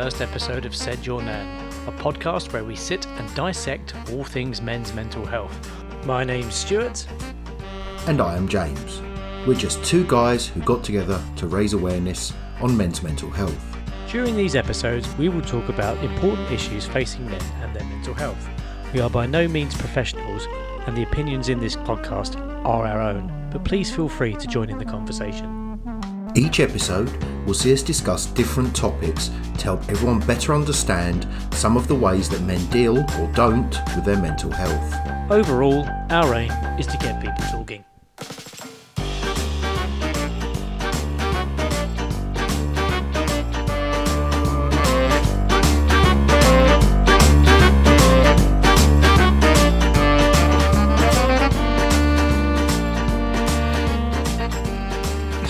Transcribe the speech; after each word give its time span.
welcome 0.00 0.18
to 0.18 0.26
the 0.26 0.26
first 0.26 0.32
episode 0.32 0.64
of 0.64 0.74
Said 0.74 1.04
Your 1.04 1.22
Nan, 1.22 1.68
a 1.86 1.92
podcast 1.92 2.52
where 2.52 2.64
we 2.64 2.74
sit 2.74 3.06
and 3.06 3.34
dissect 3.34 3.94
all 4.10 4.24
things 4.24 4.62
men's 4.62 4.94
mental 4.94 5.26
health. 5.26 5.54
My 6.06 6.24
name's 6.24 6.54
Stuart. 6.54 7.06
And 8.06 8.20
I 8.20 8.36
am 8.36 8.48
James. 8.48 9.02
We're 9.46 9.58
just 9.58 9.84
two 9.84 10.06
guys 10.06 10.46
who 10.46 10.60
got 10.62 10.84
together 10.84 11.22
to 11.36 11.46
raise 11.46 11.74
awareness 11.74 12.32
on 12.60 12.76
men's 12.76 13.02
mental 13.02 13.30
health. 13.30 13.76
During 14.10 14.36
these 14.36 14.56
episodes, 14.56 15.14
we 15.16 15.28
will 15.28 15.42
talk 15.42 15.68
about 15.68 16.02
important 16.02 16.50
issues 16.50 16.86
facing 16.86 17.26
men 17.26 17.42
and 17.60 17.76
their 17.76 17.84
mental 17.84 18.14
health. 18.14 18.48
We 18.94 19.00
are 19.00 19.10
by 19.10 19.26
no 19.26 19.48
means 19.48 19.76
professionals, 19.76 20.46
and 20.86 20.96
the 20.96 21.02
opinions 21.02 21.50
in 21.50 21.60
this 21.60 21.76
podcast 21.76 22.40
are 22.64 22.86
our 22.86 23.00
own, 23.02 23.50
but 23.52 23.64
please 23.64 23.94
feel 23.94 24.08
free 24.08 24.34
to 24.34 24.46
join 24.46 24.70
in 24.70 24.78
the 24.78 24.84
conversation. 24.84 25.78
Each 26.34 26.60
episode 26.60 27.10
will 27.50 27.54
see 27.54 27.72
us 27.72 27.82
discuss 27.82 28.26
different 28.26 28.76
topics 28.76 29.28
to 29.58 29.64
help 29.64 29.80
everyone 29.88 30.20
better 30.20 30.54
understand 30.54 31.26
some 31.50 31.76
of 31.76 31.88
the 31.88 31.94
ways 31.94 32.28
that 32.28 32.40
men 32.42 32.64
deal 32.66 32.98
or 32.98 33.32
don't 33.34 33.76
with 33.96 34.04
their 34.04 34.22
mental 34.22 34.52
health. 34.52 35.32
Overall, 35.32 35.84
our 36.10 36.32
aim 36.36 36.52
is 36.78 36.86
to 36.86 36.96
get 36.98 37.20
people 37.20 37.44
talking. 37.50 37.84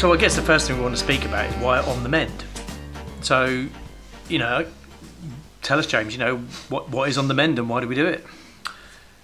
So 0.00 0.14
I 0.14 0.16
guess 0.16 0.34
the 0.34 0.40
first 0.40 0.66
thing 0.66 0.78
we 0.78 0.82
want 0.82 0.96
to 0.96 1.04
speak 1.04 1.26
about 1.26 1.44
is 1.50 1.54
why 1.56 1.78
on 1.78 2.02
the 2.02 2.08
mend. 2.08 2.44
So, 3.20 3.66
you 4.30 4.38
know, 4.38 4.64
tell 5.60 5.78
us, 5.78 5.86
James. 5.86 6.14
You 6.14 6.20
know, 6.20 6.36
what 6.70 6.88
what 6.88 7.10
is 7.10 7.18
on 7.18 7.28
the 7.28 7.34
mend 7.34 7.58
and 7.58 7.68
why 7.68 7.82
do 7.82 7.86
we 7.86 7.94
do 7.94 8.06
it? 8.06 8.24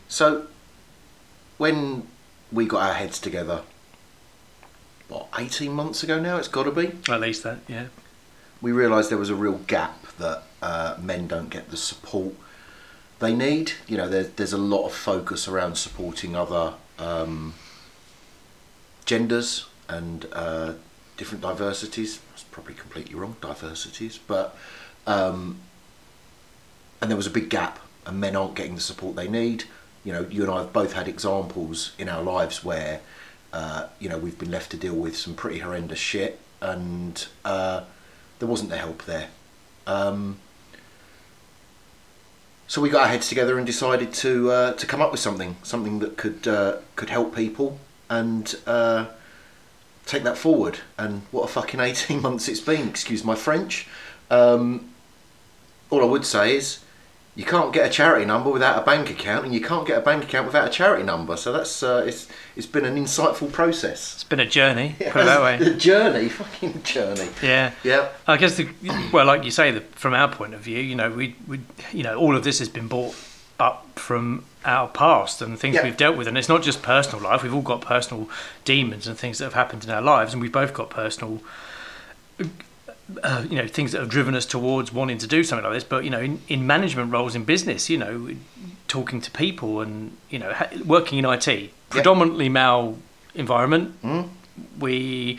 So, 0.06 0.48
when 1.56 2.06
we 2.52 2.66
got 2.66 2.82
our 2.82 2.92
heads 2.92 3.18
together, 3.18 3.62
what, 5.08 5.28
18 5.38 5.72
months 5.72 6.02
ago 6.02 6.20
now, 6.20 6.36
it's 6.36 6.46
got 6.46 6.64
to 6.64 6.70
be, 6.70 6.92
At 7.10 7.22
least 7.22 7.42
that, 7.44 7.60
yeah. 7.66 7.86
we 8.60 8.70
realised 8.70 9.10
there 9.10 9.16
was 9.16 9.30
a 9.30 9.34
real 9.34 9.60
gap 9.66 10.06
that 10.18 10.42
uh, 10.60 10.98
men 11.00 11.26
don't 11.26 11.48
get 11.48 11.70
the 11.70 11.78
support 11.78 12.34
they 13.18 13.34
need. 13.34 13.72
You 13.88 13.96
know, 13.96 14.10
there, 14.10 14.24
there's 14.24 14.52
a 14.52 14.58
lot 14.58 14.84
of 14.84 14.92
focus 14.92 15.48
around 15.48 15.76
supporting 15.76 16.36
other 16.36 16.74
um, 16.98 17.54
genders 19.06 19.68
and 19.88 20.26
uh, 20.32 20.72
different 21.16 21.42
diversities. 21.42 22.20
That's 22.30 22.42
probably 22.44 22.74
completely 22.74 23.14
wrong, 23.14 23.36
diversities, 23.40 24.18
but 24.18 24.56
um, 25.06 25.58
and 27.00 27.10
there 27.10 27.16
was 27.16 27.26
a 27.26 27.30
big 27.30 27.48
gap, 27.48 27.78
and 28.04 28.20
men 28.20 28.36
aren't 28.36 28.54
getting 28.54 28.74
the 28.74 28.80
support 28.80 29.16
they 29.16 29.28
need. 29.28 29.64
You 30.04 30.12
know, 30.12 30.26
you 30.30 30.42
and 30.42 30.50
I 30.50 30.58
have 30.58 30.72
both 30.72 30.92
had 30.92 31.08
examples 31.08 31.92
in 31.98 32.08
our 32.08 32.22
lives 32.22 32.64
where 32.64 33.00
uh, 33.52 33.88
you 33.98 34.08
know 34.08 34.18
we've 34.18 34.38
been 34.38 34.50
left 34.50 34.70
to 34.72 34.76
deal 34.76 34.94
with 34.94 35.16
some 35.16 35.34
pretty 35.34 35.60
horrendous 35.60 35.98
shit, 35.98 36.38
and 36.60 37.26
uh, 37.44 37.82
there 38.38 38.48
wasn't 38.48 38.70
the 38.70 38.76
help 38.76 39.04
there. 39.04 39.28
Um, 39.86 40.38
so 42.68 42.80
we 42.80 42.90
got 42.90 43.02
our 43.02 43.08
heads 43.08 43.28
together 43.28 43.58
and 43.58 43.66
decided 43.66 44.12
to 44.14 44.50
uh, 44.50 44.72
to 44.74 44.86
come 44.86 45.00
up 45.00 45.10
with 45.12 45.20
something, 45.20 45.56
something 45.62 46.00
that 46.00 46.16
could 46.16 46.48
uh, 46.48 46.78
could 46.96 47.10
help 47.10 47.34
people 47.34 47.78
and 48.08 48.54
uh, 48.66 49.06
take 50.06 50.22
that 50.22 50.38
forward. 50.38 50.78
And 50.96 51.22
what 51.30 51.44
a 51.44 51.48
fucking 51.48 51.80
eighteen 51.80 52.22
months 52.26 52.48
it's 52.48 52.60
been. 52.60 52.88
Excuse 52.88 53.22
my 53.22 53.34
French. 53.34 53.86
Um, 54.30 54.90
all 55.90 56.02
I 56.02 56.06
would 56.06 56.24
say 56.24 56.56
is 56.56 56.80
you 57.36 57.44
can't 57.44 57.70
get 57.70 57.86
a 57.86 57.90
charity 57.90 58.24
number 58.24 58.50
without 58.50 58.82
a 58.82 58.84
bank 58.84 59.10
account, 59.10 59.44
and 59.44 59.52
you 59.52 59.60
can't 59.60 59.86
get 59.86 59.98
a 59.98 60.00
bank 60.00 60.24
account 60.24 60.46
without 60.46 60.66
a 60.66 60.70
charity 60.70 61.04
number. 61.04 61.36
So 61.36 61.52
that's 61.52 61.82
uh, 61.82 62.02
it's 62.06 62.28
it's 62.56 62.66
been 62.66 62.86
an 62.86 62.96
insightful 62.96 63.52
process. 63.52 64.14
It's 64.14 64.24
been 64.24 64.40
a 64.40 64.46
journey, 64.46 64.96
put 64.98 65.22
it 65.22 65.26
that 65.26 65.42
way. 65.42 65.58
The 65.58 65.74
journey, 65.74 66.30
fucking 66.30 66.82
journey. 66.82 67.28
Yeah. 67.42 67.72
Yeah. 67.84 68.08
I 68.26 68.38
guess 68.38 68.56
the 68.56 68.68
well, 69.12 69.26
like 69.26 69.44
you 69.44 69.50
say, 69.50 69.70
the, 69.70 69.82
from 69.82 70.14
our 70.14 70.28
point 70.28 70.54
of 70.54 70.60
view, 70.60 70.78
you 70.78 70.94
know, 70.94 71.10
we, 71.10 71.36
we, 71.46 71.60
you 71.92 72.02
know, 72.02 72.16
all 72.16 72.34
of 72.34 72.42
this 72.42 72.58
has 72.58 72.70
been 72.70 72.88
brought 72.88 73.14
up 73.58 73.86
from 73.98 74.44
our 74.64 74.88
past 74.88 75.40
and 75.40 75.58
things 75.58 75.76
Yeah. 75.76 75.84
we've 75.84 75.96
dealt 75.96 76.16
with, 76.16 76.26
and 76.28 76.36
it's 76.36 76.48
not 76.48 76.62
just 76.62 76.82
personal 76.82 77.22
life. 77.22 77.42
We've 77.42 77.54
all 77.54 77.62
got 77.62 77.80
personal 77.80 78.28
demons 78.64 79.06
and 79.06 79.16
things 79.18 79.38
that 79.38 79.44
have 79.44 79.54
happened 79.54 79.84
in 79.84 79.90
our 79.90 80.02
lives, 80.02 80.32
and 80.32 80.42
we've 80.42 80.52
both 80.52 80.74
got 80.74 80.90
personal, 80.90 81.40
uh, 83.22 83.44
you 83.48 83.56
know, 83.56 83.66
things 83.66 83.92
that 83.92 84.00
have 84.00 84.08
driven 84.10 84.34
us 84.34 84.44
towards 84.44 84.92
wanting 84.92 85.18
to 85.18 85.26
do 85.26 85.44
something 85.44 85.64
like 85.64 85.72
this. 85.74 85.84
But 85.84 86.04
you 86.04 86.10
know, 86.10 86.20
in, 86.20 86.40
in 86.48 86.66
management 86.66 87.12
roles 87.12 87.34
in 87.34 87.44
business, 87.44 87.88
you 87.88 87.98
know, 87.98 88.30
talking 88.88 89.20
to 89.20 89.30
people 89.30 89.80
and 89.80 90.16
you 90.30 90.38
know, 90.38 90.52
ha- 90.52 90.68
working 90.84 91.18
in 91.18 91.24
IT, 91.24 91.70
predominantly 91.88 92.48
male 92.48 92.98
environment, 93.34 93.94
Mm. 94.02 94.28
we 94.78 95.38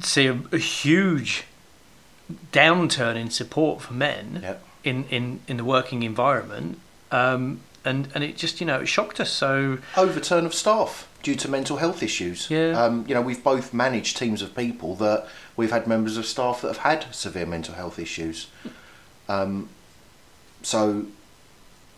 see 0.00 0.26
a, 0.28 0.38
a 0.52 0.58
huge 0.58 1.44
downturn 2.52 3.16
in 3.16 3.28
support 3.30 3.82
for 3.82 3.92
men 3.92 4.56
in, 4.84 5.04
in, 5.10 5.40
in 5.48 5.56
the 5.56 5.64
working 5.64 6.04
environment. 6.04 6.78
Um, 7.10 7.60
and, 7.84 8.08
and 8.14 8.22
it 8.22 8.36
just, 8.36 8.60
you 8.60 8.66
know, 8.66 8.80
it 8.80 8.86
shocked 8.86 9.20
us. 9.20 9.30
So, 9.30 9.78
overturn 9.96 10.44
of 10.44 10.54
staff 10.54 11.08
due 11.22 11.34
to 11.36 11.48
mental 11.48 11.78
health 11.78 12.02
issues. 12.02 12.50
Yeah. 12.50 12.70
Um, 12.70 13.04
you 13.08 13.14
know, 13.14 13.22
we've 13.22 13.42
both 13.42 13.72
managed 13.72 14.16
teams 14.16 14.42
of 14.42 14.54
people 14.54 14.94
that 14.96 15.26
we've 15.56 15.70
had 15.70 15.86
members 15.86 16.16
of 16.16 16.26
staff 16.26 16.62
that 16.62 16.68
have 16.68 16.78
had 16.78 17.14
severe 17.14 17.46
mental 17.46 17.74
health 17.74 17.98
issues. 17.98 18.48
Um, 19.28 19.68
so, 20.62 21.06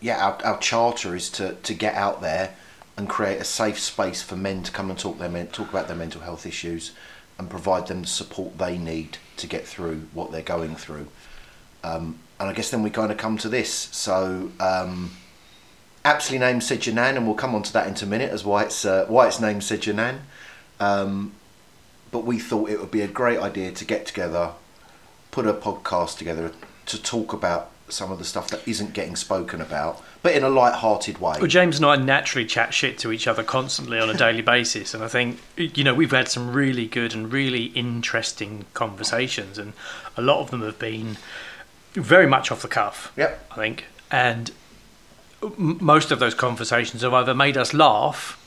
yeah, 0.01 0.25
our, 0.25 0.39
our 0.45 0.59
charter 0.59 1.17
is 1.17 1.31
to, 1.31 1.55
to 1.55 1.75
get 1.75 1.95
out 1.95 2.21
there 2.21 2.55
and 2.97 3.09
create 3.09 3.41
a 3.41 3.45
safe 3.45 3.79
space 3.79 4.23
for 4.23 4.37
men 4.37 4.63
to 4.63 4.73
come 4.73 4.91
and 4.91 4.99
talk 4.99 5.19
their 5.19 5.29
men, 5.29 5.47
talk 5.49 5.71
about 5.71 5.89
their 5.89 5.97
mental 5.97 6.21
health 6.21 6.47
issues 6.47 6.93
and 7.39 7.49
provide 7.49 7.87
them 7.87 8.03
the 8.03 8.09
support 8.09 8.59
they 8.59 8.77
need 8.77 9.19
to 9.37 9.47
get 9.47 9.67
through 9.67 10.03
what 10.13 10.31
they're 10.31 10.43
going 10.43 10.77
through. 10.77 11.09
Um, 11.83 12.19
and 12.43 12.51
I 12.51 12.55
guess 12.55 12.71
then 12.71 12.83
we 12.83 12.91
kind 12.91 13.13
of 13.13 13.19
come 13.19 13.39
to 13.39 13.49
this. 13.49 13.73
So, 13.73 14.51
um, 14.59 15.13
aptly 16.05 16.39
named 16.39 16.65
Said 16.65 16.85
Your 16.87 16.95
Nan 16.97 17.17
and 17.17 17.25
we'll 17.25 17.37
come 17.37 17.55
on 17.55 17.63
to 17.63 17.73
that 17.73 17.87
in 17.87 18.07
a 18.07 18.11
minute 18.11 18.33
as 18.33 18.45
why 18.45 18.65
it's 18.65 18.85
uh, 18.85 19.07
why 19.09 19.29
it's 19.29 19.41
named 19.41 19.63
Said 19.63 19.87
Your 19.87 19.95
Nan 19.95 20.23
Um, 20.81 21.33
but 22.11 22.25
we 22.25 22.39
thought 22.39 22.69
it 22.69 22.81
would 22.81 22.91
be 22.91 23.01
a 23.01 23.09
great 23.09 23.39
idea 23.39 23.71
to 23.71 23.85
get 23.85 24.07
together, 24.07 24.53
put 25.31 25.47
a 25.47 25.55
podcast 25.55 26.19
together 26.19 26.53
to 26.87 27.01
talk 27.01 27.33
about 27.33 27.71
some 27.89 28.11
of 28.11 28.19
the 28.19 28.25
stuff 28.25 28.49
that 28.49 28.67
isn't 28.67 28.93
getting 28.93 29.15
spoken 29.15 29.61
about, 29.61 30.03
but 30.23 30.35
in 30.35 30.43
a 30.43 30.49
light-hearted 30.49 31.19
way. 31.19 31.37
well, 31.39 31.47
James 31.47 31.77
and 31.77 31.87
I 31.87 31.97
naturally 31.97 32.47
chat 32.47 32.75
shit 32.75 32.99
to 32.99 33.13
each 33.13 33.27
other 33.27 33.43
constantly 33.43 34.01
on 34.01 34.11
a 34.11 34.15
daily 34.15 34.43
basis. 34.57 34.95
And 34.95 35.05
I 35.05 35.09
think, 35.09 35.39
you 35.57 35.85
know, 35.85 35.95
we've 35.95 36.11
had 36.11 36.29
some 36.29 36.53
really 36.53 36.87
good 36.87 37.15
and 37.15 37.33
really 37.33 37.67
interesting 37.67 38.65
conversations. 38.75 39.59
And 39.59 39.75
a 40.17 40.23
lot 40.23 40.41
of 40.41 40.51
them 40.51 40.63
have 40.63 40.79
been 40.79 41.19
very 41.95 42.27
much 42.27 42.51
off 42.51 42.63
the 42.63 42.69
cuff. 42.69 43.13
Yep. 43.17 43.47
I 43.53 43.55
think, 43.57 43.85
and 44.11 44.51
m- 45.43 45.79
most 45.81 46.11
of 46.11 46.19
those 46.19 46.35
conversations 46.35 47.03
have 47.03 47.15
either 47.15 47.35
made 47.35 47.57
us 47.57 47.75
laugh 47.75 48.39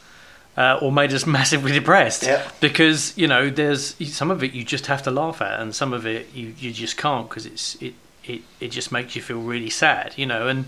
uh, 0.57 0.80
or 0.81 0.92
made 0.92 1.13
us 1.13 1.25
massively 1.38 1.71
depressed. 1.71 2.24
Yeah. 2.24 2.47
Because 2.59 3.18
you 3.18 3.27
know, 3.27 3.50
there's 3.50 3.95
some 4.13 4.31
of 4.31 4.44
it 4.44 4.53
you 4.53 4.63
just 4.63 4.88
have 4.88 5.03
to 5.03 5.12
laugh 5.12 5.42
at, 5.42 5.59
and 5.59 5.75
some 5.75 5.94
of 5.94 6.06
it 6.06 6.33
you, 6.33 6.53
you 6.57 6.71
just 6.71 6.97
can't 6.97 7.30
because 7.30 7.45
it's 7.45 7.75
it, 7.75 7.94
it 8.24 8.42
it 8.59 8.69
just 8.69 8.92
makes 8.92 9.15
you 9.15 9.21
feel 9.21 9.42
really 9.42 9.69
sad. 9.69 10.13
You 10.18 10.25
know, 10.25 10.48
and 10.48 10.65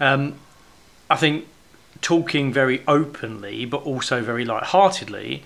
um, 0.00 0.34
I 1.08 1.16
think 1.16 1.46
talking 2.00 2.52
very 2.52 2.82
openly 2.88 3.64
but 3.64 3.80
also 3.84 4.22
very 4.22 4.44
light-heartedly 4.44 5.44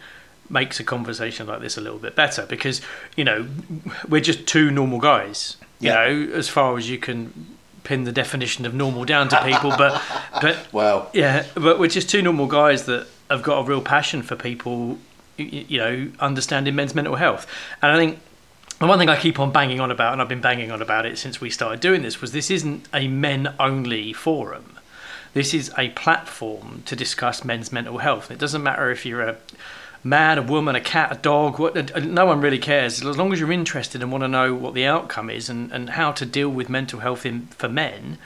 makes 0.49 0.81
a 0.81 0.85
conversation 0.85 1.47
like 1.47 1.61
this 1.61 1.77
a 1.77 1.81
little 1.81 1.99
bit 1.99 2.15
better 2.15 2.47
because 2.47 2.81
you 3.15 3.25
know 3.25 3.47
we're 4.09 4.21
just 4.21 4.47
two 4.47 4.71
normal 4.71 4.99
guys 4.99 5.59
you 5.81 5.91
Yeah. 5.91 5.95
know 6.09 6.33
as 6.35 6.49
far 6.49 6.77
as 6.77 6.89
you 6.91 6.99
can 6.99 7.57
pin 7.85 8.05
the 8.05 8.13
definition 8.13 8.67
of 8.67 8.75
normal 8.75 9.05
down 9.05 9.29
to 9.29 9.45
people 9.45 9.71
but 9.77 10.03
but 10.41 10.67
Well, 10.73 11.09
yeah 11.13 11.45
but 11.55 11.79
we're 11.79 11.89
just 11.89 12.11
two 12.11 12.23
normal 12.23 12.47
guys 12.47 12.87
that 12.87 13.07
have 13.31 13.43
got 13.43 13.59
a 13.61 13.63
real 13.65 13.81
passion 13.81 14.23
for 14.23 14.35
people 14.37 14.99
you 15.37 15.79
know 15.79 16.11
understanding 16.19 16.75
men's 16.75 16.95
mental 16.95 17.15
health 17.17 17.47
and 17.83 17.93
i 17.93 17.97
think 17.97 18.19
the 18.79 18.87
one 18.87 18.99
thing 18.99 19.09
I 19.09 19.17
keep 19.19 19.39
on 19.41 19.53
banging 19.53 19.81
on 19.81 19.91
about, 19.91 20.13
and 20.13 20.21
I've 20.21 20.29
been 20.29 20.43
banging 20.43 20.71
on 20.71 20.83
about 20.83 21.07
it 21.07 21.17
since 21.17 21.41
we 21.41 21.49
started 21.49 21.81
doing 21.81 22.03
this, 22.03 22.21
was 22.21 22.33
this 22.33 22.51
isn't 22.51 22.87
a 22.93 23.09
men 23.09 23.55
only 23.59 24.13
forum. 24.13 24.77
This 25.33 25.55
is 25.55 25.73
a 25.79 25.89
platform 25.91 26.83
to 26.85 26.95
discuss 26.95 27.43
men's 27.43 27.73
mental 27.73 27.97
health. 27.97 28.29
And 28.29 28.37
it 28.37 28.39
doesn't 28.39 28.63
matter 28.63 28.91
if 28.91 29.07
you're 29.07 29.23
a 29.23 29.37
man, 30.07 30.39
a 30.39 30.43
woman, 30.43 30.77
a 30.77 30.81
cat, 30.81 31.11
a 31.11 31.17
dog, 31.17 31.59
what, 31.59 31.75
no 32.05 32.27
one 32.27 32.41
really 32.41 32.59
cares. 32.59 33.05
As 33.05 33.19
long 33.19 33.33
as 33.33 33.41
you're 33.41 33.51
interested 33.51 34.03
and 34.03 34.13
want 34.13 34.23
to 34.23 34.29
know 34.29 34.55
what 34.55 34.75
the 34.75 34.87
outcome 34.87 35.29
is 35.31 35.51
and, 35.51 35.73
and 35.73 35.91
how 35.91 36.13
to 36.13 36.25
deal 36.25 36.49
with 36.49 36.69
mental 36.69 37.01
health 37.01 37.27
in, 37.27 37.49
for 37.49 37.69
men, 37.69 38.19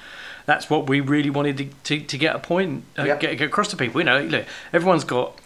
that's 0.44 0.68
what 0.68 0.88
we 0.88 1.00
really 1.00 1.30
wanted 1.30 1.56
to, 1.58 1.64
to, 1.84 2.00
to 2.06 2.18
get 2.18 2.36
a 2.36 2.38
point, 2.38 2.84
uh, 2.98 3.04
get, 3.04 3.20
get 3.20 3.42
across 3.42 3.68
to 3.68 3.76
people. 3.76 4.00
You 4.00 4.04
know, 4.04 4.22
look, 4.22 4.44
everyone's 4.72 5.04
got 5.04 5.38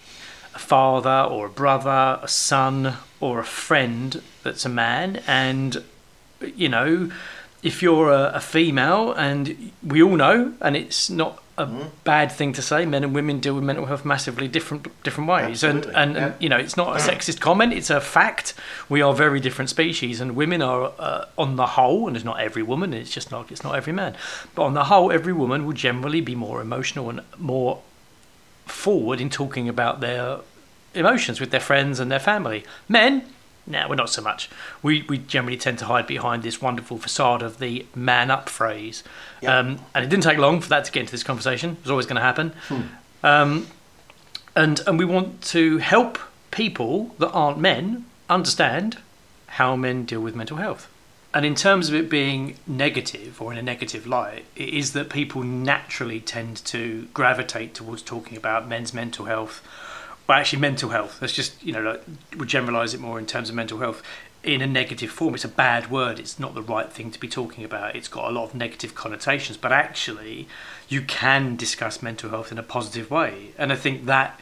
a 0.54 0.58
father 0.58 1.28
or 1.30 1.46
a 1.46 1.50
brother, 1.50 2.18
a 2.20 2.28
son 2.28 2.94
or 3.20 3.38
a 3.38 3.44
friend 3.44 4.20
that's 4.42 4.64
a 4.64 4.68
man, 4.68 5.22
and 5.26 5.82
you 6.56 6.68
know, 6.68 7.10
if 7.64 7.82
you're 7.82 8.10
a, 8.12 8.24
a 8.34 8.40
female, 8.40 9.12
and 9.14 9.72
we 9.82 10.00
all 10.02 10.16
know, 10.16 10.52
and 10.60 10.76
it's 10.76 11.10
not 11.10 11.40
a 11.56 11.66
Mm. 11.66 11.90
bad 12.02 12.32
thing 12.32 12.52
to 12.52 12.60
say, 12.60 12.84
men 12.84 13.04
and 13.04 13.14
women 13.14 13.38
deal 13.38 13.54
with 13.54 13.62
mental 13.62 13.86
health 13.86 14.04
massively 14.04 14.48
different 14.48 14.88
different 15.04 15.28
ways, 15.30 15.62
Absolutely, 15.62 15.94
and 15.94 15.96
and, 16.02 16.16
yeah. 16.16 16.24
and 16.26 16.34
you 16.42 16.48
know, 16.48 16.56
it's 16.64 16.76
not 16.76 16.96
a 16.96 16.98
sexist 17.10 17.38
comment; 17.38 17.72
it's 17.72 17.90
a 17.90 18.00
fact. 18.00 18.54
We 18.88 19.00
are 19.02 19.14
very 19.14 19.38
different 19.38 19.70
species, 19.70 20.20
and 20.20 20.34
women 20.34 20.62
are, 20.62 20.92
uh, 20.98 21.26
on 21.38 21.54
the 21.54 21.66
whole, 21.76 22.08
and 22.08 22.16
it's 22.16 22.24
not 22.24 22.40
every 22.40 22.64
woman. 22.64 22.92
It's 22.92 23.14
just 23.18 23.30
not 23.30 23.52
it's 23.52 23.62
not 23.62 23.76
every 23.76 23.92
man, 23.92 24.16
but 24.56 24.62
on 24.64 24.74
the 24.74 24.84
whole, 24.90 25.12
every 25.12 25.32
woman 25.32 25.64
will 25.64 25.78
generally 25.88 26.20
be 26.20 26.34
more 26.34 26.60
emotional 26.60 27.08
and 27.08 27.20
more 27.38 27.80
forward 28.66 29.20
in 29.20 29.30
talking 29.30 29.68
about 29.68 30.00
their 30.00 30.38
emotions 30.94 31.40
with 31.40 31.50
their 31.52 31.60
friends 31.70 32.00
and 32.00 32.10
their 32.10 32.18
family. 32.32 32.64
Men, 32.88 33.22
no, 33.66 33.86
we're 33.88 33.94
not 33.94 34.10
so 34.10 34.22
much. 34.22 34.50
We 34.82 35.02
we 35.02 35.18
generally 35.18 35.56
tend 35.56 35.78
to 35.78 35.86
hide 35.86 36.06
behind 36.06 36.42
this 36.42 36.60
wonderful 36.60 36.98
facade 36.98 37.42
of 37.42 37.58
the 37.58 37.86
man 37.94 38.30
up 38.30 38.48
phrase. 38.48 39.02
Yeah. 39.40 39.58
Um, 39.58 39.80
and 39.94 40.04
it 40.04 40.08
didn't 40.08 40.24
take 40.24 40.38
long 40.38 40.60
for 40.60 40.68
that 40.68 40.84
to 40.84 40.92
get 40.92 41.00
into 41.00 41.12
this 41.12 41.22
conversation. 41.22 41.70
It 41.70 41.82
was 41.82 41.90
always 41.90 42.06
going 42.06 42.16
to 42.16 42.22
happen. 42.22 42.52
Um, 43.22 43.68
and 44.54 44.80
and 44.86 44.98
we 44.98 45.04
want 45.04 45.42
to 45.42 45.78
help 45.78 46.18
people 46.50 47.14
that 47.18 47.30
aren't 47.30 47.58
men 47.58 48.04
understand 48.28 48.98
how 49.46 49.76
men 49.76 50.04
deal 50.04 50.20
with 50.20 50.34
mental 50.34 50.58
health. 50.58 50.88
And 51.32 51.44
in 51.44 51.56
terms 51.56 51.88
of 51.88 51.96
it 51.96 52.08
being 52.08 52.56
negative 52.64 53.42
or 53.42 53.50
in 53.50 53.58
a 53.58 53.62
negative 53.62 54.06
light, 54.06 54.44
it 54.54 54.68
is 54.68 54.92
that 54.92 55.10
people 55.10 55.42
naturally 55.42 56.20
tend 56.20 56.64
to 56.66 57.08
gravitate 57.12 57.74
towards 57.74 58.02
talking 58.02 58.36
about 58.36 58.68
men's 58.68 58.94
mental 58.94 59.24
health. 59.24 59.60
Well, 60.26 60.38
actually, 60.38 60.60
mental 60.60 60.90
health. 60.90 61.18
Let's 61.20 61.34
just 61.34 61.62
you 61.62 61.72
know 61.72 61.82
like, 61.82 62.02
we'll 62.36 62.46
generalise 62.46 62.94
it 62.94 63.00
more 63.00 63.18
in 63.18 63.26
terms 63.26 63.50
of 63.50 63.54
mental 63.54 63.78
health 63.78 64.02
in 64.42 64.60
a 64.60 64.66
negative 64.66 65.10
form. 65.10 65.34
It's 65.34 65.44
a 65.44 65.48
bad 65.48 65.90
word. 65.90 66.18
It's 66.18 66.38
not 66.38 66.54
the 66.54 66.62
right 66.62 66.92
thing 66.92 67.10
to 67.10 67.20
be 67.20 67.28
talking 67.28 67.64
about. 67.64 67.96
It's 67.96 68.08
got 68.08 68.30
a 68.30 68.32
lot 68.32 68.44
of 68.44 68.54
negative 68.54 68.94
connotations. 68.94 69.56
But 69.56 69.72
actually, 69.72 70.48
you 70.88 71.02
can 71.02 71.56
discuss 71.56 72.02
mental 72.02 72.30
health 72.30 72.52
in 72.52 72.58
a 72.58 72.62
positive 72.62 73.10
way, 73.10 73.50
and 73.58 73.72
I 73.72 73.76
think 73.76 74.06
that 74.06 74.40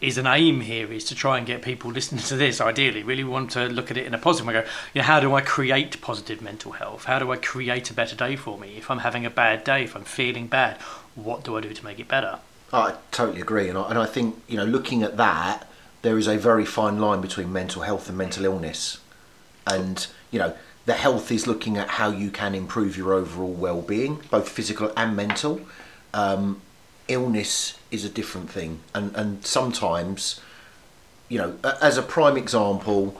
is 0.00 0.16
an 0.16 0.28
aim 0.28 0.60
here 0.60 0.92
is 0.92 1.04
to 1.04 1.14
try 1.14 1.38
and 1.38 1.46
get 1.46 1.62
people 1.62 1.90
listening 1.98 2.22
to 2.22 2.36
this 2.36 2.60
ideally 2.60 3.02
really 3.02 3.24
want 3.24 3.50
to 3.50 3.66
look 3.66 3.90
at 3.90 3.96
it 3.96 4.06
in 4.06 4.14
a 4.14 4.18
positive 4.18 4.46
way 4.46 4.52
go 4.52 4.64
you 4.94 5.00
know 5.00 5.02
how 5.02 5.18
do 5.18 5.34
i 5.34 5.40
create 5.40 6.00
positive 6.00 6.40
mental 6.40 6.72
health 6.72 7.04
how 7.06 7.18
do 7.18 7.32
i 7.32 7.36
create 7.36 7.90
a 7.90 7.94
better 7.94 8.14
day 8.14 8.36
for 8.36 8.56
me 8.58 8.76
if 8.76 8.90
i'm 8.90 9.00
having 9.00 9.26
a 9.26 9.30
bad 9.30 9.64
day 9.64 9.82
if 9.82 9.96
i'm 9.96 10.04
feeling 10.04 10.46
bad 10.46 10.76
what 11.16 11.42
do 11.42 11.56
i 11.56 11.60
do 11.60 11.72
to 11.74 11.84
make 11.84 11.98
it 11.98 12.06
better 12.06 12.38
I 12.72 12.96
totally 13.10 13.40
agree, 13.40 13.68
and 13.68 13.78
I, 13.78 13.88
and 13.88 13.98
I 13.98 14.06
think 14.06 14.42
you 14.46 14.56
know, 14.56 14.64
looking 14.64 15.02
at 15.02 15.16
that, 15.16 15.66
there 16.02 16.18
is 16.18 16.26
a 16.26 16.36
very 16.36 16.64
fine 16.64 17.00
line 17.00 17.20
between 17.20 17.52
mental 17.52 17.82
health 17.82 18.08
and 18.08 18.18
mental 18.18 18.44
illness, 18.44 18.98
and 19.66 20.06
you 20.30 20.38
know, 20.38 20.54
the 20.84 20.94
health 20.94 21.30
is 21.32 21.46
looking 21.46 21.76
at 21.78 21.88
how 21.88 22.10
you 22.10 22.30
can 22.30 22.54
improve 22.54 22.96
your 22.96 23.12
overall 23.14 23.52
well-being, 23.52 24.22
both 24.30 24.48
physical 24.48 24.92
and 24.96 25.16
mental. 25.16 25.60
Um, 26.12 26.60
illness 27.08 27.78
is 27.90 28.04
a 28.04 28.10
different 28.10 28.50
thing, 28.50 28.80
and 28.94 29.14
and 29.16 29.46
sometimes, 29.46 30.40
you 31.28 31.38
know, 31.38 31.56
as 31.80 31.96
a 31.96 32.02
prime 32.02 32.36
example, 32.36 33.18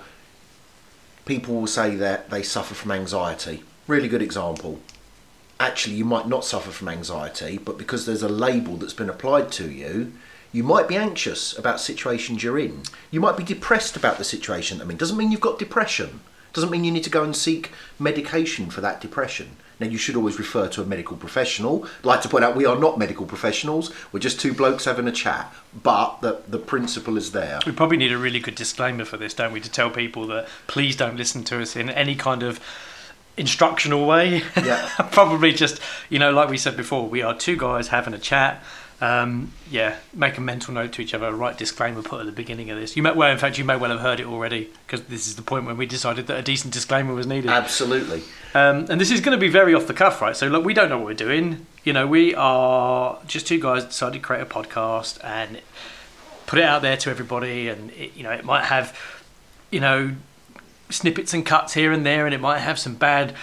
people 1.24 1.54
will 1.54 1.66
say 1.66 1.94
that 1.96 2.28
they 2.28 2.42
suffer 2.42 2.74
from 2.74 2.90
anxiety. 2.90 3.62
Really 3.86 4.08
good 4.08 4.22
example 4.22 4.80
actually 5.60 5.96
you 5.96 6.04
might 6.04 6.28
not 6.28 6.44
suffer 6.44 6.70
from 6.70 6.88
anxiety, 6.88 7.58
but 7.58 7.78
because 7.78 8.06
there's 8.06 8.22
a 8.22 8.28
label 8.28 8.76
that's 8.76 8.92
been 8.92 9.10
applied 9.10 9.50
to 9.52 9.70
you, 9.70 10.12
you 10.52 10.62
might 10.62 10.88
be 10.88 10.96
anxious 10.96 11.56
about 11.58 11.80
situations 11.80 12.42
you're 12.42 12.58
in. 12.58 12.82
You 13.10 13.20
might 13.20 13.36
be 13.36 13.44
depressed 13.44 13.96
about 13.96 14.18
the 14.18 14.24
situation. 14.24 14.80
I 14.80 14.84
mean, 14.84 14.96
doesn't 14.96 15.16
mean 15.16 15.30
you've 15.30 15.40
got 15.40 15.58
depression. 15.58 16.20
Doesn't 16.52 16.70
mean 16.70 16.84
you 16.84 16.92
need 16.92 17.04
to 17.04 17.10
go 17.10 17.22
and 17.22 17.36
seek 17.36 17.72
medication 17.98 18.70
for 18.70 18.80
that 18.80 19.00
depression. 19.00 19.56
Now, 19.80 19.86
you 19.86 19.98
should 19.98 20.16
always 20.16 20.38
refer 20.38 20.66
to 20.68 20.82
a 20.82 20.84
medical 20.84 21.16
professional. 21.16 21.84
I'd 22.00 22.04
like 22.04 22.22
to 22.22 22.28
point 22.28 22.44
out 22.44 22.56
we 22.56 22.66
are 22.66 22.76
not 22.76 22.98
medical 22.98 23.26
professionals. 23.26 23.92
We're 24.10 24.20
just 24.20 24.40
two 24.40 24.52
blokes 24.52 24.86
having 24.86 25.06
a 25.06 25.12
chat, 25.12 25.52
but 25.82 26.20
the, 26.20 26.40
the 26.48 26.58
principle 26.58 27.16
is 27.16 27.30
there. 27.32 27.60
we 27.64 27.72
probably 27.72 27.98
need 27.98 28.12
a 28.12 28.18
really 28.18 28.40
good 28.40 28.56
disclaimer 28.56 29.04
for 29.04 29.16
this 29.16 29.34
don't 29.34 29.52
we 29.52 29.60
to 29.60 29.70
tell 29.70 29.90
people 29.90 30.26
that 30.28 30.48
please 30.66 30.96
don't 30.96 31.16
listen 31.16 31.44
to 31.44 31.60
us 31.60 31.76
in 31.76 31.90
any 31.90 32.16
kind 32.16 32.42
of 32.42 32.58
instructional 33.38 34.06
way 34.06 34.42
Yeah. 34.56 34.88
probably 35.12 35.52
just 35.52 35.80
you 36.08 36.18
know 36.18 36.30
like 36.32 36.48
we 36.48 36.56
said 36.58 36.76
before 36.76 37.08
we 37.08 37.22
are 37.22 37.34
two 37.36 37.56
guys 37.56 37.88
having 37.88 38.14
a 38.14 38.18
chat 38.18 38.62
um, 39.00 39.52
yeah 39.70 39.94
make 40.12 40.36
a 40.38 40.40
mental 40.40 40.74
note 40.74 40.90
to 40.94 41.02
each 41.02 41.14
other 41.14 41.32
write 41.32 41.56
disclaimer 41.56 42.02
put 42.02 42.18
at 42.18 42.26
the 42.26 42.32
beginning 42.32 42.68
of 42.70 42.78
this 42.80 42.96
you 42.96 43.02
may 43.04 43.12
well 43.12 43.30
in 43.30 43.38
fact 43.38 43.56
you 43.56 43.64
may 43.64 43.76
well 43.76 43.92
have 43.92 44.00
heard 44.00 44.18
it 44.18 44.26
already 44.26 44.70
because 44.86 45.02
this 45.04 45.28
is 45.28 45.36
the 45.36 45.42
point 45.42 45.66
when 45.66 45.76
we 45.76 45.86
decided 45.86 46.26
that 46.26 46.36
a 46.36 46.42
decent 46.42 46.74
disclaimer 46.74 47.14
was 47.14 47.24
needed 47.24 47.48
Absolutely. 47.48 48.22
um, 48.54 48.86
and 48.90 49.00
this 49.00 49.12
is 49.12 49.20
going 49.20 49.36
to 49.38 49.40
be 49.40 49.48
very 49.48 49.72
off 49.72 49.86
the 49.86 49.94
cuff, 49.94 50.20
right? 50.20 50.36
So, 50.36 50.48
look, 50.48 50.64
we 50.64 50.74
don't 50.74 50.88
know 50.88 50.96
what 50.98 51.06
we're 51.06 51.14
doing. 51.14 51.66
You 51.84 51.92
know, 51.92 52.08
we 52.08 52.34
are 52.34 53.18
just 53.28 53.46
two 53.46 53.60
guys 53.60 53.84
decided 53.84 54.14
to 54.14 54.18
create 54.26 54.42
a 54.42 54.46
podcast 54.46 55.22
and 55.22 55.60
put 56.46 56.58
it 56.58 56.64
out 56.64 56.82
there 56.82 56.96
to 56.96 57.10
everybody. 57.10 57.68
And, 57.68 57.90
it, 57.92 58.16
you 58.16 58.22
know, 58.24 58.32
it 58.32 58.44
might 58.44 58.64
have, 58.64 58.98
you 59.70 59.78
know, 59.80 60.16
snippets 60.90 61.34
and 61.34 61.44
cuts 61.44 61.74
here 61.74 61.92
and 61.92 62.04
there, 62.04 62.26
and 62.26 62.34
it 62.34 62.40
might 62.40 62.58
have 62.58 62.78
some 62.78 62.94
bad. 62.94 63.34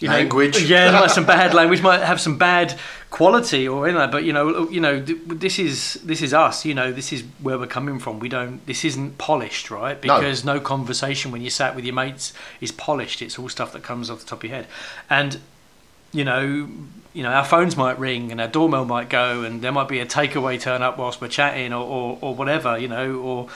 You 0.00 0.08
know, 0.08 0.14
Language. 0.14 0.60
yeah, 0.68 0.88
it 0.88 0.92
might 0.92 1.02
have 1.02 1.12
some 1.12 1.24
bad 1.24 1.54
language, 1.54 1.80
might 1.80 2.02
have 2.02 2.20
some 2.20 2.36
bad 2.36 2.78
quality 3.10 3.68
or 3.68 3.86
anything. 3.86 4.10
But 4.10 4.24
you 4.24 4.32
know, 4.32 4.68
you 4.68 4.80
know, 4.80 5.00
this 5.00 5.58
is 5.58 5.94
this 6.04 6.20
is 6.20 6.34
us. 6.34 6.64
You 6.64 6.74
know, 6.74 6.92
this 6.92 7.12
is 7.12 7.22
where 7.40 7.58
we're 7.58 7.68
coming 7.68 8.00
from. 8.00 8.18
We 8.18 8.28
don't. 8.28 8.64
This 8.66 8.84
isn't 8.84 9.18
polished, 9.18 9.70
right? 9.70 10.02
No. 10.04 10.18
Because 10.18 10.44
no 10.44 10.58
conversation 10.58 11.30
when 11.30 11.42
you 11.42 11.50
sat 11.50 11.76
with 11.76 11.84
your 11.84 11.94
mates 11.94 12.32
is 12.60 12.72
polished. 12.72 13.22
It's 13.22 13.38
all 13.38 13.48
stuff 13.48 13.72
that 13.72 13.84
comes 13.84 14.10
off 14.10 14.18
the 14.20 14.26
top 14.26 14.42
of 14.42 14.50
your 14.50 14.56
head, 14.56 14.66
and 15.08 15.38
you 16.12 16.24
know, 16.24 16.68
you 17.12 17.22
know, 17.22 17.30
our 17.30 17.44
phones 17.44 17.76
might 17.76 17.98
ring 17.98 18.32
and 18.32 18.40
our 18.40 18.48
doorbell 18.48 18.84
might 18.84 19.08
go, 19.08 19.42
and 19.42 19.62
there 19.62 19.72
might 19.72 19.88
be 19.88 20.00
a 20.00 20.06
takeaway 20.06 20.60
turn 20.60 20.82
up 20.82 20.98
whilst 20.98 21.20
we're 21.20 21.28
chatting, 21.28 21.72
or, 21.72 21.84
or, 21.84 22.18
or 22.20 22.34
whatever, 22.34 22.78
you 22.78 22.88
know, 22.88 23.16
or. 23.16 23.48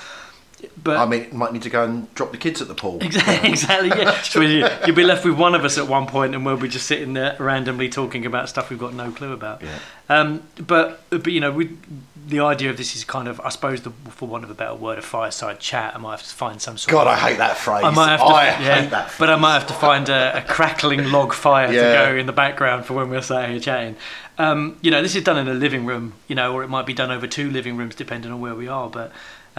But 0.83 0.97
I 0.97 1.07
mean, 1.07 1.29
might 1.37 1.53
need 1.53 1.63
to 1.63 1.71
go 1.71 1.85
and 1.85 2.13
drop 2.15 2.31
the 2.33 2.37
kids 2.39 2.61
at 2.63 2.69
the 2.69 2.75
pool. 2.75 2.99
Exactly, 3.03 3.49
exactly. 3.51 3.89
Yeah. 3.91 4.21
So 4.23 4.41
you- 4.41 4.67
you'll 4.87 4.97
be 4.97 5.05
left 5.05 5.25
with 5.25 5.35
one 5.37 5.55
of 5.55 5.65
us 5.65 5.79
at 5.79 5.87
one 5.89 6.07
point, 6.07 6.35
and 6.35 6.45
we'll 6.45 6.57
be 6.57 6.69
just 6.69 6.87
sitting 6.87 7.13
there 7.15 7.37
randomly 7.39 7.89
talking 7.89 8.25
about 8.27 8.49
stuff 8.49 8.71
we've 8.71 8.79
got 8.79 8.95
no 8.95 9.11
clue 9.11 9.33
about. 9.33 9.63
Yeah. 9.63 9.79
Um, 10.09 10.43
but 10.67 11.01
but 11.11 11.27
you 11.29 11.41
know, 11.41 11.51
we, 11.53 11.71
the 12.27 12.41
idea 12.41 12.71
of 12.71 12.77
this 12.77 12.95
is 12.97 13.05
kind 13.05 13.29
of, 13.29 13.41
I 13.41 13.49
suppose, 13.51 13.83
the, 13.83 13.91
for 14.11 14.29
want 14.29 14.45
of 14.45 14.51
a 14.51 14.55
better 14.55 14.75
word, 14.75 14.99
a 14.99 15.03
fireside 15.03 15.61
chat. 15.61 15.95
I 15.95 15.99
might 15.99 16.13
have 16.13 16.23
to 16.23 16.35
find 16.35 16.61
some 16.61 16.77
sort. 16.77 16.93
God, 16.93 17.07
of, 17.07 17.15
I 17.15 17.17
hate 17.17 17.39
that 17.39 17.57
phrase. 17.57 17.85
I 17.85 17.91
might 17.91 18.09
have 18.11 18.21
to, 18.21 18.27
I 18.27 18.45
yeah, 18.45 18.81
hate 18.83 18.91
that. 18.91 19.13
but 19.19 19.31
I 19.31 19.37
might 19.37 19.55
have 19.55 19.67
to 19.69 19.75
find 19.75 20.09
a, 20.09 20.39
a 20.39 20.43
crackling 20.43 21.11
log 21.13 21.33
fire 21.33 21.73
Yeah. 21.73 21.83
to 22.07 22.13
go 22.13 22.17
in 22.17 22.27
the 22.27 22.33
background 22.33 22.85
for 22.87 22.95
when 22.95 23.09
we're 23.11 23.23
sat 23.23 23.49
here 23.51 23.61
chatting. 23.61 23.97
Um, 24.39 24.79
you 24.83 24.91
know, 24.91 25.03
this 25.03 25.15
is 25.17 25.25
done 25.25 25.37
in 25.39 25.49
a 25.49 25.55
living 25.55 25.85
room, 25.87 26.15
you 26.29 26.35
know, 26.35 26.53
or 26.55 26.63
it 26.63 26.69
might 26.69 26.87
be 26.87 26.93
done 26.95 27.11
over 27.11 27.27
two 27.27 27.51
living 27.51 27.77
rooms, 27.77 27.95
depending 27.95 28.31
on 28.31 28.41
where 28.41 28.55
we 28.55 28.69
are. 28.69 28.89
But 28.91 29.11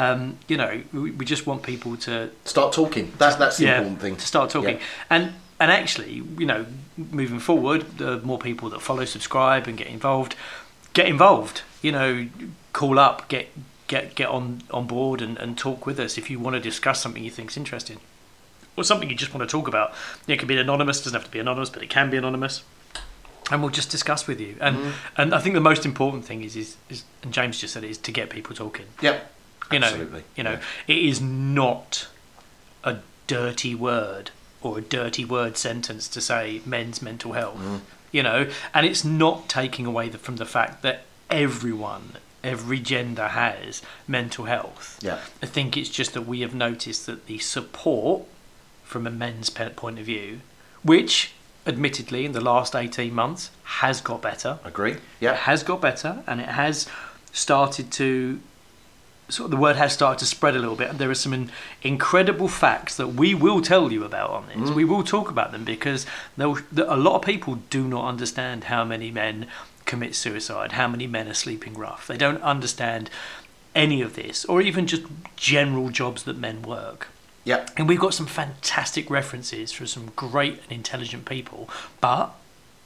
um, 0.01 0.38
you 0.48 0.58
know, 0.58 0.82
we, 0.94 1.12
we 1.12 1.25
just 1.25 1.46
want 1.48 1.63
people 1.63 1.98
to 1.98 2.29
Start 2.46 2.74
talking. 2.74 3.12
That's 3.18 3.36
that's 3.36 3.58
the 3.58 3.68
important 3.68 4.00
thing. 4.01 4.15
to 4.15 4.25
start 4.25 4.50
talking. 4.50 4.77
Yeah. 4.77 4.84
And 5.10 5.24
and 5.60 5.72
actually, 5.72 6.13
you 6.38 6.46
know, 6.46 6.65
moving 6.96 7.39
forward, 7.39 7.82
the 7.98 8.20
more 8.22 8.39
people 8.39 8.70
that 8.70 8.82
follow, 8.82 9.06
subscribe, 9.06 9.68
and 9.68 9.77
get 9.77 9.88
involved, 9.88 10.36
get 10.94 11.08
involved. 11.08 11.62
You 11.82 11.91
know, 11.91 12.27
call 12.74 12.98
up, 13.00 13.27
get 13.27 13.48
get 13.88 14.15
get 14.15 14.29
on 14.29 14.62
on 14.72 14.86
board, 14.88 15.22
and, 15.22 15.38
and 15.38 15.58
talk 15.58 15.86
with 15.86 16.00
us 16.00 16.18
if 16.18 16.29
you 16.29 16.39
want 16.39 16.56
to 16.56 16.60
discuss 16.62 17.01
something 17.01 17.24
you 17.24 17.32
think's 17.32 17.58
interesting, 17.58 18.00
or 18.77 18.84
something 18.84 19.10
you 19.10 19.15
just 19.15 19.34
want 19.34 19.50
to 19.50 19.51
talk 19.58 19.68
about. 19.68 19.94
It 20.27 20.39
can 20.39 20.48
be 20.48 20.58
anonymous, 20.58 21.00
doesn't 21.00 21.13
have 21.13 21.25
to 21.25 21.32
be 21.32 21.39
anonymous, 21.39 21.70
but 21.70 21.84
it 21.84 21.89
can 21.89 22.10
be 22.10 22.18
anonymous. 22.18 22.63
And 23.51 23.62
we'll 23.62 23.72
just 23.72 23.89
discuss 23.91 24.27
with 24.27 24.39
you. 24.39 24.56
And 24.62 24.75
Mm-hmm. 24.77 25.22
and 25.22 25.34
I 25.34 25.39
think 25.39 25.56
the 25.56 25.62
most 25.72 25.84
important 25.86 26.24
thing 26.25 26.44
is, 26.44 26.56
is 26.56 26.77
is 26.89 27.03
and 27.24 27.34
James 27.34 27.60
just 27.60 27.74
said 27.74 27.84
it 27.84 27.89
is 27.89 27.98
to 27.98 28.12
get 28.12 28.29
people 28.29 28.56
talking 28.56 28.86
Yep. 29.01 29.15
You 29.72 29.80
know, 29.80 29.88
Absolutely. 29.88 30.24
you 30.36 30.44
know, 30.44 30.52
Yeah. 30.54 30.96
it 30.96 30.98
is 30.98 31.22
not 31.22 32.08
a 32.84 32.98
dirty 33.28 33.76
word 33.76 34.32
or 34.62 34.78
a 34.80 34.82
dirty 34.82 35.24
word 35.26 35.58
sentence 35.58 36.08
to 36.10 36.20
say 36.22 36.62
men's 36.66 37.02
mental 37.02 37.34
health, 37.34 37.60
Mm. 37.60 37.82
you 38.12 38.24
know, 38.24 38.50
and 38.74 38.86
it's 38.86 39.04
not 39.06 39.48
taking 39.48 39.86
away 39.86 40.10
the, 40.10 40.18
from 40.18 40.38
the 40.38 40.46
fact 40.46 40.82
that 40.82 41.04
everyone, 41.30 42.14
every 42.44 42.80
gender 42.80 43.28
has 43.30 43.82
mental 44.08 44.46
health. 44.46 44.98
Yeah. 45.02 45.20
I 45.42 45.46
think 45.46 45.78
it's 45.78 45.90
just 45.90 46.14
that 46.14 46.24
we 46.24 46.42
have 46.42 46.54
noticed 46.56 47.06
that 47.06 47.28
the 47.28 47.38
support 47.40 48.24
from 48.84 49.06
a 49.06 49.12
men's 49.12 49.50
point 49.52 50.00
of 50.00 50.06
view, 50.06 50.42
which 50.84 51.32
admittedly 51.68 52.26
in 52.26 52.32
the 52.32 52.42
last 52.42 52.76
18 52.76 53.14
months 53.14 53.52
has 53.64 54.02
got 54.02 54.22
better, 54.22 54.58
Agree. 54.66 54.98
Yeah. 55.20 55.34
it 55.34 55.38
has 55.42 55.62
got 55.64 55.80
better 55.80 56.24
and 56.26 56.42
it 56.42 56.50
has 56.50 56.88
started 57.32 57.92
to 57.92 58.40
sort 59.30 59.46
of 59.46 59.52
the 59.52 59.58
word 59.58 59.76
has 59.76 59.94
started 59.94 60.20
to 60.20 60.26
spread 60.26 60.56
a 60.56 60.60
little 60.60 60.76
bit 60.76 60.90
and 60.90 61.00
there 61.00 61.10
are 61.10 61.16
some 61.16 61.34
in, 61.34 61.52
incredible 61.82 62.48
facts 62.48 62.98
that 62.98 63.10
we 63.10 63.34
will 63.34 63.62
tell 63.62 63.92
you 63.92 64.04
about 64.04 64.30
on 64.30 64.48
this 64.48 64.70
mm. 64.70 64.76
we 64.76 64.84
will 64.86 65.04
talk 65.04 65.30
about 65.30 65.52
them 65.52 65.64
because 65.64 66.06
there, 66.38 66.48
a 66.88 66.98
lot 66.98 67.16
of 67.16 67.22
people 67.22 67.56
do 67.70 67.88
not 67.88 68.06
understand 68.06 68.66
how 68.66 68.84
many 68.84 69.12
men 69.12 69.46
commit 69.86 70.16
suicide 70.16 70.74
how 70.74 70.88
many 70.88 71.08
men 71.08 71.28
are 71.28 71.34
sleeping 71.34 71.74
rough 71.76 72.08
they 72.08 72.18
don't 72.18 72.42
understand 72.42 73.10
any 73.76 74.02
of 74.02 74.16
this 74.16 74.46
or 74.46 74.62
even 74.62 74.88
just 74.88 75.04
general 75.36 75.90
jobs 75.90 76.24
that 76.24 76.38
men 76.38 76.62
work 76.62 77.08
Yeah. 77.46 77.66
And 77.78 77.88
we've 77.88 78.00
got 78.00 78.14
some 78.14 78.26
fantastic 78.28 79.10
references 79.10 79.72
from 79.72 79.88
some 79.88 80.12
great 80.16 80.62
and 80.64 80.72
intelligent 80.72 81.26
people, 81.26 81.70
but 82.02 82.32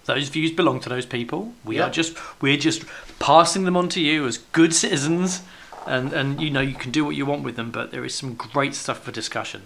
those 0.05 0.29
views 0.29 0.51
belong 0.51 0.79
to 0.81 0.89
those 0.89 1.05
people. 1.05 1.53
We 1.63 1.77
Yeah. 1.77 1.87
are 1.87 1.89
just 1.89 2.15
we're 2.41 2.57
just 2.57 2.83
passing 3.19 3.63
them 3.63 3.75
on 3.75 3.89
to 3.89 4.01
you 4.01 4.25
as 4.27 4.37
good 4.51 4.73
citizens, 4.73 5.41
and 5.85 6.13
and 6.13 6.41
you 6.41 6.49
know 6.49 6.61
you 6.61 6.75
can 6.75 6.91
do 6.91 7.05
what 7.05 7.15
you 7.15 7.25
want 7.25 7.43
with 7.43 7.55
them. 7.55 7.71
But 7.71 7.91
there 7.91 8.05
is 8.05 8.15
some 8.15 8.33
great 8.33 8.75
stuff 8.75 9.03
for 9.03 9.11
discussion. 9.11 9.63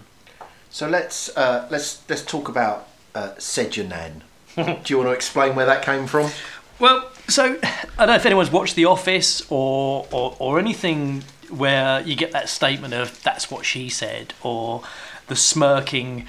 So 0.70 0.88
let's 0.88 1.34
uh, 1.36 1.66
let's 1.70 2.02
let's 2.08 2.22
talk 2.22 2.48
about 2.48 2.88
uh. 3.14 3.34
Do 4.56 4.64
you 4.86 4.98
want 4.98 5.08
to 5.08 5.12
explain 5.12 5.54
where 5.54 5.66
that 5.66 5.82
came 5.82 6.06
from? 6.06 6.30
Well, 6.78 7.10
so 7.28 7.58
I 7.62 7.86
don't 7.98 8.08
know 8.08 8.14
if 8.14 8.26
anyone's 8.26 8.50
watched 8.50 8.74
The 8.74 8.84
Office 8.84 9.42
or, 9.50 10.06
or 10.10 10.36
or 10.38 10.58
anything 10.58 11.24
where 11.50 12.00
you 12.00 12.14
get 12.14 12.32
that 12.32 12.48
statement 12.48 12.94
of 12.94 13.22
"that's 13.22 13.50
what 13.50 13.64
she 13.64 13.88
said" 13.88 14.34
or 14.42 14.82
the 15.28 15.36
smirking 15.36 16.26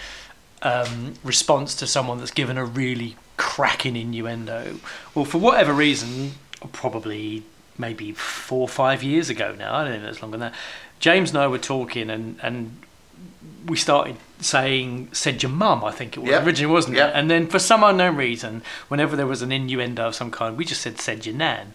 um, 0.62 1.15
response 1.24 1.75
to 1.75 1.88
someone 1.88 2.19
that's 2.19 2.31
given 2.31 2.58
a 2.58 2.65
really 2.65 3.15
cracking 3.38 3.96
innuendo. 3.96 4.79
Well, 5.15 5.25
for 5.25 5.38
whatever 5.38 5.74
reason, 5.74 6.34
probably 6.72 7.43
maybe 7.79 8.12
four 8.12 8.62
or 8.62 8.67
five 8.67 9.01
years 9.01 9.29
ago 9.31 9.55
now. 9.57 9.74
I 9.74 9.83
don't 9.86 10.01
know 10.01 10.07
if 10.07 10.13
it's 10.13 10.21
longer 10.21 10.38
than 10.38 10.51
that. 10.51 10.59
James 11.00 11.29
and 11.31 11.39
I 11.39 11.48
were 11.48 11.57
talking, 11.57 12.09
and 12.12 12.38
and 12.43 12.77
we 13.65 13.75
started 13.77 14.17
saying 14.41 15.09
"said 15.13 15.41
your 15.41 15.51
mum," 15.51 15.83
I 15.83 15.91
think 15.91 16.15
it 16.17 16.19
was 16.19 16.29
Yeah. 16.29 16.43
originally, 16.45 16.71
wasn't 16.74 16.98
Yeah. 16.98 17.07
it? 17.07 17.13
And 17.15 17.31
then 17.31 17.48
for 17.48 17.57
some 17.59 17.83
unknown 17.83 18.15
reason, 18.17 18.62
whenever 18.89 19.15
there 19.15 19.25
was 19.27 19.41
an 19.41 19.51
innuendo 19.51 20.07
of 20.07 20.15
some 20.15 20.29
kind, 20.29 20.57
we 20.57 20.65
just 20.65 20.81
said 20.81 21.00
"said 21.00 21.25
your 21.25 21.36
nan." 21.36 21.74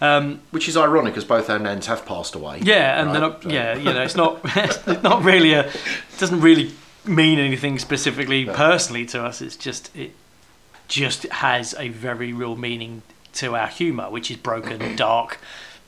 Um, 0.00 0.40
Which 0.52 0.68
is 0.68 0.76
ironic, 0.76 1.16
as 1.16 1.24
both 1.24 1.50
our 1.50 1.58
nans 1.58 1.86
have 1.86 2.06
passed 2.06 2.36
away. 2.36 2.60
yeah, 2.62 3.00
and 3.00 3.08
Right, 3.08 3.12
then 3.14 3.22
uh, 3.24 3.40
so- 3.42 3.48
yeah, 3.48 3.74
you 3.76 3.92
know, 3.92 4.02
it's 4.02 4.14
not 4.14 4.40
it's 4.56 4.86
not 5.02 5.24
really 5.24 5.54
a 5.54 5.62
it 5.66 6.18
doesn't 6.18 6.40
really 6.40 6.70
mean 7.04 7.38
anything 7.38 7.78
specifically 7.80 8.44
No. 8.44 8.52
personally 8.52 9.06
to 9.06 9.24
us. 9.24 9.40
It's 9.40 9.56
just 9.56 9.90
it 9.96 10.12
just 10.88 11.24
has 11.24 11.74
a 11.78 11.88
very 11.88 12.32
real 12.32 12.54
meaning 12.54 13.02
to 13.38 13.56
our 13.56 13.66
humour, 13.66 14.10
which 14.10 14.30
is 14.30 14.36
broken, 14.36 14.96
dark. 14.96 15.38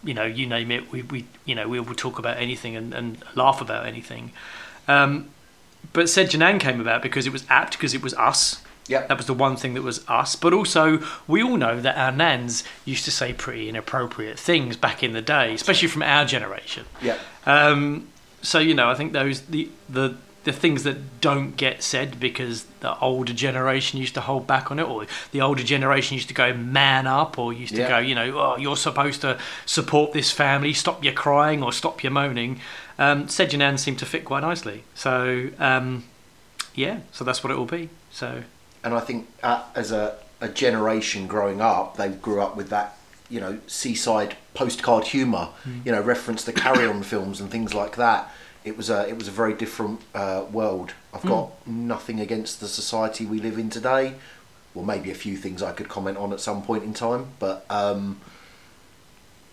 You 0.02 0.14
know, 0.14 0.24
you 0.24 0.46
name 0.46 0.70
it. 0.70 0.90
We, 0.90 1.02
we 1.02 1.26
you 1.44 1.54
know 1.54 1.68
we 1.68 1.78
will 1.80 1.94
talk 1.94 2.18
about 2.18 2.38
anything 2.38 2.76
and, 2.76 2.94
and 2.94 3.22
laugh 3.34 3.60
about 3.60 3.86
anything. 3.86 4.32
Um, 4.88 5.30
but 5.92 6.08
Said 6.08 6.32
Your 6.32 6.40
Nan 6.40 6.58
came 6.58 6.80
about 6.80 7.02
because 7.02 7.26
it 7.26 7.32
was 7.32 7.44
apt 7.48 7.72
because 7.72 7.94
it 7.94 8.02
was 8.02 8.14
us. 8.14 8.62
Yep. 8.88 9.08
That 9.08 9.16
was 9.16 9.26
the 9.26 9.34
one 9.34 9.56
thing 9.56 9.74
that 9.74 9.82
was 9.82 10.04
us. 10.08 10.34
But 10.34 10.52
also, 10.52 11.00
we 11.28 11.42
all 11.42 11.56
know 11.56 11.80
that 11.80 11.96
our 11.96 12.10
nans 12.10 12.64
used 12.84 13.04
to 13.04 13.12
say 13.12 13.32
pretty 13.32 13.68
inappropriate 13.68 14.38
things 14.38 14.76
back 14.76 15.02
in 15.02 15.12
the 15.12 15.22
day, 15.22 15.54
especially 15.54 15.86
from 15.88 16.02
our 16.02 16.24
generation. 16.24 16.86
Yeah. 17.00 17.16
Um, 17.46 18.08
so 18.42 18.58
you 18.58 18.74
know, 18.74 18.90
I 18.90 18.94
think 18.94 19.12
those 19.12 19.42
the 19.42 19.68
the 19.88 20.16
the 20.44 20.52
things 20.52 20.84
that 20.84 21.20
don't 21.20 21.56
get 21.56 21.82
said 21.82 22.18
because 22.18 22.64
the 22.80 22.98
older 23.00 23.32
generation 23.34 23.98
used 24.00 24.14
to 24.14 24.22
hold 24.22 24.46
back 24.46 24.70
on 24.70 24.78
it, 24.78 24.84
or 24.84 25.06
the 25.32 25.40
older 25.40 25.62
generation 25.62 26.14
used 26.14 26.28
to 26.28 26.34
go 26.34 26.54
man 26.54 27.06
up, 27.06 27.38
or 27.38 27.52
used 27.52 27.74
to 27.74 27.80
Yeah. 27.82 27.88
go, 27.88 27.98
you 27.98 28.14
know, 28.14 28.38
oh, 28.38 28.56
you're 28.56 28.76
supposed 28.76 29.20
to 29.20 29.38
support 29.66 30.12
this 30.12 30.30
family, 30.30 30.72
stop 30.72 31.04
your 31.04 31.12
crying 31.12 31.62
or 31.62 31.72
stop 31.72 32.02
your 32.02 32.12
moaning. 32.12 32.58
Um, 32.98 33.26
Janan 33.26 33.78
seemed 33.78 33.98
to 33.98 34.06
fit 34.06 34.24
quite 34.24 34.40
nicely. 34.40 34.84
So 34.94 35.50
um, 35.58 36.04
yeah, 36.74 37.00
so 37.12 37.24
that's 37.24 37.42
what 37.44 37.50
it 37.50 37.56
will 37.58 37.66
be. 37.66 37.90
So 38.10 38.42
and 38.82 38.94
I 38.94 39.00
think 39.00 39.28
uh, 39.42 39.64
as 39.74 39.92
a, 39.92 40.16
a 40.40 40.48
generation 40.48 41.26
growing 41.26 41.60
up, 41.60 41.96
they 41.98 42.08
grew 42.08 42.40
up 42.40 42.56
with 42.56 42.70
that, 42.70 42.96
you 43.28 43.40
know, 43.40 43.58
seaside 43.66 44.36
postcard 44.54 45.08
humour, 45.08 45.48
Hmm. 45.64 45.80
you 45.84 45.92
know, 45.92 46.00
reference 46.00 46.44
to 46.44 46.52
carry-on 46.52 47.02
films 47.02 47.40
and 47.42 47.50
things 47.50 47.74
like 47.74 47.96
that. 47.96 48.30
It 48.64 48.76
was 48.76 48.90
a 48.90 49.08
it 49.08 49.16
was 49.16 49.26
a 49.28 49.30
very 49.30 49.54
different 49.54 50.00
uh, 50.14 50.44
world. 50.52 50.92
I've 51.14 51.22
got 51.24 51.46
Hmm. 51.64 51.88
nothing 51.88 52.20
against 52.20 52.60
the 52.60 52.68
society 52.68 53.24
we 53.26 53.38
live 53.40 53.58
in 53.58 53.70
today. 53.70 54.14
Well, 54.74 54.84
maybe 54.84 55.10
a 55.10 55.14
few 55.14 55.36
things 55.36 55.62
I 55.62 55.72
could 55.72 55.88
comment 55.88 56.16
on 56.18 56.32
at 56.32 56.40
some 56.40 56.62
point 56.62 56.84
in 56.84 56.94
time, 56.94 57.28
but 57.40 57.64
um, 57.70 58.20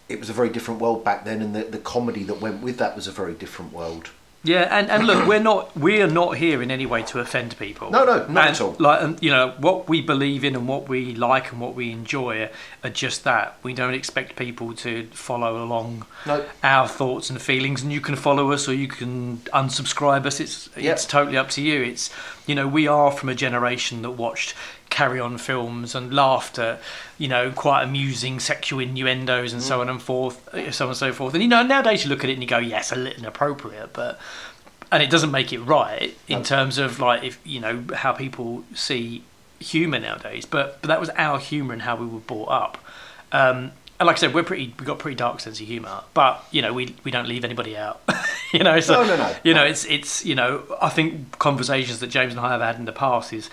it 0.09 0.19
was 0.19 0.29
a 0.29 0.33
very 0.33 0.49
different 0.49 0.79
world 0.79 1.03
back 1.03 1.25
then, 1.25 1.41
and 1.41 1.55
the, 1.55 1.63
the 1.63 1.79
comedy 1.79 2.23
that 2.23 2.39
went 2.39 2.61
with 2.61 2.77
that 2.77 2.95
was 2.95 3.07
a 3.07 3.11
very 3.11 3.33
different 3.33 3.73
world. 3.73 4.11
Yeah, 4.47 4.61
and, 4.77 4.89
and 4.89 5.05
look, 5.05 5.27
we're 5.27 5.39
not 5.41 5.75
we're 5.75 6.07
not 6.07 6.37
here 6.37 6.61
in 6.61 6.71
any 6.71 6.85
way 6.85 7.03
to 7.03 7.19
offend 7.19 7.57
people. 7.59 7.91
No, 7.91 8.05
no, 8.05 8.17
not 8.19 8.27
And, 8.29 8.37
at 8.37 8.61
all. 8.61 8.75
Like, 8.79 9.01
and, 9.01 9.21
you 9.21 9.29
know, 9.29 9.53
what 9.59 9.89
we 9.89 10.01
believe 10.01 10.43
in 10.45 10.55
and 10.55 10.67
what 10.67 10.87
we 10.87 11.13
like 11.13 11.51
and 11.51 11.59
what 11.59 11.75
we 11.75 11.91
enjoy 11.91 12.49
are 12.83 12.89
just 12.89 13.23
that. 13.25 13.57
We 13.63 13.73
don't 13.73 13.93
expect 13.93 14.35
people 14.37 14.73
to 14.75 15.07
follow 15.11 15.61
along 15.63 16.05
No. 16.25 16.45
our 16.63 16.87
thoughts 16.87 17.29
and 17.29 17.41
feelings, 17.41 17.83
and 17.83 17.91
you 17.91 18.01
can 18.01 18.15
follow 18.15 18.51
us 18.51 18.67
or 18.69 18.73
you 18.73 18.87
can 18.87 19.37
unsubscribe 19.53 20.25
us. 20.25 20.39
It's 20.39 20.69
Yep. 20.77 20.93
it's 20.93 21.05
totally 21.05 21.37
up 21.37 21.49
to 21.51 21.61
you. 21.61 21.81
It's 21.83 22.09
you 22.45 22.55
know, 22.55 22.67
we 22.67 22.87
are 22.87 23.11
from 23.11 23.27
a 23.27 23.35
generation 23.35 24.01
that 24.03 24.11
watched 24.11 24.53
carry 24.89 25.19
on 25.19 25.37
films 25.37 25.93
and 25.95 26.13
laughed 26.13 26.57
at 26.57 26.79
you 27.17 27.27
know 27.27 27.51
quite 27.51 27.83
amusing 27.83 28.39
sexual 28.39 28.79
innuendos 28.79 29.53
and 29.53 29.61
Mm. 29.61 29.65
so 29.65 29.81
on 29.81 29.89
and 29.89 30.01
forth 30.01 30.47
uh, 30.53 30.71
so 30.71 30.85
on 30.85 30.89
and 30.89 30.97
so 30.97 31.11
forth 31.13 31.33
and 31.33 31.43
you 31.43 31.49
know 31.49 31.61
nowadays 31.63 32.03
you 32.03 32.09
look 32.09 32.23
at 32.23 32.29
it 32.29 32.33
and 32.33 32.41
you 32.41 32.47
go 32.49 32.57
yes 32.57 32.91
a 32.91 32.95
little 32.95 33.19
inappropriate 33.19 33.91
but 33.93 34.19
and 34.91 35.03
it 35.03 35.09
doesn't 35.09 35.31
make 35.31 35.51
it 35.51 35.59
right 35.59 36.17
in 36.27 36.43
terms 36.43 36.77
of 36.77 36.99
like 36.99 37.23
if 37.23 37.39
you 37.45 37.59
know 37.59 37.83
how 37.93 38.11
people 38.13 38.63
see 38.73 39.23
humor 39.59 39.99
nowadays 39.99 40.45
but 40.45 40.81
but 40.81 40.87
that 40.87 40.99
was 40.99 41.09
our 41.11 41.37
humor 41.39 41.73
and 41.73 41.81
how 41.81 41.95
we 41.95 42.05
were 42.05 42.19
brought 42.19 42.49
up 42.49 42.77
um 43.31 43.71
and 43.99 44.05
like 44.05 44.17
I 44.17 44.19
said, 44.19 44.35
we're 44.35 44.43
pretty. 44.43 44.65
We've 44.77 44.85
got 44.85 44.99
pretty 44.99 45.15
dark 45.15 45.39
sense 45.39 45.59
of 45.59 45.65
humour, 45.65 46.03
but 46.13 46.45
you 46.51 46.61
know, 46.61 46.71
we 46.71 46.95
we 47.03 47.09
don't 47.09 47.27
leave 47.27 47.43
anybody 47.43 47.75
out. 47.75 47.99
you 48.53 48.59
know, 48.59 48.79
so 48.79 49.01
No, 49.01 49.07
no, 49.07 49.17
no, 49.17 49.35
you 49.43 49.55
know, 49.55 49.63
it's 49.63 49.85
it's 49.85 50.23
you 50.23 50.35
know, 50.35 50.61
I 50.79 50.89
think 50.89 51.39
conversations 51.39 51.97
that 52.01 52.11
James 52.11 52.33
and 52.33 52.39
I 52.39 52.51
have 52.51 52.61
had 52.61 52.75
in 52.75 52.85
the 52.85 52.91
past 52.91 53.33
is 53.33 53.49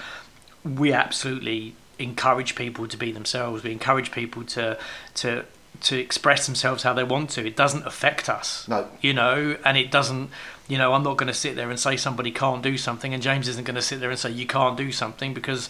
we 0.64 0.92
absolutely 0.92 1.74
encourage 1.98 2.54
people 2.54 2.88
to 2.88 2.96
be 2.96 3.12
themselves. 3.12 3.62
We 3.62 3.72
encourage 3.72 4.10
people 4.12 4.44
to 4.44 4.78
to 5.16 5.44
to 5.80 5.98
express 5.98 6.46
themselves 6.46 6.82
how 6.84 6.92
they 6.94 7.04
want 7.04 7.30
to. 7.30 7.46
It 7.46 7.56
doesn't 7.56 7.84
affect 7.86 8.28
us. 8.28 8.66
No. 8.68 8.88
You 9.00 9.12
know, 9.12 9.56
and 9.64 9.76
it 9.76 9.90
doesn't. 9.90 10.30
You 10.68 10.78
know, 10.78 10.94
I'm 10.94 11.02
not 11.02 11.16
going 11.18 11.26
to 11.26 11.34
sit 11.34 11.56
there 11.56 11.68
and 11.68 11.78
say 11.78 11.96
somebody 11.96 12.30
can't 12.30 12.62
do 12.62 12.78
something, 12.78 13.12
and 13.12 13.22
James 13.22 13.48
isn't 13.48 13.64
going 13.64 13.74
to 13.74 13.82
sit 13.82 14.00
there 14.00 14.10
and 14.10 14.18
say 14.18 14.30
you 14.30 14.46
can't 14.46 14.76
do 14.78 14.90
something 14.92 15.34
because 15.34 15.68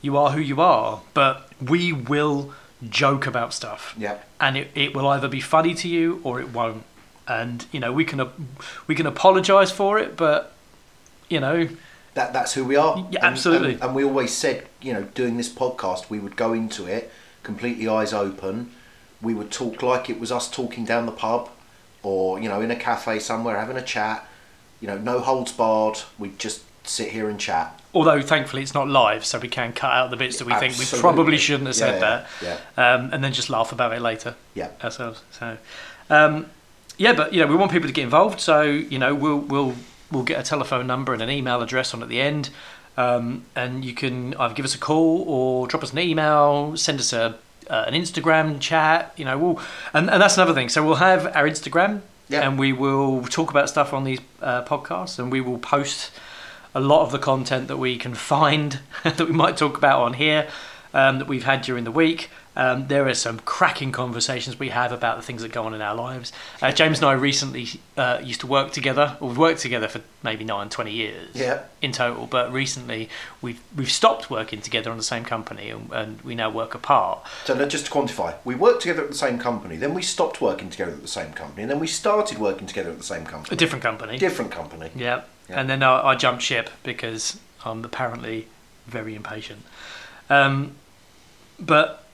you 0.00 0.16
are 0.16 0.30
who 0.30 0.40
you 0.40 0.60
are. 0.60 1.00
But 1.12 1.48
we 1.60 1.92
will 1.92 2.52
joke 2.88 3.26
about 3.26 3.52
stuff 3.52 3.94
Yeah. 3.98 4.18
and 4.40 4.56
it, 4.56 4.68
it 4.76 4.94
will 4.94 5.08
either 5.08 5.26
be 5.26 5.40
funny 5.40 5.74
to 5.74 5.88
you 5.88 6.20
or 6.22 6.38
it 6.40 6.50
won't 6.50 6.84
and 7.26 7.66
you 7.72 7.80
know 7.80 7.92
we 7.92 8.04
can 8.04 8.20
we 8.86 8.94
can 8.94 9.04
apologize 9.04 9.72
for 9.72 9.98
it 9.98 10.16
but 10.16 10.52
you 11.28 11.40
know 11.40 11.68
that 12.18 12.32
that's 12.32 12.52
who 12.54 12.64
we 12.64 12.76
are. 12.76 12.96
Yeah, 13.10 13.20
And- 13.24 13.32
absolutely. 13.32 13.74
And, 13.74 13.82
and 13.84 13.94
we 13.94 14.04
always 14.04 14.32
said, 14.32 14.66
you 14.82 14.92
know, 14.92 15.04
doing 15.20 15.36
this 15.36 15.48
podcast, 15.48 16.10
we 16.10 16.18
would 16.18 16.36
go 16.36 16.52
into 16.52 16.86
it 16.86 17.10
completely 17.42 17.88
eyes 17.88 18.12
open. 18.12 18.70
We 19.22 19.32
would 19.34 19.50
talk 19.50 19.82
like 19.82 20.10
it 20.10 20.20
was 20.20 20.30
us 20.30 20.50
talking 20.50 20.84
down 20.84 21.06
the 21.06 21.12
pub, 21.12 21.48
or 22.02 22.38
you 22.40 22.48
know, 22.48 22.60
in 22.60 22.70
a 22.70 22.76
cafe 22.76 23.18
somewhere 23.20 23.58
having 23.58 23.76
a 23.76 23.82
chat. 23.82 24.26
You 24.80 24.86
know, 24.88 24.98
no 24.98 25.18
holds 25.20 25.52
barred. 25.52 25.98
We'd 26.18 26.38
just 26.38 26.62
sit 26.84 27.10
here 27.10 27.28
and 27.28 27.38
chat. 27.38 27.68
although 27.94 28.20
thankfully 28.22 28.62
it's 28.62 28.72
not 28.74 28.88
live 28.88 29.22
so 29.24 29.38
we 29.38 29.48
can 29.48 29.72
cut 29.74 29.92
out 29.92 30.08
the 30.10 30.16
bits 30.16 30.38
that 30.38 30.46
we 30.46 30.54
think 30.54 30.72
we 30.78 30.86
probably 31.00 31.36
shouldn't 31.36 31.66
have 31.66 31.76
said 31.76 31.94
Yeah, 32.00 32.06
that 32.06 32.26
yeah. 32.76 32.94
um, 32.94 33.10
and 33.12 33.22
then 33.22 33.32
just 33.34 33.50
laugh 33.50 33.72
about 33.72 33.92
it 33.92 34.00
later 34.00 34.34
Yeah. 34.54 34.70
ourselves 34.82 35.20
so 35.30 35.58
um, 36.08 36.46
yeah 36.96 37.12
but 37.12 37.34
you 37.34 37.40
know 37.42 37.46
we 37.46 37.56
want 37.56 37.70
people 37.72 37.88
to 37.88 37.92
get 37.92 38.04
involved 38.04 38.40
so 38.40 38.62
you 38.62 38.98
know 38.98 39.14
we'll 39.14 39.40
we'll 39.52 39.74
we'll 40.10 40.22
get 40.24 40.40
a 40.40 40.42
telephone 40.42 40.86
number 40.86 41.12
and 41.12 41.22
an 41.22 41.30
email 41.30 41.60
address 41.62 41.92
on 41.94 42.02
at 42.02 42.08
the 42.08 42.20
end 42.20 42.50
um, 42.96 43.44
and 43.54 43.84
you 43.84 43.94
can 43.94 44.34
either 44.34 44.54
give 44.54 44.64
us 44.64 44.74
a 44.74 44.78
call 44.78 45.24
or 45.26 45.66
drop 45.66 45.82
us 45.82 45.92
an 45.92 45.98
email 45.98 46.76
send 46.76 46.98
us 47.00 47.12
a 47.12 47.36
uh, 47.70 47.84
an 47.86 47.92
Instagram 47.94 48.58
chat 48.60 49.12
you 49.16 49.24
know 49.24 49.36
we'll 49.36 49.60
and, 49.92 50.08
and 50.10 50.22
that's 50.22 50.36
another 50.36 50.54
thing 50.54 50.68
so 50.68 50.82
we'll 50.84 50.96
have 50.96 51.26
our 51.36 51.46
Instagram 51.46 52.00
Yeah. 52.28 52.40
and 52.48 52.58
we 52.58 52.72
will 52.72 53.22
talk 53.24 53.50
about 53.50 53.68
stuff 53.68 53.92
on 53.92 54.04
these 54.04 54.20
uh, 54.40 54.64
podcasts 54.64 55.18
and 55.18 55.30
we 55.30 55.40
will 55.42 55.58
post 55.58 56.10
a 56.74 56.80
lot 56.80 57.02
of 57.02 57.12
the 57.12 57.18
content 57.18 57.68
that 57.68 57.76
we 57.76 57.96
can 57.98 58.14
find 58.14 58.80
that 59.04 59.20
we 59.20 59.32
might 59.32 59.56
talk 59.56 59.76
about 59.76 60.00
on 60.00 60.14
here 60.14 60.48
um, 60.94 61.18
that 61.18 61.28
we've 61.28 61.44
had 61.44 61.60
during 61.62 61.84
the 61.84 61.90
week. 61.92 62.30
Um, 62.58 62.88
there 62.88 63.06
are 63.06 63.14
some 63.14 63.38
cracking 63.38 63.92
conversations 63.92 64.58
we 64.58 64.70
have 64.70 64.90
about 64.90 65.16
the 65.16 65.22
things 65.22 65.42
that 65.42 65.52
go 65.52 65.62
on 65.64 65.74
in 65.74 65.80
our 65.80 65.94
lives. 65.94 66.32
Uh, 66.60 66.72
James 66.72 66.98
and 66.98 67.06
I 67.06 67.12
recently 67.12 67.68
uh, 67.96 68.18
used 68.20 68.40
to 68.40 68.48
work 68.48 68.72
together. 68.72 69.16
Or 69.20 69.28
we've 69.28 69.38
worked 69.38 69.60
together 69.60 69.86
for 69.86 70.00
maybe 70.24 70.42
nine, 70.44 70.68
20 70.68 70.90
years 70.90 71.28
Yeah. 71.34 71.62
in 71.80 71.92
total. 71.92 72.26
But 72.26 72.52
recently 72.52 73.08
we've 73.40 73.60
we've 73.76 73.90
stopped 73.90 74.28
working 74.28 74.60
together 74.60 74.90
on 74.90 74.96
the 74.96 75.04
same 75.04 75.24
company 75.24 75.70
and, 75.70 75.88
and 75.92 76.20
we 76.22 76.34
now 76.34 76.50
work 76.50 76.74
apart. 76.74 77.20
So 77.44 77.54
now 77.54 77.66
just 77.66 77.86
to 77.86 77.92
quantify, 77.92 78.34
we 78.44 78.56
worked 78.56 78.82
together 78.82 79.04
at 79.04 79.08
the 79.10 79.16
same 79.16 79.38
company, 79.38 79.76
then 79.76 79.94
we 79.94 80.02
stopped 80.02 80.40
working 80.40 80.68
together 80.68 80.90
at 80.90 81.02
the 81.02 81.06
same 81.06 81.32
company, 81.34 81.62
and 81.62 81.70
then 81.70 81.78
we 81.78 81.86
started 81.86 82.38
working 82.38 82.66
together 82.66 82.90
at 82.90 82.98
the 82.98 83.04
same 83.04 83.24
company. 83.24 83.54
A 83.54 83.56
different 83.56 83.84
company. 83.84 84.18
Different 84.18 84.50
company. 84.50 84.90
Yeah. 84.96 85.22
Yeah. 85.48 85.60
And 85.60 85.70
then 85.70 85.84
I, 85.84 86.08
I 86.08 86.14
jumped 86.16 86.42
ship 86.42 86.70
because 86.82 87.38
I'm 87.64 87.84
apparently 87.84 88.48
very 88.88 89.14
impatient. 89.14 89.62
Um, 90.28 90.72
but 91.60 92.04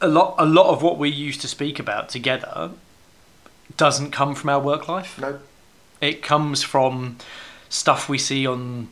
a 0.00 0.08
lot, 0.08 0.34
a 0.38 0.44
lot 0.46 0.66
of 0.72 0.82
what 0.82 0.98
we 0.98 1.08
used 1.08 1.40
to 1.42 1.48
speak 1.48 1.78
about 1.78 2.08
together 2.08 2.70
doesn't 3.76 4.10
come 4.10 4.34
from 4.34 4.50
our 4.50 4.60
work 4.60 4.88
life. 4.88 5.18
No. 5.18 5.38
It 6.00 6.22
comes 6.22 6.62
from 6.62 7.18
stuff 7.68 8.08
we 8.08 8.18
see 8.18 8.46
on 8.46 8.88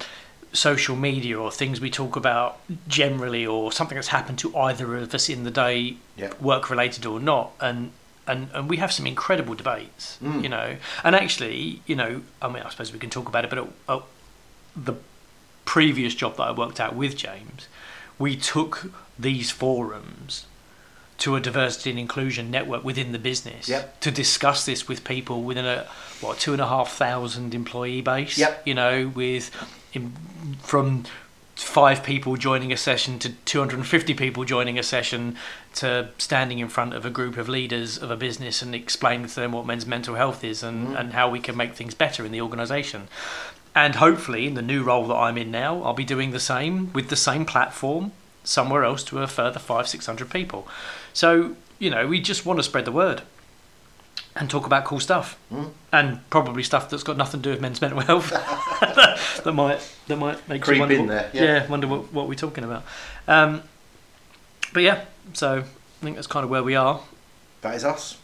social 0.53 0.97
media 0.97 1.39
or 1.39 1.51
things 1.51 1.81
we 1.81 1.91
talk 1.91 2.17
about 2.17 2.59
generally 2.89 3.47
or 3.47 3.71
something 3.73 3.97
that's 3.97 4.09
happened 4.09 4.39
to 4.39 4.57
either 4.57 4.97
of 4.97 5.15
us 5.15 5.29
in 5.29 5.45
the 5.45 5.51
day 5.51 5.97
Yep. 6.17 6.41
work 6.41 6.71
related 6.71 7.05
or 7.05 7.21
not 7.21 7.53
and 7.61 7.93
and 8.27 8.49
and 8.55 8.71
we 8.71 8.79
have 8.79 8.91
some 8.91 9.07
incredible 9.07 9.55
debates 9.55 10.19
Mm. 10.23 10.43
you 10.43 10.49
know 10.49 10.77
and 11.05 11.15
actually 11.15 11.83
you 11.87 11.95
know 11.95 12.23
i 12.41 12.49
mean 12.49 12.63
i 12.63 12.71
suppose 12.71 12.91
we 12.91 12.99
can 12.99 13.11
talk 13.11 13.29
about 13.29 13.45
it 13.45 13.51
but 13.51 13.69
uh, 13.87 14.01
the 14.75 14.95
previous 15.67 16.15
job 16.15 16.37
that 16.39 16.45
i 16.45 16.53
worked 16.53 16.81
out 16.81 16.95
with 16.95 17.17
james 17.17 17.69
we 18.19 18.35
took 18.35 18.91
these 19.19 19.51
forums 19.51 20.47
to 21.19 21.37
a 21.37 21.41
diversity 21.41 21.91
and 21.91 21.99
inclusion 21.99 22.51
network 22.51 22.85
within 22.85 23.13
the 23.13 23.19
business 23.19 23.69
Yep. 23.69 24.01
to 24.01 24.11
discuss 24.11 24.67
this 24.67 24.89
with 24.89 25.05
people 25.05 25.43
within 25.43 25.65
a 25.65 25.87
what 26.21 26.39
two 26.39 26.53
and 26.53 26.61
a 26.61 26.67
half 26.67 26.93
thousand 26.93 27.55
employee 27.55 28.01
base 28.01 28.39
Yep. 28.39 28.63
you 28.67 28.75
know 28.75 29.09
with 29.15 29.51
in, 29.93 30.13
from 30.63 31.05
five 31.57 32.03
people 32.05 32.37
joining 32.37 32.71
a 32.71 32.77
session 32.77 33.19
to 33.19 33.31
250 33.47 34.13
people 34.13 34.45
joining 34.45 34.79
a 34.79 34.83
session 34.83 35.37
to 35.75 36.09
standing 36.19 36.59
in 36.59 36.69
front 36.69 36.93
of 36.93 37.07
a 37.07 37.11
group 37.11 37.39
of 37.39 37.49
leaders 37.49 37.97
of 37.97 38.11
a 38.11 38.17
business 38.17 38.61
and 38.61 38.75
explaining 38.75 39.27
to 39.27 39.37
them 39.37 39.53
what 39.53 39.65
men's 39.65 39.87
mental 39.87 40.17
health 40.17 40.45
is 40.45 40.63
and, 40.63 40.89
mm. 40.89 41.01
and 41.01 41.15
how 41.15 41.31
we 41.31 41.41
can 41.41 41.57
make 41.57 41.75
things 41.75 41.95
better 41.95 42.27
in 42.27 42.33
the 42.33 42.41
organisation. 42.43 43.09
And 43.75 43.95
hopefully, 43.97 44.47
in 44.47 44.55
the 44.55 44.63
new 44.63 44.83
role 44.83 45.07
that 45.09 45.15
I'm 45.15 45.37
in 45.37 45.51
now, 45.51 45.83
I'll 45.83 45.93
be 45.95 46.05
doing 46.05 46.31
the 46.31 46.41
same 46.41 46.93
with 46.93 47.09
the 47.09 47.17
same 47.17 47.45
platform 47.45 48.13
somewhere 48.47 48.85
else 48.85 49.03
to 49.05 49.21
a 49.23 49.27
further 49.27 49.59
five, 49.59 49.87
six 49.89 50.07
hundred 50.07 50.31
people. 50.31 50.67
So, 51.13 51.57
you 51.79 51.91
know, 51.91 52.07
we 52.07 52.21
just 52.21 52.47
want 52.47 52.59
to 52.59 52.63
spread 52.63 52.85
the 52.87 52.93
word 52.93 53.23
and 54.35 54.49
talk 54.51 54.67
about 54.67 54.85
cool 54.85 55.01
stuff 55.01 55.39
Mm. 55.53 55.71
and 55.93 56.31
probably 56.31 56.63
stuff 56.63 56.89
that's 56.91 57.03
got 57.03 57.17
nothing 57.17 57.41
to 57.43 57.45
do 57.49 57.51
with 57.51 57.61
men's 57.61 57.81
mental 57.81 58.01
health 58.01 58.31
that 59.45 59.53
might 59.55 59.81
that 60.09 60.17
might 60.17 60.47
make 60.49 60.61
Creep 60.63 60.77
you 60.77 60.81
wonder 60.81 60.95
in 60.95 61.07
what, 61.07 61.09
there, 61.09 61.31
yeah. 61.33 61.67
wonder 61.69 61.87
what, 61.87 62.13
what 62.13 62.29
we're 62.29 62.35
talking 62.35 62.63
about 62.65 62.85
um, 63.29 63.63
but 64.75 64.83
yeah 64.83 65.05
so 65.33 65.59
I 65.61 66.05
think 66.05 66.17
that's 66.17 66.27
kind 66.27 66.45
of 66.45 66.51
where 66.51 66.63
we 66.63 66.75
are 66.77 67.01
That 67.63 67.77
is 67.77 67.85
us. 67.85 68.19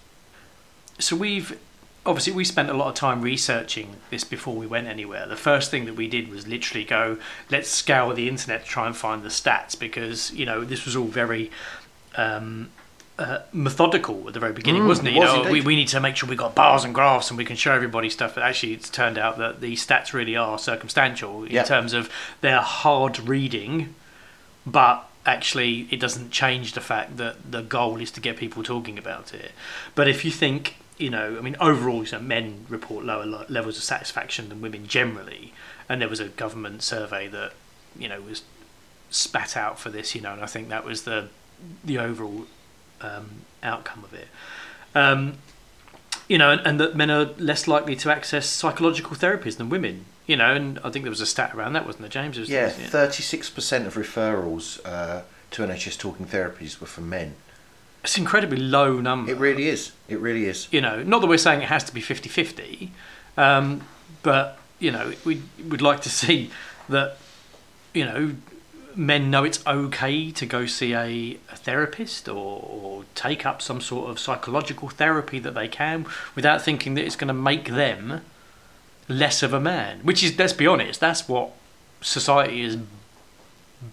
so 0.98 1.16
we've 1.16 1.58
obviously 2.04 2.32
we 2.32 2.44
spent 2.44 2.68
a 2.68 2.72
lot 2.74 2.88
of 2.88 2.94
time 2.94 3.22
researching 3.22 3.96
this 4.10 4.24
before 4.24 4.54
we 4.54 4.66
went 4.66 4.86
anywhere 4.86 5.26
the 5.28 5.36
first 5.36 5.70
thing 5.70 5.84
that 5.84 5.94
we 5.94 6.08
did 6.08 6.28
was 6.28 6.46
literally 6.48 6.84
go 6.84 7.16
let's 7.50 7.68
scour 7.68 8.12
the 8.14 8.28
internet 8.28 8.64
to 8.64 8.68
try 8.68 8.86
and 8.86 8.96
find 8.96 9.22
the 9.22 9.28
stats 9.28 9.78
because 9.78 10.32
you 10.32 10.44
know 10.44 10.64
this 10.64 10.84
was 10.84 10.96
all 10.96 11.06
very 11.06 11.50
um, 12.16 12.68
uh, 13.18 13.38
methodical 13.52 14.26
at 14.26 14.34
the 14.34 14.40
very 14.40 14.52
beginning 14.52 14.82
Mm, 14.82 14.86
wasn't 14.88 15.08
it 15.08 15.14
you 15.14 15.20
was 15.20 15.44
know 15.46 15.50
we, 15.50 15.60
we 15.60 15.76
need 15.76 15.88
to 15.88 16.00
make 16.00 16.16
sure 16.16 16.28
we 16.28 16.34
got 16.36 16.54
bars 16.54 16.82
and 16.84 16.94
graphs 16.94 17.30
and 17.30 17.38
we 17.38 17.44
can 17.44 17.56
show 17.56 17.72
everybody 17.72 18.10
stuff 18.10 18.34
but 18.34 18.42
actually 18.42 18.72
it's 18.72 18.90
turned 18.90 19.16
out 19.18 19.38
that 19.38 19.60
the 19.60 19.74
stats 19.74 20.12
really 20.12 20.34
are 20.36 20.58
circumstantial 20.58 21.44
in 21.44 21.52
Yeah. 21.52 21.62
terms 21.62 21.92
of 21.92 22.10
they're 22.40 22.60
hard 22.60 23.18
reading 23.20 23.94
but 24.66 25.08
actually 25.24 25.86
it 25.90 26.00
doesn't 26.00 26.30
change 26.32 26.72
the 26.72 26.80
fact 26.80 27.16
that 27.18 27.36
the 27.52 27.62
goal 27.62 28.00
is 28.00 28.10
to 28.10 28.20
get 28.20 28.36
people 28.36 28.62
talking 28.62 28.98
about 28.98 29.32
it. 29.32 29.52
But 29.94 30.08
if 30.08 30.24
you 30.24 30.30
think, 30.32 30.76
you 31.02 31.10
know, 31.10 31.36
I 31.38 31.40
mean, 31.42 31.56
overall, 31.60 32.04
you 32.04 32.12
know, 32.12 32.20
men 32.20 32.64
report 32.68 33.04
lower 33.04 33.26
lo- 33.26 33.44
levels 33.48 33.76
of 33.76 33.82
satisfaction 33.82 34.48
than 34.48 34.60
women 34.60 34.86
generally, 34.86 35.52
and 35.88 36.00
there 36.00 36.08
was 36.08 36.20
a 36.20 36.28
government 36.28 36.82
survey 36.82 37.28
that, 37.28 37.52
you 37.98 38.08
know, 38.08 38.20
was 38.20 38.42
spat 39.10 39.56
out 39.56 39.78
for 39.78 39.90
this, 39.90 40.14
you 40.14 40.20
know, 40.20 40.32
and 40.32 40.42
I 40.42 40.46
think 40.46 40.68
that 40.68 40.84
was 40.84 41.02
the 41.02 41.28
the 41.84 41.98
overall 41.98 42.46
um, 43.00 43.26
outcome 43.62 44.02
of 44.04 44.14
it. 44.14 44.28
Um, 44.94 45.34
you 46.28 46.38
know, 46.38 46.50
and, 46.50 46.60
and 46.66 46.80
that 46.80 46.96
men 46.96 47.10
are 47.10 47.26
less 47.38 47.66
likely 47.68 47.96
to 47.96 48.10
access 48.10 48.46
psychological 48.46 49.16
therapies 49.16 49.56
than 49.56 49.68
women. 49.68 50.06
You 50.26 50.36
know, 50.36 50.54
and 50.54 50.78
I 50.84 50.90
think 50.90 51.02
there 51.04 51.10
was 51.10 51.20
a 51.20 51.26
stat 51.26 51.52
around 51.54 51.72
that, 51.72 51.84
wasn't 51.84 52.02
there, 52.02 52.10
James? 52.22 52.38
Was- 52.38 52.48
Yeah, 52.48 52.68
thirty-six 52.68 53.50
percent 53.50 53.86
of 53.88 53.94
referrals 53.94 54.78
uh, 54.84 55.22
to 55.50 55.62
NHS 55.62 55.98
talking 55.98 56.26
therapies 56.26 56.80
were 56.80 56.86
from 56.86 57.08
men. 57.10 57.34
It's 58.02 58.16
an 58.16 58.22
incredibly 58.22 58.58
low 58.58 59.00
number. 59.00 59.30
It 59.30 59.38
really 59.38 59.68
is. 59.68 59.92
It 60.08 60.18
really 60.18 60.46
is. 60.46 60.68
you 60.72 60.80
know, 60.80 61.02
not 61.02 61.20
that 61.20 61.28
we're 61.28 61.38
saying 61.38 61.62
it 61.62 61.68
has 61.68 61.84
to 61.84 61.94
be 61.94 62.00
50 62.00 62.28
50, 62.28 62.90
um, 63.36 63.82
but, 64.22 64.58
you 64.78 64.90
know, 64.90 65.12
we 65.24 65.42
would 65.68 65.82
like 65.82 66.00
to 66.02 66.10
see 66.10 66.50
that, 66.88 67.16
you 67.94 68.04
know, 68.04 68.34
men 68.94 69.30
know 69.30 69.44
it's 69.44 69.64
okay 69.66 70.30
to 70.30 70.44
go 70.44 70.66
see 70.66 70.94
a, 70.94 71.38
a 71.50 71.56
therapist 71.56 72.28
or, 72.28 72.62
or 72.62 73.04
take 73.14 73.46
up 73.46 73.62
some 73.62 73.80
sort 73.80 74.10
of 74.10 74.18
psychological 74.18 74.88
therapy 74.88 75.38
that 75.38 75.54
they 75.54 75.68
can 75.68 76.06
without 76.34 76.60
thinking 76.60 76.94
that 76.94 77.04
it's 77.04 77.16
going 77.16 77.28
to 77.28 77.34
make 77.34 77.70
them 77.70 78.20
less 79.08 79.42
of 79.42 79.52
a 79.52 79.60
man. 79.60 80.00
Which 80.02 80.22
is, 80.22 80.38
let's 80.38 80.52
be 80.52 80.66
honest, 80.66 81.00
that's 81.00 81.28
what 81.28 81.52
society 82.00 82.64
has 82.64 82.78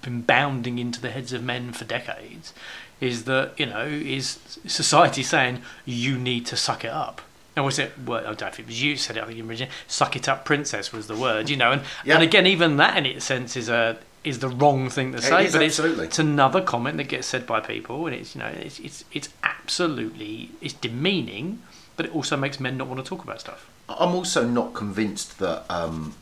been 0.01 0.21
bounding 0.21 0.79
into 0.79 0.99
the 0.99 1.11
heads 1.11 1.33
of 1.33 1.43
men 1.43 1.71
for 1.71 1.85
decades 1.85 2.53
is 3.01 3.23
that 3.25 3.53
you 3.57 3.65
know 3.65 3.85
is 3.85 4.39
society 4.67 5.23
saying 5.23 5.61
you 5.85 6.17
need 6.17 6.45
to 6.45 6.55
suck 6.55 6.83
it 6.83 6.91
up 6.91 7.21
and 7.55 7.65
was 7.65 7.79
it 7.79 7.93
well, 8.05 8.19
I 8.19 8.23
don't 8.23 8.41
know 8.41 8.47
if 8.47 8.59
it 8.59 8.65
was 8.67 8.81
you 8.81 8.95
said 8.95 9.17
it 9.17 9.23
I 9.23 9.27
think 9.27 9.39
originally 9.39 9.71
suck 9.87 10.15
it 10.15 10.27
up 10.27 10.45
princess 10.45 10.91
was 10.91 11.07
the 11.07 11.15
word 11.15 11.49
you 11.49 11.57
know 11.57 11.71
and 11.71 11.81
Yeah. 12.03 12.15
and 12.15 12.23
again 12.23 12.45
even 12.47 12.77
that 12.77 12.97
in 12.97 13.05
its 13.05 13.25
sense 13.25 13.55
is 13.55 13.69
a 13.69 13.97
is 14.23 14.39
the 14.39 14.49
wrong 14.49 14.89
thing 14.89 15.13
to 15.13 15.21
say 15.21 15.29
but 15.29 15.61
it's, 15.61 15.79
absolutely. 15.79 16.05
it's 16.07 16.19
another 16.19 16.61
comment 16.61 16.97
that 16.97 17.05
gets 17.05 17.27
said 17.27 17.47
by 17.47 17.59
people 17.59 18.05
and 18.05 18.15
it's 18.15 18.35
you 18.35 18.39
know 18.39 18.47
it's 18.47 18.79
it's, 18.79 19.05
it's 19.13 19.29
absolutely 19.43 20.51
it's 20.61 20.73
demeaning 20.73 21.61
but 21.95 22.05
it 22.05 22.13
also 22.13 22.35
makes 22.35 22.59
men 22.59 22.77
not 22.77 22.87
want 22.87 23.03
to 23.03 23.07
talk 23.07 23.23
about 23.23 23.39
stuff 23.39 23.69
I'm 23.87 24.13
also 24.13 24.45
not 24.47 24.73
convinced 24.73 25.39
that 25.39 25.65
um, 25.69 26.13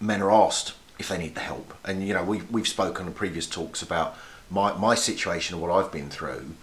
men 0.00 0.20
are 0.22 0.30
asked 0.30 0.74
if 0.98 1.08
they 1.08 1.18
need 1.18 1.34
the 1.34 1.40
help. 1.40 1.74
And 1.84 2.06
you 2.06 2.14
know, 2.14 2.22
we've 2.22 2.50
we've 2.50 2.68
spoken 2.68 3.06
in 3.06 3.12
previous 3.14 3.46
talks 3.46 3.82
about 3.82 4.16
my 4.50 4.72
my 4.74 4.94
situation 4.94 5.54
and 5.54 5.62
what 5.62 5.70
I've 5.70 5.92
been 5.92 6.10
through. 6.10 6.54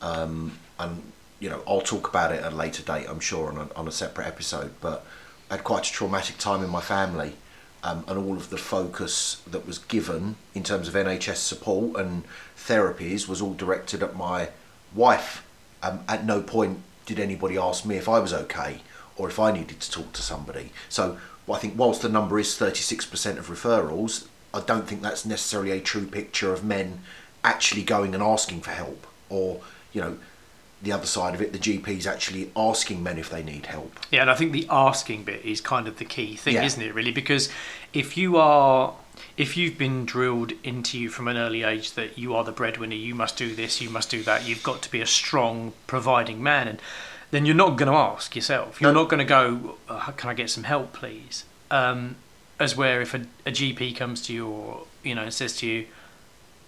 Um, 0.00 0.58
and 0.78 1.12
you 1.40 1.50
know, 1.50 1.62
I'll 1.66 1.80
talk 1.80 2.08
about 2.08 2.32
it 2.32 2.42
at 2.42 2.52
a 2.52 2.56
later 2.56 2.82
date, 2.82 3.06
I'm 3.08 3.20
sure, 3.20 3.50
on 3.50 3.58
a, 3.58 3.68
on 3.74 3.86
a 3.86 3.92
separate 3.92 4.26
episode. 4.26 4.72
But 4.80 5.04
I 5.50 5.56
had 5.56 5.64
quite 5.64 5.86
a 5.86 5.92
traumatic 5.92 6.38
time 6.38 6.62
in 6.62 6.70
my 6.70 6.80
family, 6.80 7.34
um, 7.82 8.04
and 8.08 8.18
all 8.18 8.36
of 8.36 8.50
the 8.50 8.56
focus 8.56 9.42
that 9.46 9.66
was 9.66 9.78
given 9.78 10.36
in 10.54 10.62
terms 10.62 10.88
of 10.88 10.94
NHS 10.94 11.36
support 11.36 12.00
and 12.00 12.24
therapies 12.56 13.28
was 13.28 13.42
all 13.42 13.54
directed 13.54 14.02
at 14.02 14.16
my 14.16 14.48
wife. 14.94 15.46
Um, 15.82 16.00
at 16.08 16.24
no 16.24 16.40
point 16.40 16.78
did 17.04 17.20
anybody 17.20 17.58
ask 17.58 17.84
me 17.84 17.96
if 17.96 18.08
I 18.08 18.20
was 18.20 18.32
okay 18.32 18.80
or 19.16 19.28
if 19.28 19.38
I 19.38 19.52
needed 19.52 19.80
to 19.80 19.90
talk 19.90 20.12
to 20.14 20.22
somebody. 20.22 20.72
So 20.88 21.18
I 21.50 21.58
think 21.58 21.74
whilst 21.76 22.02
the 22.02 22.08
number 22.08 22.38
is 22.38 22.58
36% 22.58 23.36
of 23.36 23.48
referrals, 23.48 24.26
I 24.54 24.60
don't 24.60 24.88
think 24.88 25.02
that's 25.02 25.26
necessarily 25.26 25.72
a 25.72 25.80
true 25.80 26.06
picture 26.06 26.52
of 26.52 26.64
men 26.64 27.00
actually 27.44 27.82
going 27.82 28.14
and 28.14 28.22
asking 28.22 28.62
for 28.62 28.70
help 28.70 29.06
or, 29.28 29.60
you 29.92 30.00
know, 30.00 30.16
the 30.82 30.92
other 30.92 31.06
side 31.06 31.34
of 31.34 31.40
it, 31.40 31.52
the 31.52 31.58
GPs 31.58 32.06
actually 32.06 32.50
asking 32.56 33.02
men 33.02 33.16
if 33.18 33.30
they 33.30 33.42
need 33.42 33.66
help. 33.66 33.98
Yeah, 34.10 34.22
and 34.22 34.30
I 34.30 34.34
think 34.34 34.52
the 34.52 34.66
asking 34.70 35.24
bit 35.24 35.44
is 35.44 35.60
kind 35.60 35.86
of 35.88 35.98
the 35.98 36.04
key 36.04 36.36
thing, 36.36 36.54
Yeah. 36.54 36.64
isn't 36.64 36.82
it? 36.82 36.92
Really, 36.94 37.12
because 37.12 37.48
if 37.94 38.16
you 38.18 38.36
are, 38.36 38.94
if 39.38 39.56
you've 39.56 39.78
been 39.78 40.04
drilled 40.04 40.52
into 40.62 40.98
you 40.98 41.08
from 41.08 41.26
an 41.28 41.36
early 41.38 41.62
age 41.62 41.92
that 41.92 42.18
you 42.18 42.34
are 42.34 42.44
the 42.44 42.52
breadwinner, 42.52 42.96
you 42.96 43.14
must 43.14 43.36
do 43.38 43.54
this, 43.54 43.80
you 43.80 43.88
must 43.88 44.10
do 44.10 44.22
that, 44.24 44.46
you've 44.46 44.62
got 44.62 44.82
to 44.82 44.90
be 44.90 45.00
a 45.00 45.06
strong, 45.06 45.72
providing 45.86 46.42
man, 46.42 46.68
and 46.68 46.82
then 47.30 47.46
you're 47.46 47.54
not 47.54 47.76
going 47.78 47.90
to 47.90 47.96
ask 47.96 48.36
yourself. 48.36 48.78
You're 48.80 48.92
No. 48.92 49.02
not 49.02 49.08
going 49.08 49.18
to 49.20 49.24
go, 49.24 49.76
uh, 49.88 50.10
"Can 50.12 50.28
I 50.30 50.34
get 50.34 50.50
some 50.50 50.64
help, 50.64 50.92
please?" 50.92 51.44
Um, 51.70 52.16
as 52.60 52.76
where 52.76 53.00
if 53.00 53.14
a, 53.14 53.22
a 53.46 53.50
GP 53.50 53.96
comes 53.96 54.20
to 54.22 54.32
you 54.34 54.46
or 54.46 54.86
you 55.02 55.14
know 55.14 55.30
says 55.30 55.56
to 55.58 55.66
you, 55.66 55.86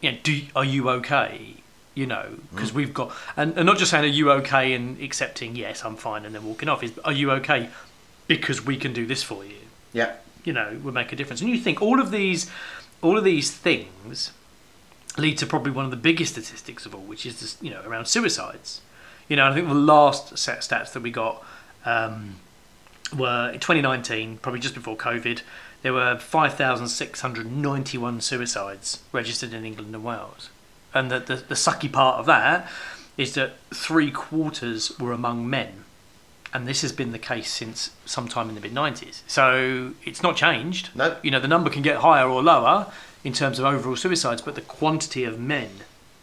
you 0.01 0.13
know, 0.13 0.19
do 0.23 0.43
are 0.55 0.65
you 0.65 0.89
okay? 0.91 1.55
You 1.95 2.07
know, 2.07 2.39
because 2.55 2.73
we've 2.75 2.93
got 2.93 3.13
and, 3.37 3.57
and 3.57 3.65
not 3.65 3.79
just 3.79 3.91
saying 3.91 4.05
are 4.05 4.09
you 4.09 4.31
okay 4.33 4.75
and 4.75 5.01
accepting 5.01 5.57
yes 5.57 5.85
I'm 5.85 5.97
fine 5.97 6.27
and 6.27 6.35
then 6.35 6.45
walking 6.45 6.69
off 6.69 6.83
is 6.83 6.99
are 7.05 7.13
you 7.13 7.31
okay 7.33 7.71
because 8.27 8.65
we 8.65 8.77
can 8.77 8.93
do 8.93 9.07
this 9.07 9.23
for 9.23 9.45
you. 9.45 9.57
Yeah. 9.93 10.15
You 10.45 10.53
know, 10.53 10.79
would 10.83 10.95
make 10.95 11.13
a 11.13 11.17
difference. 11.17 11.41
And 11.41 11.51
you 11.51 11.59
think 11.59 11.81
all 11.83 12.01
of 12.01 12.11
these, 12.11 12.51
all 13.03 13.17
of 13.17 13.25
these 13.25 13.51
things, 13.51 14.33
lead 15.17 15.39
to 15.39 15.47
probably 15.47 15.73
one 15.73 15.85
of 15.85 15.91
the 15.91 15.97
biggest 15.97 16.33
statistics 16.33 16.87
of 16.87 16.95
all, 16.95 17.01
which 17.01 17.25
is 17.25 17.41
this, 17.41 17.57
you 17.61 17.71
know 17.71 17.83
around 17.85 18.07
suicides. 18.07 18.81
You 19.29 19.37
know, 19.37 19.49
I 19.49 19.55
think 19.55 19.67
the 19.67 19.75
last 19.75 20.39
set 20.39 20.59
of 20.59 20.65
stats 20.65 20.93
that 20.93 21.03
we 21.03 21.11
got 21.11 21.43
um, 21.85 22.37
were 23.17 23.51
in 23.51 23.59
2019, 23.59 24.39
probably 24.39 24.61
just 24.61 24.75
before 24.75 24.97
COVID. 24.97 25.43
There 25.87 25.93
were 25.93 26.19
5,691 26.19 28.21
suicides 28.21 29.05
registered 29.13 29.55
in 29.55 29.65
England 29.65 29.95
and 29.95 30.03
Wales. 30.03 30.51
And 30.93 31.13
the, 31.13 31.21
the, 31.21 31.37
the 31.37 31.55
sucky 31.55 31.93
part 31.93 32.19
of 32.19 32.27
that 32.27 32.69
is 33.17 33.35
that 33.35 33.53
three 33.73 34.11
quarters 34.11 34.99
were 34.99 35.13
among 35.13 35.49
men. 35.49 35.85
And 36.53 36.67
this 36.67 36.83
has 36.83 36.91
been 36.91 37.13
the 37.13 37.21
case 37.21 37.53
since 37.53 37.91
sometime 38.05 38.49
in 38.49 38.57
the 38.57 38.61
mid 38.61 38.75
90s. 38.75 39.23
So 39.29 39.93
it's 40.05 40.25
not 40.25 40.35
changed. 40.35 40.91
No. 40.97 41.19
You 41.23 41.31
know, 41.31 41.39
the 41.39 41.47
number 41.47 41.71
can 41.71 41.83
get 41.83 41.99
higher 41.99 42.29
or 42.29 42.43
lower 42.43 42.93
in 43.23 43.33
terms 43.33 43.61
of 43.61 43.65
overall 43.65 43.95
suicides, 43.95 44.43
but 44.43 44.57
the 44.57 44.63
quantity 44.63 45.23
of 45.23 45.39
men 45.39 45.71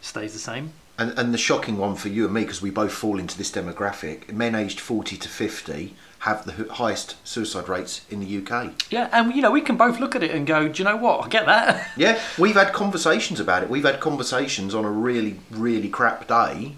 stays 0.02 0.34
the 0.34 0.40
same. 0.40 0.74
And, 0.96 1.18
and 1.18 1.34
the 1.34 1.38
shocking 1.38 1.76
one 1.76 1.96
for 1.96 2.08
you 2.08 2.24
and 2.24 2.34
me, 2.34 2.42
because 2.42 2.62
we 2.62 2.70
both 2.70 2.92
fall 2.92 3.18
into 3.18 3.36
this 3.36 3.50
demographic, 3.50 4.32
men 4.32 4.54
aged 4.54 4.78
40 4.78 5.16
to 5.16 5.28
50 5.28 5.94
have 6.24 6.46
the 6.46 6.72
highest 6.74 7.16
suicide 7.26 7.68
rates 7.68 8.00
in 8.08 8.18
the 8.20 8.38
UK. 8.38 8.72
Yeah, 8.90 9.10
and 9.12 9.34
you 9.34 9.42
know 9.42 9.50
we 9.50 9.60
can 9.60 9.76
both 9.76 10.00
look 10.00 10.16
at 10.16 10.22
it 10.22 10.30
and 10.30 10.46
go, 10.46 10.68
do 10.68 10.82
you 10.82 10.88
know 10.88 10.96
what? 10.96 11.22
I 11.22 11.28
get 11.28 11.44
that. 11.44 11.90
Yeah, 11.98 12.18
we've 12.38 12.54
had 12.54 12.72
conversations 12.72 13.40
about 13.40 13.62
it. 13.62 13.68
We've 13.68 13.84
had 13.84 14.00
conversations 14.00 14.74
on 14.74 14.86
a 14.86 14.90
really, 14.90 15.38
really 15.50 15.90
crap 15.90 16.26
day, 16.26 16.76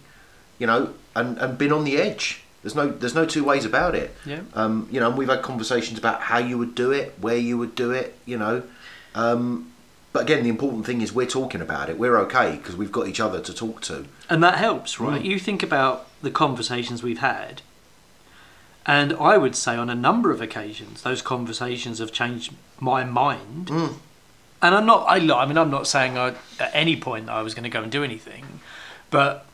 you 0.59 0.66
know, 0.66 0.94
and, 1.14 1.38
and 1.38 1.57
been 1.57 1.72
on 1.72 1.85
the 1.85 1.96
edge. 1.96 2.42
There's 2.62 2.74
no, 2.74 2.88
there's 2.88 3.14
no 3.14 3.24
two 3.24 3.44
ways 3.44 3.64
about 3.64 3.94
it. 3.94 4.12
Yeah. 4.24 4.40
Um, 4.55 4.88
you 4.90 4.98
know, 4.98 5.11
and 5.11 5.16
we've 5.16 5.29
had 5.29 5.42
conversations 5.42 5.96
about 5.96 6.22
how 6.22 6.38
you 6.38 6.59
would 6.59 6.74
do 6.74 6.90
it, 6.90 7.14
where 7.20 7.37
you 7.37 7.57
would 7.57 7.76
do 7.76 7.92
it, 7.92 8.18
you 8.26 8.37
know. 8.37 8.64
Um, 9.14 9.72
but 10.16 10.22
again, 10.22 10.44
the 10.44 10.48
important 10.48 10.87
thing 10.87 11.02
is 11.02 11.12
we're 11.12 11.26
talking 11.26 11.61
about 11.61 11.90
it. 11.90 11.98
We're 11.98 12.16
okay 12.20 12.57
because 12.57 12.74
we've 12.74 12.90
got 12.90 13.07
each 13.07 13.20
other 13.20 13.38
to 13.38 13.52
talk 13.52 13.83
to. 13.83 14.07
And 14.31 14.42
that 14.42 14.57
helps, 14.57 14.98
right? 14.98 15.20
Mm. 15.20 15.26
You 15.26 15.38
think 15.38 15.62
about 15.62 16.07
the 16.22 16.31
conversations 16.31 17.02
we've 17.02 17.18
had, 17.18 17.61
and 18.87 19.12
I 19.12 19.37
would 19.37 19.55
say 19.55 19.76
on 19.76 19.90
a 19.90 19.94
number 19.94 20.31
of 20.31 20.40
occasions, 20.40 21.02
those 21.02 21.20
conversations 21.20 21.98
have 21.98 22.12
changed 22.12 22.55
my 22.81 23.05
mind. 23.05 23.66
Mm. 23.66 23.96
And 24.62 24.74
I'm 24.74 24.87
not, 24.87 25.05
I, 25.07 25.16
I 25.16 25.44
mean, 25.44 25.59
I'm 25.59 25.70
not 25.70 25.87
saying 25.87 26.16
I, 26.16 26.29
at 26.59 26.70
any 26.72 26.98
point 26.98 27.29
I 27.29 27.42
was 27.42 27.52
going 27.52 27.64
to 27.64 27.68
go 27.68 27.83
and 27.83 27.92
do 27.92 28.02
anything, 28.02 28.61
but 29.11 29.44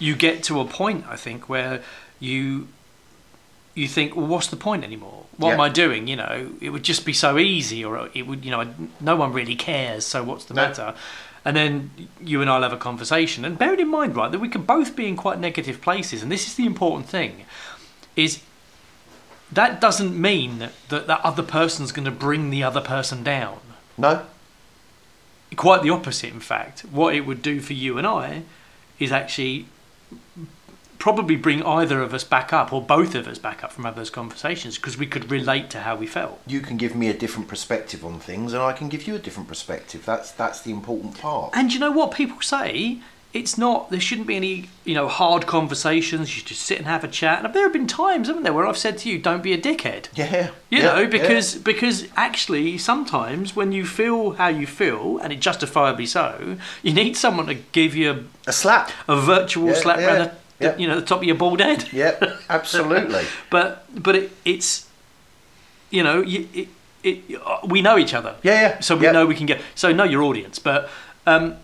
you 0.00 0.16
get 0.16 0.42
to 0.42 0.58
a 0.58 0.64
point, 0.64 1.04
I 1.08 1.14
think, 1.14 1.48
where 1.48 1.84
you 2.18 2.66
you 3.76 3.86
think, 3.86 4.16
well, 4.16 4.26
what's 4.26 4.48
the 4.48 4.56
point 4.56 4.82
anymore? 4.82 5.21
What 5.36 5.54
am 5.54 5.60
I 5.60 5.68
doing? 5.68 6.08
You 6.08 6.16
know, 6.16 6.50
it 6.60 6.70
would 6.70 6.82
just 6.82 7.04
be 7.04 7.12
so 7.12 7.38
easy, 7.38 7.84
or 7.84 8.08
it 8.14 8.26
would, 8.26 8.44
you 8.44 8.50
know, 8.50 8.74
no 9.00 9.16
one 9.16 9.32
really 9.32 9.56
cares. 9.56 10.04
So 10.06 10.22
what's 10.22 10.44
the 10.44 10.54
No. 10.54 10.62
matter? 10.62 10.94
And 11.44 11.56
then 11.56 11.90
you 12.20 12.40
and 12.40 12.48
I'll 12.48 12.62
have 12.62 12.72
a 12.72 12.76
conversation. 12.76 13.44
And 13.44 13.58
bearing 13.58 13.80
in 13.80 13.88
mind, 13.88 14.14
right, 14.14 14.30
that 14.30 14.38
we 14.38 14.48
can 14.48 14.62
both 14.62 14.94
be 14.94 15.06
in 15.08 15.16
quite 15.16 15.40
negative 15.40 15.80
places, 15.80 16.22
and 16.22 16.30
this 16.30 16.46
is 16.46 16.54
the 16.54 16.66
important 16.66 17.08
thing, 17.08 17.44
is 18.14 18.40
that 19.50 19.80
doesn't 19.80 20.18
mean 20.18 20.58
that 20.58 20.72
that 20.88 21.20
other 21.24 21.42
person's 21.42 21.92
going 21.92 22.04
to 22.04 22.10
bring 22.10 22.50
the 22.50 22.62
other 22.62 22.80
person 22.80 23.24
down. 23.24 23.58
No? 23.98 24.24
Quite 25.56 25.82
the 25.82 25.90
opposite, 25.90 26.32
in 26.32 26.40
fact. 26.40 26.80
What 26.82 27.14
it 27.14 27.26
would 27.26 27.42
do 27.42 27.60
for 27.60 27.72
you 27.72 27.98
and 27.98 28.06
I 28.06 28.42
is 28.98 29.12
actually 29.12 29.66
probably 31.02 31.34
bring 31.34 31.64
either 31.64 32.00
of 32.00 32.14
us 32.14 32.22
back 32.22 32.52
up 32.52 32.72
or 32.72 32.80
both 32.80 33.16
of 33.16 33.26
us 33.26 33.36
back 33.36 33.64
up 33.64 33.72
from 33.72 33.82
having 33.82 33.98
those 33.98 34.08
conversations 34.08 34.76
because 34.76 34.96
we 34.96 35.04
could 35.04 35.28
relate 35.32 35.68
to 35.68 35.80
how 35.80 35.96
we 35.96 36.06
felt. 36.06 36.40
You 36.46 36.60
can 36.60 36.76
give 36.76 36.94
me 36.94 37.08
a 37.08 37.12
different 37.12 37.48
perspective 37.48 38.04
on 38.04 38.20
things, 38.20 38.52
and 38.52 38.62
I 38.62 38.72
can 38.72 38.88
give 38.88 39.08
you 39.08 39.16
a 39.16 39.18
different 39.18 39.48
perspective. 39.48 40.04
That's 40.06 40.30
that's 40.30 40.60
the 40.60 40.70
important 40.70 41.18
part. 41.18 41.50
And 41.54 41.72
you 41.74 41.80
know 41.80 41.90
what 41.90 42.12
people 42.12 42.40
say? 42.40 43.00
It's 43.32 43.58
not. 43.58 43.90
There 43.90 43.98
shouldn't 43.98 44.26
be 44.28 44.36
any, 44.36 44.68
you 44.84 44.94
know, 44.94 45.08
hard 45.08 45.46
conversations. 45.46 46.36
You 46.36 46.44
just 46.44 46.60
sit 46.60 46.78
and 46.78 46.86
have 46.86 47.02
a 47.02 47.08
chat. 47.08 47.42
And 47.42 47.52
there 47.52 47.62
have 47.62 47.72
been 47.72 47.86
times, 47.86 48.28
haven't 48.28 48.42
there, 48.42 48.52
where 48.52 48.66
I've 48.66 48.78
said 48.78 48.98
to 48.98 49.10
you, 49.10 49.18
"Don't 49.18 49.42
be 49.42 49.54
a 49.54 49.58
dickhead." 49.58 50.06
Yeah. 50.14 50.50
You 50.70 50.78
yeah, 50.78 50.84
know, 50.84 51.00
yeah. 51.00 51.06
because 51.06 51.56
because 51.56 52.06
actually 52.14 52.78
sometimes 52.78 53.56
when 53.56 53.72
you 53.72 53.86
feel 53.86 54.32
how 54.34 54.48
you 54.48 54.68
feel, 54.68 55.18
and 55.18 55.32
it 55.32 55.40
justifiably 55.40 56.06
so, 56.06 56.58
you 56.82 56.92
need 56.92 57.16
someone 57.16 57.46
to 57.46 57.54
give 57.54 57.96
you 57.96 58.28
a 58.46 58.52
slap. 58.52 58.92
a, 59.08 59.14
a 59.14 59.20
virtual 59.20 59.68
Yeah, 59.68 59.74
slap 59.74 59.98
yeah, 59.98 60.30
the, 60.62 60.80
you 60.80 60.88
know, 60.88 61.00
the 61.00 61.06
top 61.06 61.18
of 61.18 61.24
your 61.24 61.36
bald 61.36 61.60
head. 61.60 61.88
Yeah, 61.92 62.36
absolutely. 62.48 63.24
But 63.50 63.84
but 63.94 64.16
it, 64.16 64.32
it's, 64.44 64.88
you 65.90 66.02
know, 66.02 66.22
it, 66.26 66.68
it, 67.02 67.40
we 67.66 67.82
know 67.82 67.98
each 67.98 68.14
other. 68.14 68.36
Yeah, 68.42 68.60
yeah. 68.60 68.80
So 68.80 68.96
we 68.96 69.04
yeah. 69.04 69.12
know 69.12 69.26
we 69.26 69.34
can 69.34 69.46
get. 69.46 69.60
So 69.74 69.92
know 69.92 70.04
your 70.04 70.22
audience, 70.22 70.58
but 70.58 70.88
um, 71.26 71.56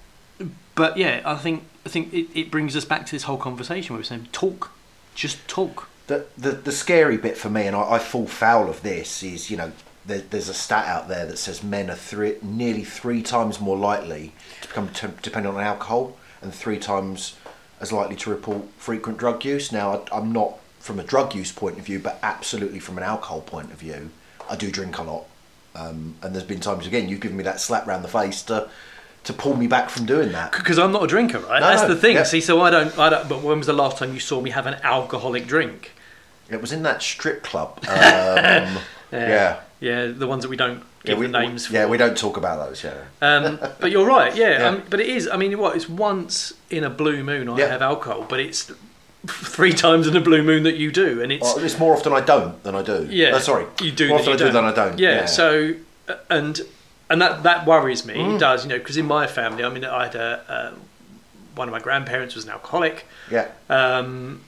but 0.75 0.97
yeah, 0.97 1.23
I 1.25 1.37
think 1.37 1.65
I 1.85 1.89
think 1.89 2.13
it, 2.13 2.29
it 2.39 2.51
brings 2.51 2.77
us 2.77 2.85
back 2.85 3.07
to 3.07 3.13
this 3.13 3.25
whole 3.25 3.39
conversation 3.39 3.95
where 3.95 4.01
we're 4.01 4.05
saying 4.05 4.29
talk, 4.33 4.73
just 5.15 5.47
talk. 5.49 5.89
The, 6.07 6.27
the 6.37 6.53
the 6.53 6.73
scary 6.73 7.17
bit 7.17 7.37
for 7.37 7.51
me, 7.51 7.67
and 7.67 7.77
I, 7.77 7.93
I 7.93 7.99
fall 7.99 8.27
foul 8.27 8.69
of 8.69 8.83
this, 8.83 9.23
is 9.23 9.51
you 9.51 9.57
know 9.57 9.73
there's 10.09 10.49
a 10.49 10.55
stat 10.55 10.87
out 10.87 11.09
there 11.09 11.27
that 11.27 11.37
says 11.37 11.63
men 11.63 11.91
are 11.91 11.97
three, 11.97 12.37
nearly 12.43 12.85
three 12.85 13.23
times 13.23 13.61
more 13.61 13.77
likely 13.77 14.33
to 14.63 14.69
become 14.69 14.89
t- 14.89 15.09
dependent 15.23 15.57
on 15.57 15.63
alcohol, 15.63 16.17
and 16.41 16.55
three 16.55 16.79
times 16.79 17.37
as 17.81 17.93
likely 17.93 18.17
to 18.17 18.31
report 18.31 18.63
frequent 18.77 19.19
drug 19.19 19.45
use. 19.45 19.71
Now, 19.73 20.03
I, 20.13 20.17
I'm 20.19 20.33
not 20.33 20.59
from 20.81 20.99
a 20.99 21.05
drug 21.05 21.35
use 21.35 21.53
point 21.53 21.79
of 21.79 21.85
view, 21.85 21.99
but 21.99 22.19
absolutely 22.23 22.79
from 22.79 22.99
an 22.99 23.05
alcohol 23.05 23.41
point 23.41 23.73
of 23.73 23.79
view, 23.79 24.11
I 24.49 24.57
do 24.57 24.71
drink 24.71 24.99
a 24.99 25.03
lot, 25.03 25.25
um, 25.75 26.15
and 26.23 26.35
there's 26.35 26.45
been 26.45 26.61
times 26.61 26.87
again 26.87 27.09
you've 27.09 27.21
given 27.21 27.37
me 27.37 27.45
that 27.45 27.61
slap 27.61 27.87
round 27.87 28.05
the 28.05 28.09
face 28.09 28.43
to 28.45 28.71
to 29.25 29.33
pull 29.33 29.57
me 29.57 29.67
back 29.67 29.91
from 29.91 30.07
doing 30.07 30.33
that. 30.33 30.53
Because 30.53 30.79
I'm 30.79 30.93
not 30.93 31.03
a 31.03 31.07
drinker, 31.07 31.41
right? 31.41 31.61
No, 31.61 31.67
That's 31.69 31.87
the 31.87 31.97
thing. 31.97 32.15
yeah. 32.17 32.23
See, 32.23 32.41
so 32.41 32.61
I 32.63 32.71
don't, 32.71 32.97
I 32.99 33.11
don't. 33.11 33.29
But 33.29 33.43
when 33.43 33.59
was 33.59 33.67
the 33.67 33.73
last 33.75 33.99
time 33.99 34.15
you 34.15 34.21
saw 34.21 34.41
me 34.41 34.51
have 34.51 34.67
an 34.67 34.77
alcoholic 34.83 35.47
drink? 35.47 35.93
It 36.49 36.63
was 36.63 36.73
in 36.73 36.83
that 36.85 37.03
strip 37.03 37.43
club. 37.43 37.79
Um, 37.89 38.79
yeah. 39.13 39.61
yeah, 39.81 40.07
the 40.07 40.27
ones 40.27 40.43
that 40.43 40.49
we 40.51 40.57
don't 40.57 40.83
Yeah, 41.05 41.11
give 41.13 41.19
we, 41.19 41.27
the 41.27 41.33
names 41.41 41.67
for. 41.67 41.75
yeah, 41.75 41.87
we 41.87 41.97
don't 41.97 42.17
talk 42.19 42.37
about 42.37 42.67
those. 42.69 42.83
Yeah, 42.85 42.95
Um, 43.23 43.59
but 43.81 43.91
you're 43.93 44.07
right, 44.07 44.35
yeah. 44.35 44.59
Yeah. 44.59 44.69
Um, 44.69 44.83
but 44.91 45.01
it 45.01 45.07
is. 45.09 45.29
I 45.29 45.37
mean, 45.37 45.57
what? 45.59 45.77
It's 45.77 45.89
once 45.89 46.53
in 46.71 46.85
a 46.85 46.91
blue 46.91 47.23
moon 47.23 47.49
I 47.49 47.57
Yeah. 47.59 47.67
have 47.69 47.83
alcohol, 47.83 48.27
but 48.29 48.41
it's 48.41 48.71
three 49.27 49.73
times 49.73 50.07
in 50.07 50.17
a 50.17 50.21
blue 50.21 50.43
moon 50.43 50.63
that 50.65 50.77
you 50.77 50.91
do, 50.93 51.23
and 51.23 51.31
it's 51.33 51.43
well, 51.43 51.59
it's 51.65 51.79
more 51.79 51.95
often 51.97 52.13
I 52.13 52.21
don't 52.21 52.63
than 52.65 52.75
I 52.75 52.83
do. 52.83 53.07
yeah. 53.11 53.29
Uh, 53.37 53.39
sorry, 53.41 53.67
you 53.81 53.91
do. 53.93 54.09
more 54.09 54.19
often 54.19 54.33
I 54.33 54.37
do 54.37 54.51
than 54.51 54.65
I 54.65 54.73
don't. 54.75 54.99
Yeah. 54.99 55.27
So, 55.27 55.75
uh, 56.09 56.15
and 56.31 56.61
and 57.11 57.23
that 57.23 57.43
that 57.45 57.67
worries 57.67 58.05
me. 58.05 58.15
Mm. 58.15 58.37
It 58.37 58.39
does, 58.41 58.65
you 58.65 58.71
know, 58.71 58.79
because 58.79 58.97
in 58.97 59.07
my 59.07 59.27
family, 59.27 59.65
I 59.65 59.69
mean, 59.71 59.85
I 59.85 60.05
had 60.05 60.15
a, 60.15 60.45
uh, 60.49 60.75
one 61.55 61.69
of 61.69 61.73
my 61.73 61.81
grandparents 61.81 62.35
was 62.35 62.45
an 62.45 62.51
alcoholic. 62.51 63.07
yeah, 63.31 63.49
um, 63.71 64.41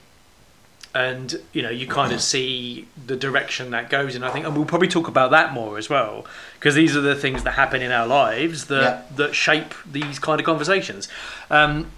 and 0.93 1.41
you 1.53 1.61
know 1.61 1.69
you 1.69 1.87
kind 1.87 2.11
of 2.11 2.21
see 2.21 2.87
the 3.05 3.15
direction 3.15 3.71
that 3.71 3.89
goes 3.89 4.15
in. 4.15 4.23
I 4.23 4.29
think, 4.29 4.45
and 4.45 4.55
we'll 4.55 4.65
probably 4.65 4.87
talk 4.87 5.07
about 5.07 5.31
that 5.31 5.53
more 5.53 5.77
as 5.77 5.89
well, 5.89 6.25
because 6.55 6.75
these 6.75 6.95
are 6.95 7.01
the 7.01 7.15
things 7.15 7.43
that 7.43 7.51
happen 7.51 7.81
in 7.81 7.91
our 7.91 8.07
lives 8.07 8.65
that 8.65 9.15
that 9.15 9.33
shape 9.33 9.73
these 9.89 10.19
kind 10.19 10.39
of 10.39 10.45
conversations. 10.45 11.07
Um, 11.49 11.91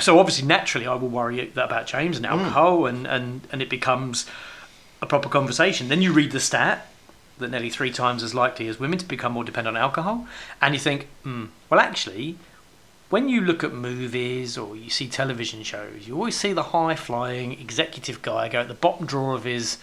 so 0.00 0.18
obviously, 0.18 0.46
naturally, 0.46 0.86
I 0.86 0.94
will 0.94 1.08
worry 1.08 1.50
about 1.50 1.86
James 1.86 2.16
and 2.16 2.24
alcohol, 2.26 2.86
and, 2.86 3.06
and 3.06 3.46
and 3.50 3.60
it 3.60 3.68
becomes 3.68 4.26
a 5.00 5.06
proper 5.06 5.28
conversation. 5.28 5.88
Then 5.88 6.00
you 6.00 6.12
read 6.12 6.30
the 6.30 6.40
stat 6.40 6.86
that 7.38 7.50
nearly 7.50 7.70
three 7.70 7.90
times 7.90 8.22
as 8.22 8.34
likely 8.34 8.68
as 8.68 8.78
women 8.78 8.98
to 8.98 9.04
become 9.04 9.32
more 9.32 9.44
dependent 9.44 9.76
on 9.76 9.82
alcohol, 9.82 10.26
and 10.60 10.74
you 10.74 10.80
think, 10.80 11.08
hmm, 11.24 11.46
well, 11.68 11.80
actually, 11.80 12.36
when 13.12 13.28
you 13.28 13.40
look 13.42 13.62
at 13.62 13.72
movies 13.72 14.56
or 14.56 14.74
you 14.74 14.88
see 14.90 15.06
television 15.06 15.62
shows, 15.62 16.08
you 16.08 16.14
always 16.14 16.36
see 16.36 16.52
the 16.52 16.62
high 16.62 16.94
flying 16.96 17.52
executive 17.52 18.22
guy 18.22 18.48
go 18.48 18.60
at 18.62 18.68
the 18.68 18.74
bottom 18.74 19.04
drawer 19.06 19.34
of 19.34 19.44
his 19.44 19.78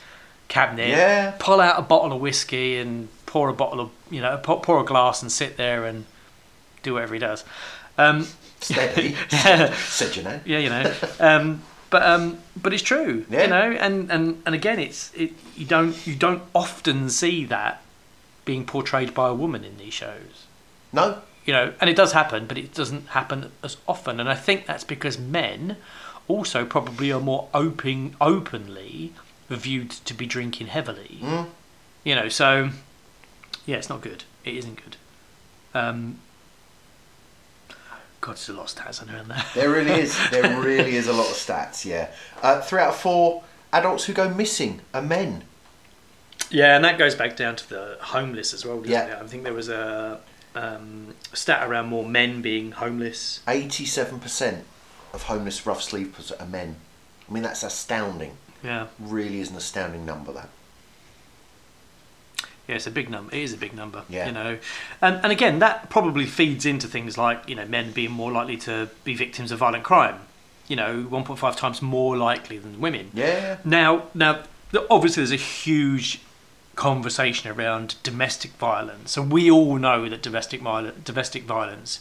cabinet, 0.47 0.89
Yeah. 0.89 1.35
pull 1.39 1.61
out 1.61 1.77
a 1.77 1.83
bottle 1.83 2.11
of 2.11 2.19
whiskey 2.21 2.77
and 2.77 3.07
pour 3.27 3.47
a 3.49 3.53
bottle 3.53 3.79
of, 3.79 3.89
you 4.09 4.19
know, 4.19 4.37
pour, 4.41 4.59
pour 4.61 4.81
a 4.81 4.83
glass 4.83 5.21
and 5.21 5.31
sit 5.31 5.57
there 5.57 5.85
and 5.85 6.05
do 6.83 6.95
whatever 6.95 7.13
he 7.13 7.19
does. 7.19 7.43
Um, 7.97 8.27
steady. 8.61 9.15
Yeah. 9.31 9.73
Said 9.75 10.15
you 10.15 10.23
know. 10.23 10.39
yeah, 10.45 10.57
you 10.57 10.69
know. 10.69 10.93
Um, 11.19 11.61
but 11.91 12.03
um, 12.03 12.39
but 12.61 12.73
it's 12.73 12.83
true, 12.83 13.25
Yeah. 13.29 13.43
you 13.43 13.47
know. 13.49 13.71
And, 13.79 14.11
and, 14.11 14.41
and 14.45 14.55
again, 14.55 14.79
it's 14.79 15.13
it 15.13 15.33
you 15.55 15.65
don't 15.65 15.95
you 16.07 16.15
don't 16.15 16.41
often 16.55 17.09
see 17.09 17.45
that 17.45 17.81
being 18.45 18.65
portrayed 18.65 19.13
by 19.13 19.27
a 19.29 19.33
woman 19.33 19.63
in 19.63 19.77
these 19.77 19.93
shows 19.93 20.47
No, 20.91 21.21
you 21.45 21.53
know, 21.53 21.73
and 21.81 21.89
it 21.89 21.95
does 21.95 22.13
happen, 22.13 22.45
but 22.45 22.57
it 22.57 22.73
doesn't 22.73 23.07
happen 23.09 23.51
as 23.63 23.77
often. 23.87 24.19
And 24.19 24.29
I 24.29 24.35
think 24.35 24.65
that's 24.65 24.83
because 24.83 25.17
men 25.17 25.77
also 26.27 26.65
probably 26.65 27.11
are 27.11 27.19
more 27.19 27.47
open, 27.53 28.15
openly 28.21 29.13
viewed 29.49 29.89
to 29.91 30.13
be 30.13 30.25
drinking 30.25 30.67
heavily. 30.67 31.17
Mm. 31.21 31.47
You 32.03 32.15
know, 32.15 32.29
so 32.29 32.69
yeah, 33.65 33.77
it's 33.77 33.89
not 33.89 34.01
good. 34.01 34.23
It 34.45 34.55
isn't 34.55 34.75
good. 34.83 34.95
Um, 35.73 36.19
God, 38.21 38.31
there's 38.31 38.49
a 38.49 38.53
lot 38.53 38.71
of 38.71 38.77
stats 38.77 39.01
on 39.01 39.13
around 39.13 39.29
there. 39.29 39.43
there 39.55 39.69
really 39.69 39.91
is. 40.01 40.17
There 40.31 40.59
really 40.61 40.95
is 40.95 41.07
a 41.07 41.13
lot 41.13 41.27
of 41.27 41.33
stats. 41.35 41.85
Yeah, 41.85 42.09
uh, 42.41 42.61
three 42.61 42.81
out 42.81 42.89
of 42.89 42.95
four 42.97 43.43
adults 43.71 44.05
who 44.05 44.13
go 44.13 44.29
missing 44.29 44.81
are 44.93 45.01
men. 45.01 45.43
Yeah, 46.51 46.75
and 46.75 46.83
that 46.83 46.97
goes 46.97 47.15
back 47.15 47.35
down 47.37 47.55
to 47.57 47.69
the 47.69 47.97
homeless 48.01 48.53
as 48.53 48.65
well, 48.65 48.77
doesn't 48.77 48.91
Yeah. 48.91 49.17
it? 49.19 49.23
I 49.23 49.27
think 49.27 49.43
there 49.43 49.53
was 49.53 49.69
a 49.69 50.19
um, 50.55 51.15
stat 51.33 51.67
around 51.67 51.87
more 51.87 52.05
men 52.05 52.41
being 52.41 52.71
homeless. 52.71 53.41
Eighty-seven 53.47 54.19
percent 54.19 54.65
of 55.13 55.23
homeless 55.23 55.65
rough 55.65 55.81
sleepers 55.81 56.31
are 56.31 56.45
men. 56.45 56.75
I 57.29 57.33
mean, 57.33 57.43
that's 57.43 57.63
astounding. 57.63 58.37
Yeah, 58.63 58.87
Really 58.99 59.39
is 59.39 59.51
an 59.51 59.55
astounding 59.57 60.05
number. 60.05 60.33
That. 60.33 60.49
Yeah, 62.67 62.75
it's 62.75 62.87
a 62.87 62.91
big 62.91 63.09
number. 63.09 63.33
It 63.33 63.41
is 63.41 63.53
a 63.53 63.57
big 63.57 63.73
number. 63.73 64.03
Yeah. 64.09 64.27
You 64.27 64.31
know, 64.31 64.57
and 65.01 65.15
and 65.23 65.31
again, 65.31 65.59
that 65.59 65.89
probably 65.89 66.25
feeds 66.25 66.65
into 66.65 66.87
things 66.87 67.17
like 67.17 67.49
you 67.49 67.55
know 67.55 67.65
men 67.65 67.91
being 67.91 68.11
more 68.11 68.31
likely 68.31 68.57
to 68.57 68.89
be 69.03 69.15
victims 69.15 69.51
of 69.51 69.59
violent 69.59 69.83
crime. 69.83 70.19
You 70.67 70.75
know, 70.75 71.07
1.5 71.09 71.55
times 71.55 71.81
more 71.81 72.15
likely 72.15 72.59
than 72.59 72.79
women. 72.79 73.09
Yeah. 73.15 73.57
Now, 73.65 74.03
now, 74.13 74.43
obviously, 74.91 75.21
there's 75.21 75.31
a 75.31 75.35
huge 75.35 76.21
conversation 76.79 77.51
around 77.51 77.95
domestic 78.03 78.51
violence, 78.53 79.17
and 79.17 79.31
we 79.31 79.51
all 79.51 79.75
know 79.77 80.07
that 80.09 80.21
domestic 80.21 80.61
violence, 80.61 80.97
domestic 81.03 81.43
violence 81.43 81.99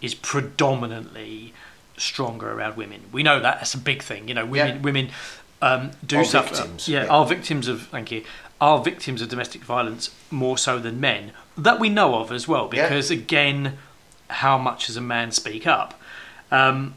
is 0.00 0.14
predominantly 0.14 1.52
stronger 1.96 2.52
around 2.52 2.76
women. 2.76 3.00
We 3.12 3.22
know 3.22 3.40
that 3.40 3.56
that's 3.58 3.74
a 3.74 3.78
big 3.78 4.02
thing. 4.02 4.28
You 4.28 4.34
know, 4.34 4.46
women 4.46 4.76
Yeah. 4.76 4.80
women 4.82 5.10
um, 5.62 5.90
do 6.06 6.18
Are 6.20 6.24
suffer. 6.24 6.54
victims, 6.54 6.88
yeah, 6.88 7.04
yeah. 7.04 7.10
are 7.10 7.26
victims 7.26 7.68
of 7.68 7.88
thank 7.88 8.10
you. 8.10 8.24
Are 8.60 8.78
victims 8.82 9.20
of 9.20 9.28
domestic 9.28 9.62
violence 9.62 10.10
more 10.30 10.56
so 10.56 10.78
than 10.78 11.00
men 11.00 11.32
that 11.58 11.78
we 11.80 11.88
know 11.88 12.14
of 12.20 12.30
as 12.32 12.46
well. 12.48 12.70
Yeah. 12.72 12.84
Because 12.88 13.10
again, 13.10 13.76
how 14.28 14.56
much 14.58 14.86
does 14.86 14.96
a 14.96 15.00
man 15.02 15.32
speak 15.32 15.66
up? 15.66 16.00
Um, 16.50 16.94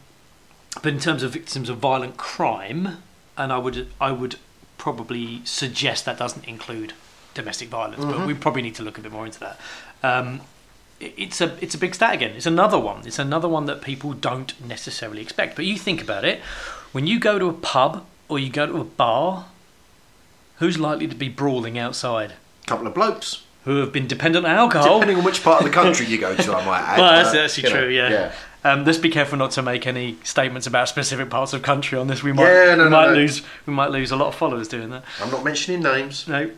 but 0.82 0.94
in 0.94 1.00
terms 1.00 1.24
of 1.24 1.32
victims 1.34 1.68
of 1.70 1.78
violent 1.78 2.16
crime, 2.18 3.04
and 3.38 3.52
I 3.52 3.58
would 3.58 3.88
I 4.00 4.12
would 4.12 4.36
probably 4.78 5.42
suggest 5.46 6.06
that 6.06 6.18
doesn't 6.18 6.46
include 6.46 6.94
domestic 7.34 7.70
violence, 7.70 8.04
but 8.04 8.26
we 8.28 8.34
probably 8.34 8.62
need 8.62 8.76
to 8.76 8.84
look 8.84 8.98
a 8.98 9.02
bit 9.02 9.12
more 9.12 9.26
into 9.26 9.40
that. 9.40 9.60
Um, 10.04 10.42
it- 11.00 11.14
it's 11.18 11.42
a 11.42 11.58
it's 11.62 11.76
a 11.76 11.78
big 11.78 11.96
stat 11.96 12.14
again. 12.14 12.32
It's 12.36 12.46
another 12.46 12.80
one. 12.80 13.02
It's 13.06 13.20
another 13.20 13.48
one 13.50 13.66
that 13.66 13.82
people 13.82 14.14
don't 14.14 14.54
necessarily 14.66 15.22
expect. 15.22 15.56
But 15.56 15.66
you 15.66 15.78
think 15.78 16.02
about 16.02 16.24
it, 16.26 16.40
when 16.92 17.08
you 17.08 17.20
go 17.20 17.40
to 17.40 17.48
a 17.48 17.54
pub 17.54 18.06
or 18.30 18.40
you 18.40 18.50
go 18.50 18.66
to 18.66 18.78
a 18.78 18.84
bar, 18.84 19.46
who's 20.58 20.80
likely 20.80 21.08
to 21.08 21.16
be 21.16 21.30
brawling 21.30 21.78
outside? 21.78 22.34
A 22.64 22.68
couple 22.68 22.88
of 22.88 22.94
blokes. 22.94 23.44
Who 23.66 23.78
have 23.78 23.94
been 23.94 24.08
dependent 24.08 24.46
on 24.46 24.52
alcohol? 24.52 25.00
Depending 25.00 25.18
on 25.18 25.24
which 25.24 25.42
part 25.42 25.60
of 25.62 25.66
the 25.66 25.72
country 25.74 26.06
you 26.06 26.18
go 26.18 26.36
to, 26.36 26.54
I 26.56 26.66
might 26.66 26.82
add. 26.82 27.00
Well, 27.00 27.24
that's 27.24 27.34
actually 27.36 27.70
you 27.70 27.74
know, 27.76 27.82
true. 27.86 27.90
Yeah. 27.94 28.32
Um, 28.66 28.86
let's 28.86 28.98
be 28.98 29.10
careful 29.10 29.38
not 29.38 29.52
to 29.52 29.62
make 29.62 29.86
any 29.88 30.18
statements 30.24 30.68
about 30.68 30.88
specific 30.90 31.30
parts 31.30 31.52
of 31.54 31.62
country 31.62 31.98
on 31.98 32.08
this. 32.08 32.24
We 32.24 32.32
might, 32.34 32.44
Yeah, 32.44 32.76
no, 32.76 32.84
we 32.86 32.90
no, 32.90 32.96
might 32.98 33.08
no. 33.08 33.14
lose, 33.16 33.42
we 33.66 33.74
might 33.74 33.92
lose 33.92 34.12
a 34.12 34.16
lot 34.16 34.28
of 34.28 34.36
followers 34.36 34.68
doing 34.70 34.90
that. 34.92 35.04
I'm 35.22 35.32
not 35.32 35.44
mentioning 35.46 35.82
names. 35.82 36.28
No, 36.28 36.50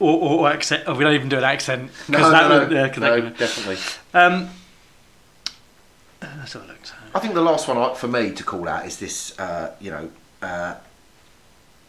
or, 0.00 0.48
accent. 0.48 0.84
Oh, 0.86 0.94
we 0.94 1.04
don't 1.04 1.14
even 1.14 1.28
do 1.28 1.38
an 1.38 1.44
accent 1.44 1.90
No, 2.08 2.18
no, 2.18 2.30
that 2.30 2.70
no, 2.70 2.76
yeah, 2.76 2.88
'cause 2.88 3.00
that 3.00 3.38
definitely. 3.38 3.76
Um, 4.14 4.50
let's 6.22 6.52
have 6.52 6.62
a 6.64 6.66
look. 6.66 6.78
I 7.14 7.20
think 7.20 7.34
the 7.34 7.42
last 7.42 7.68
one 7.68 7.94
for 7.94 8.08
me 8.08 8.32
to 8.32 8.44
call 8.44 8.68
out 8.68 8.86
is 8.86 8.98
this, 8.98 9.38
uh, 9.38 9.74
you 9.80 9.90
know, 9.90 10.10
uh, 10.42 10.74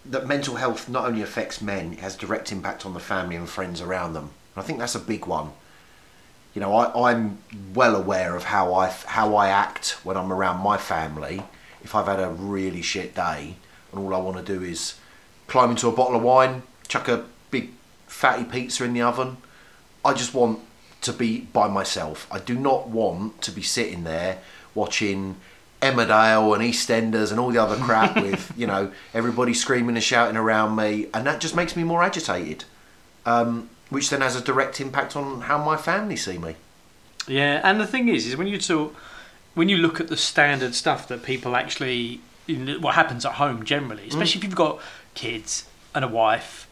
that 0.06 0.26
mental 0.28 0.56
health 0.56 0.90
not 0.90 1.06
only 1.06 1.22
affects 1.22 1.62
men, 1.62 1.94
it 1.94 2.00
has 2.00 2.16
direct 2.16 2.52
impact 2.52 2.86
on 2.86 2.94
the 2.94 3.00
family 3.00 3.36
and 3.36 3.48
friends 3.50 3.82
around 3.82 4.14
them. 4.14 4.32
And 4.56 4.64
I 4.64 4.66
think 4.66 4.80
that's 4.80 4.96
a 4.96 5.00
big 5.00 5.26
one. 5.26 5.52
You 6.54 6.62
know, 6.62 6.76
I, 6.76 7.12
I'm 7.12 7.38
well 7.76 7.96
aware 7.96 8.36
of 8.36 8.46
how 8.46 8.74
I 8.74 8.90
how 8.90 9.36
I 9.36 9.50
act 9.50 9.98
when 10.04 10.18
I'm 10.18 10.34
around 10.34 10.62
my 10.62 10.78
family. 10.78 11.44
If 11.84 11.94
I've 11.94 12.08
had 12.08 12.20
a 12.20 12.30
really 12.30 12.82
shit 12.82 13.14
day 13.14 13.56
and 13.92 14.02
all 14.02 14.14
I 14.16 14.18
want 14.18 14.38
to 14.38 14.44
do 14.44 14.64
is 14.64 14.96
climb 15.48 15.70
into 15.72 15.88
a 15.88 15.92
bottle 15.92 16.16
of 16.16 16.24
wine, 16.24 16.64
chuck 16.88 17.08
a 17.08 17.26
big 17.52 17.72
fatty 18.10 18.44
pizza 18.44 18.84
in 18.84 18.94
the 18.94 19.02
oven, 19.02 19.38
I 20.04 20.14
just 20.14 20.34
want 20.34 20.60
to 21.02 21.14
be 21.14 21.42
by 21.42 21.68
myself. 21.70 22.28
I 22.30 22.40
do 22.40 22.56
not 22.56 22.90
want 22.90 23.42
to 23.44 23.52
be 23.52 23.62
sitting 23.62 24.04
there 24.04 24.40
watching 24.76 25.38
Emmerdale 25.82 26.54
and 26.54 26.64
EastEnders 26.64 27.32
and 27.32 27.40
all 27.40 27.52
the 27.52 27.58
other 27.58 27.78
crap 27.78 28.16
with 28.22 28.52
you 28.58 28.68
know 28.68 28.92
everybody 29.14 29.54
screaming 29.54 29.96
and 29.96 30.04
shouting 30.04 30.36
around 30.36 30.76
me, 30.76 31.08
and 31.14 31.26
that 31.26 31.40
just 31.40 31.56
makes 31.56 31.76
me 31.76 31.84
more 31.84 32.04
agitated. 32.04 32.66
Um, 33.26 33.70
which 33.90 34.10
then 34.10 34.22
has 34.22 34.36
a 34.36 34.42
direct 34.42 34.80
impact 34.80 35.16
on 35.16 35.42
how 35.42 35.64
my 35.64 35.76
family 35.76 36.16
see 36.16 36.38
me. 36.38 36.56
Yeah, 37.28 37.60
and 37.64 37.80
the 37.80 37.88
thing 37.88 38.08
is, 38.08 38.28
is 38.28 38.38
when 38.38 38.48
you 38.48 38.60
talk, 38.60 38.96
when 39.56 39.68
you 39.68 39.78
look 39.78 40.00
at 40.00 40.08
the 40.08 40.18
standard 40.18 40.76
stuff 40.76 41.08
that 41.08 41.24
people 41.24 41.56
actually, 41.56 42.22
what 42.80 42.96
happens 42.96 43.26
at 43.26 43.34
home 43.34 43.66
generally, 43.66 44.08
especially 44.08 44.40
if 44.40 44.44
you've 44.44 44.56
got 44.56 44.80
kids 45.16 45.66
and 45.96 46.06
a 46.06 46.08
wife 46.08 46.69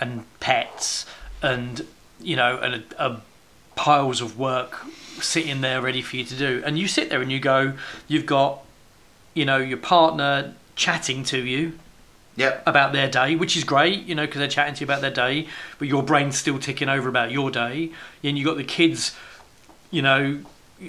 and 0.00 0.24
pets 0.40 1.06
and 1.42 1.86
you 2.20 2.36
know 2.36 2.58
and 2.58 2.74
a, 2.74 3.06
a 3.06 3.20
piles 3.76 4.20
of 4.20 4.38
work 4.38 4.84
sitting 5.22 5.60
there 5.60 5.80
ready 5.80 6.02
for 6.02 6.16
you 6.16 6.24
to 6.24 6.36
do, 6.36 6.62
and 6.64 6.78
you 6.78 6.88
sit 6.88 7.08
there 7.10 7.22
and 7.22 7.30
you 7.30 7.40
go, 7.40 7.74
you've 8.08 8.26
got, 8.26 8.60
you 9.34 9.44
know, 9.44 9.58
your 9.58 9.78
partner 9.78 10.54
chatting 10.76 11.22
to 11.24 11.38
you 11.38 11.78
Yep. 12.36 12.62
about 12.66 12.92
their 12.92 13.10
day, 13.10 13.36
which 13.36 13.56
is 13.56 13.64
great, 13.64 14.04
you 14.06 14.14
know, 14.14 14.24
because 14.24 14.38
they're 14.38 14.48
chatting 14.48 14.74
to 14.74 14.80
you 14.80 14.86
about 14.86 15.02
their 15.02 15.10
day, 15.10 15.46
but 15.78 15.88
your 15.88 16.02
brain's 16.02 16.38
still 16.38 16.58
ticking 16.58 16.88
over 16.88 17.08
about 17.08 17.30
your 17.30 17.50
day. 17.50 17.90
And 18.22 18.38
you've 18.38 18.46
got 18.46 18.56
the 18.56 18.64
kids, 18.64 19.14
you 19.90 20.00
know, 20.00 20.40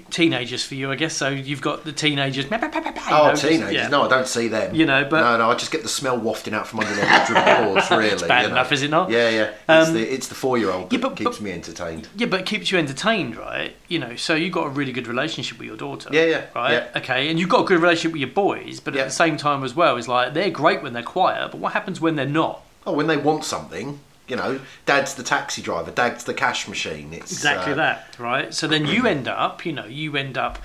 teenagers 0.10 0.63
for 0.63 0.75
you, 0.75 0.91
I 0.91 0.95
guess. 0.95 1.15
So 1.15 1.30
you've 1.30 1.62
got 1.62 1.84
the 1.84 1.91
teenagers. 1.91 2.45
Oh, 2.51 2.58
know, 2.58 3.30
just- 3.32 3.43
teenagers! 3.43 3.73
yeah. 3.73 3.88
No, 3.89 4.04
I 4.04 4.08
don't 4.08 4.27
see 4.27 4.47
them. 4.47 4.73
You 4.73 4.86
know, 4.86 5.06
but- 5.10 5.21
no, 5.21 5.38
no, 5.38 5.51
I 5.51 5.56
just 5.56 5.71
get 5.71 5.84
the 5.84 5.89
smell 5.89 6.17
wafting 6.17 6.54
out 6.54 6.67
from 6.67 6.80
under 6.80 6.93
their 6.93 7.06
bedroom 7.06 7.43
doors. 7.73 7.89
Really, 7.91 8.06
It's 8.08 8.23
bad 8.23 8.43
you 8.43 8.47
know. 8.49 8.56
enough, 8.56 8.71
is 8.71 8.82
it 8.84 8.89
not? 8.89 9.10
Yeah, 9.10 9.30
yeah. 9.30 9.51
It's 9.69 9.89
Um, 9.89 9.93
the 9.93 10.13
it's 10.13 10.27
the 10.27 10.36
four 10.36 10.58
year 10.58 10.71
old 10.71 10.91
yeah, 10.93 10.99
that 10.99 11.01
but- 11.10 11.15
keeps 11.17 11.38
but- 11.38 11.41
me 11.41 11.51
entertained. 11.51 12.08
Yeah, 12.15 12.27
but 12.27 12.41
it 12.41 12.45
keeps 12.45 12.71
you 12.71 12.77
entertained, 12.77 13.36
right? 13.36 13.75
You 13.88 13.99
know, 13.99 14.15
so 14.15 14.36
you've 14.36 14.54
got 14.54 14.67
a 14.67 14.69
really 14.69 14.91
good 14.93 15.08
relationship 15.08 15.58
with 15.58 15.67
your 15.67 15.77
daughter. 15.77 16.10
Yeah, 16.12 16.25
yeah, 16.25 16.41
Right? 16.56 16.71
yeah. 16.73 16.88
Okay, 16.97 17.30
and 17.30 17.39
you've 17.39 17.49
got 17.49 17.62
a 17.62 17.65
good 17.65 17.80
relationship 17.82 18.13
with 18.13 18.21
your 18.21 18.30
boys, 18.30 18.80
but 18.80 18.93
Yeah. 18.93 19.01
at 19.01 19.06
the 19.06 19.12
same 19.13 19.38
time 19.38 19.63
as 19.63 19.75
well, 19.75 19.97
it's 19.97 20.08
like 20.08 20.34
they're 20.34 20.49
great 20.49 20.82
when 20.82 20.93
they're 20.93 21.04
quiet, 21.04 21.51
but 21.51 21.60
what 21.60 21.73
happens 21.73 21.99
when 21.99 22.15
they're 22.15 22.25
not? 22.25 22.62
Oh, 22.88 22.93
when 22.93 23.08
they 23.08 23.17
want 23.17 23.43
something, 23.43 23.99
you 24.32 24.38
know, 24.38 24.60
Dad's 24.86 25.13
the 25.15 25.24
taxi 25.24 25.62
driver, 25.62 25.91
Dad's 25.91 26.24
the 26.24 26.34
cash 26.34 26.67
machine. 26.67 27.12
It's 27.13 27.32
Exactly 27.34 27.74
uh, 27.74 27.76
that, 27.84 28.15
right? 28.17 28.54
So 28.54 28.65
then 28.65 28.86
you 28.88 29.06
end 29.06 29.28
up, 29.28 29.65
you 29.65 29.74
know, 29.74 29.86
you 29.86 30.15
end 30.15 30.38
up 30.38 30.58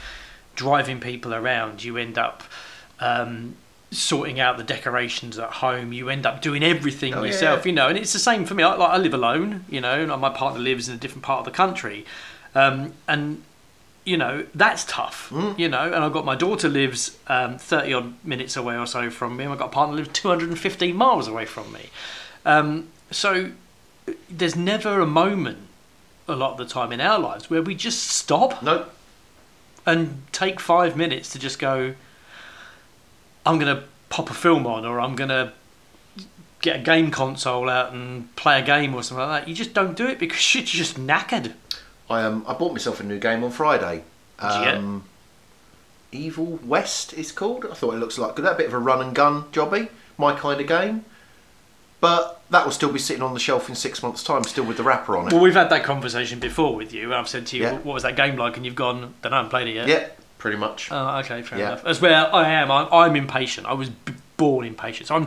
driving 0.54 1.00
people 1.00 1.34
around. 1.34 1.82
You 1.82 1.96
end 1.96 2.16
up 2.16 2.44
um, 3.00 3.56
sorting 3.90 4.38
out 4.38 4.56
the 4.56 4.62
decorations 4.62 5.36
at 5.38 5.50
home. 5.64 5.92
You 5.92 6.08
end 6.08 6.24
up 6.26 6.40
doing 6.40 6.62
everything 6.62 7.12
Oh, 7.14 7.24
yourself, 7.24 7.64
yeah. 7.66 7.70
you 7.70 7.74
know. 7.74 7.88
And 7.88 7.98
it's 7.98 8.12
the 8.12 8.20
same 8.20 8.44
for 8.44 8.54
me. 8.54 8.62
I, 8.62 8.74
like 8.74 8.90
I 8.90 8.98
live 8.98 9.14
alone, 9.14 9.64
you 9.68 9.80
know. 9.80 10.00
and 10.12 10.20
My 10.20 10.30
partner 10.30 10.60
lives 10.60 10.88
in 10.88 10.94
a 10.94 10.98
different 10.98 11.24
part 11.24 11.40
of 11.40 11.44
the 11.44 11.50
country, 11.50 12.06
um, 12.54 12.92
and 13.08 13.42
you 14.04 14.16
know 14.16 14.46
that's 14.54 14.84
tough, 14.84 15.28
Mm. 15.30 15.58
you 15.58 15.68
know. 15.68 15.86
And 15.92 15.96
I've 16.04 16.12
got 16.12 16.24
my 16.24 16.36
daughter 16.36 16.68
lives 16.68 17.18
um, 17.26 17.58
thirty 17.58 17.92
odd 17.92 18.14
minutes 18.24 18.56
away 18.56 18.76
or 18.78 18.86
so 18.86 19.10
from 19.10 19.36
me. 19.36 19.42
And 19.44 19.52
I've 19.52 19.58
got 19.58 19.66
a 19.66 19.72
partner 19.72 19.96
lives 19.96 20.10
two 20.12 20.28
hundred 20.28 20.50
and 20.50 20.58
fifteen 20.58 20.94
miles 20.94 21.26
away 21.26 21.44
from 21.46 21.72
me. 21.72 21.90
Um, 22.44 22.88
so 23.10 23.50
there's 24.28 24.56
never 24.56 25.00
a 25.00 25.06
moment 25.06 25.58
a 26.28 26.34
lot 26.34 26.52
of 26.52 26.58
the 26.58 26.66
time 26.66 26.92
in 26.92 27.00
our 27.00 27.18
lives 27.18 27.48
where 27.48 27.62
we 27.62 27.74
just 27.74 28.02
stop 28.08 28.62
No, 28.62 28.86
and 29.84 30.22
take 30.32 30.58
five 30.60 30.96
minutes 30.96 31.30
to 31.30 31.38
just 31.38 31.58
go 31.58 31.94
i'm 33.44 33.58
going 33.58 33.74
to 33.74 33.84
pop 34.08 34.30
a 34.30 34.34
film 34.34 34.66
on 34.66 34.84
or 34.84 35.00
i'm 35.00 35.14
going 35.14 35.30
to 35.30 35.52
get 36.62 36.80
a 36.80 36.82
game 36.82 37.10
console 37.10 37.68
out 37.68 37.92
and 37.92 38.34
play 38.34 38.60
a 38.60 38.64
game 38.64 38.94
or 38.94 39.02
something 39.02 39.26
like 39.26 39.42
that 39.42 39.48
you 39.48 39.54
just 39.54 39.72
don't 39.72 39.96
do 39.96 40.06
it 40.06 40.18
because 40.18 40.54
you're 40.54 40.64
just 40.64 40.98
knackered 40.98 41.52
I 42.08 42.22
um 42.22 42.44
I 42.46 42.54
bought 42.54 42.72
myself 42.72 43.00
a 43.00 43.02
new 43.02 43.18
game 43.18 43.42
on 43.42 43.50
Friday. 43.50 44.04
What'd 44.38 44.58
you 44.58 44.64
get? 44.64 44.76
Um, 44.76 45.04
Evil 46.12 46.60
West 46.64 47.12
is 47.14 47.32
called. 47.32 47.66
I 47.66 47.74
thought 47.74 47.94
it 47.94 47.98
looks 47.98 48.16
like 48.18 48.36
that 48.36 48.56
bit 48.56 48.66
of 48.66 48.74
a 48.74 48.78
run 48.78 49.02
and 49.02 49.14
gun 49.14 49.44
jobby, 49.52 49.88
my 50.16 50.34
kind 50.34 50.60
of 50.60 50.66
game. 50.66 51.04
But 52.00 52.42
that 52.50 52.64
will 52.64 52.72
still 52.72 52.92
be 52.92 52.98
sitting 52.98 53.22
on 53.22 53.32
the 53.34 53.40
shelf 53.40 53.68
in 53.68 53.74
six 53.74 54.02
months' 54.02 54.22
time, 54.22 54.44
still 54.44 54.64
with 54.64 54.76
the 54.76 54.82
wrapper 54.82 55.16
on 55.16 55.26
it. 55.28 55.32
well 55.32 55.42
we've 55.42 55.54
had 55.54 55.70
that 55.70 55.82
conversation 55.82 56.38
before 56.38 56.74
with 56.76 56.92
you 56.92 57.12
i've 57.14 57.28
said 57.28 57.46
to 57.48 57.56
you 57.56 57.62
Yeah. 57.64 57.72
what 57.72 57.94
was 57.94 58.02
that 58.04 58.14
game 58.16 58.36
like 58.36 58.56
and 58.56 58.64
you've 58.64 58.74
gone 58.76 59.14
don't 59.22 59.32
I 59.32 59.36
haven't 59.36 59.50
played 59.50 59.66
it 59.68 59.74
yet 59.74 59.88
yeah, 59.88 60.06
pretty 60.38 60.56
much. 60.58 60.88
Oh, 60.92 61.18
okay, 61.18 61.42
fair 61.42 61.58
Yeah. 61.58 61.68
enough. 61.68 61.84
As 61.86 62.00
where 62.00 62.32
I 62.34 62.48
am, 62.50 62.70
I'm, 62.70 62.88
I'm 62.92 63.16
impatient. 63.16 63.66
I 63.66 63.72
was 63.72 63.88
b- 63.90 64.12
born 64.36 64.66
impatient. 64.66 65.08
So 65.08 65.16
I'm, 65.16 65.26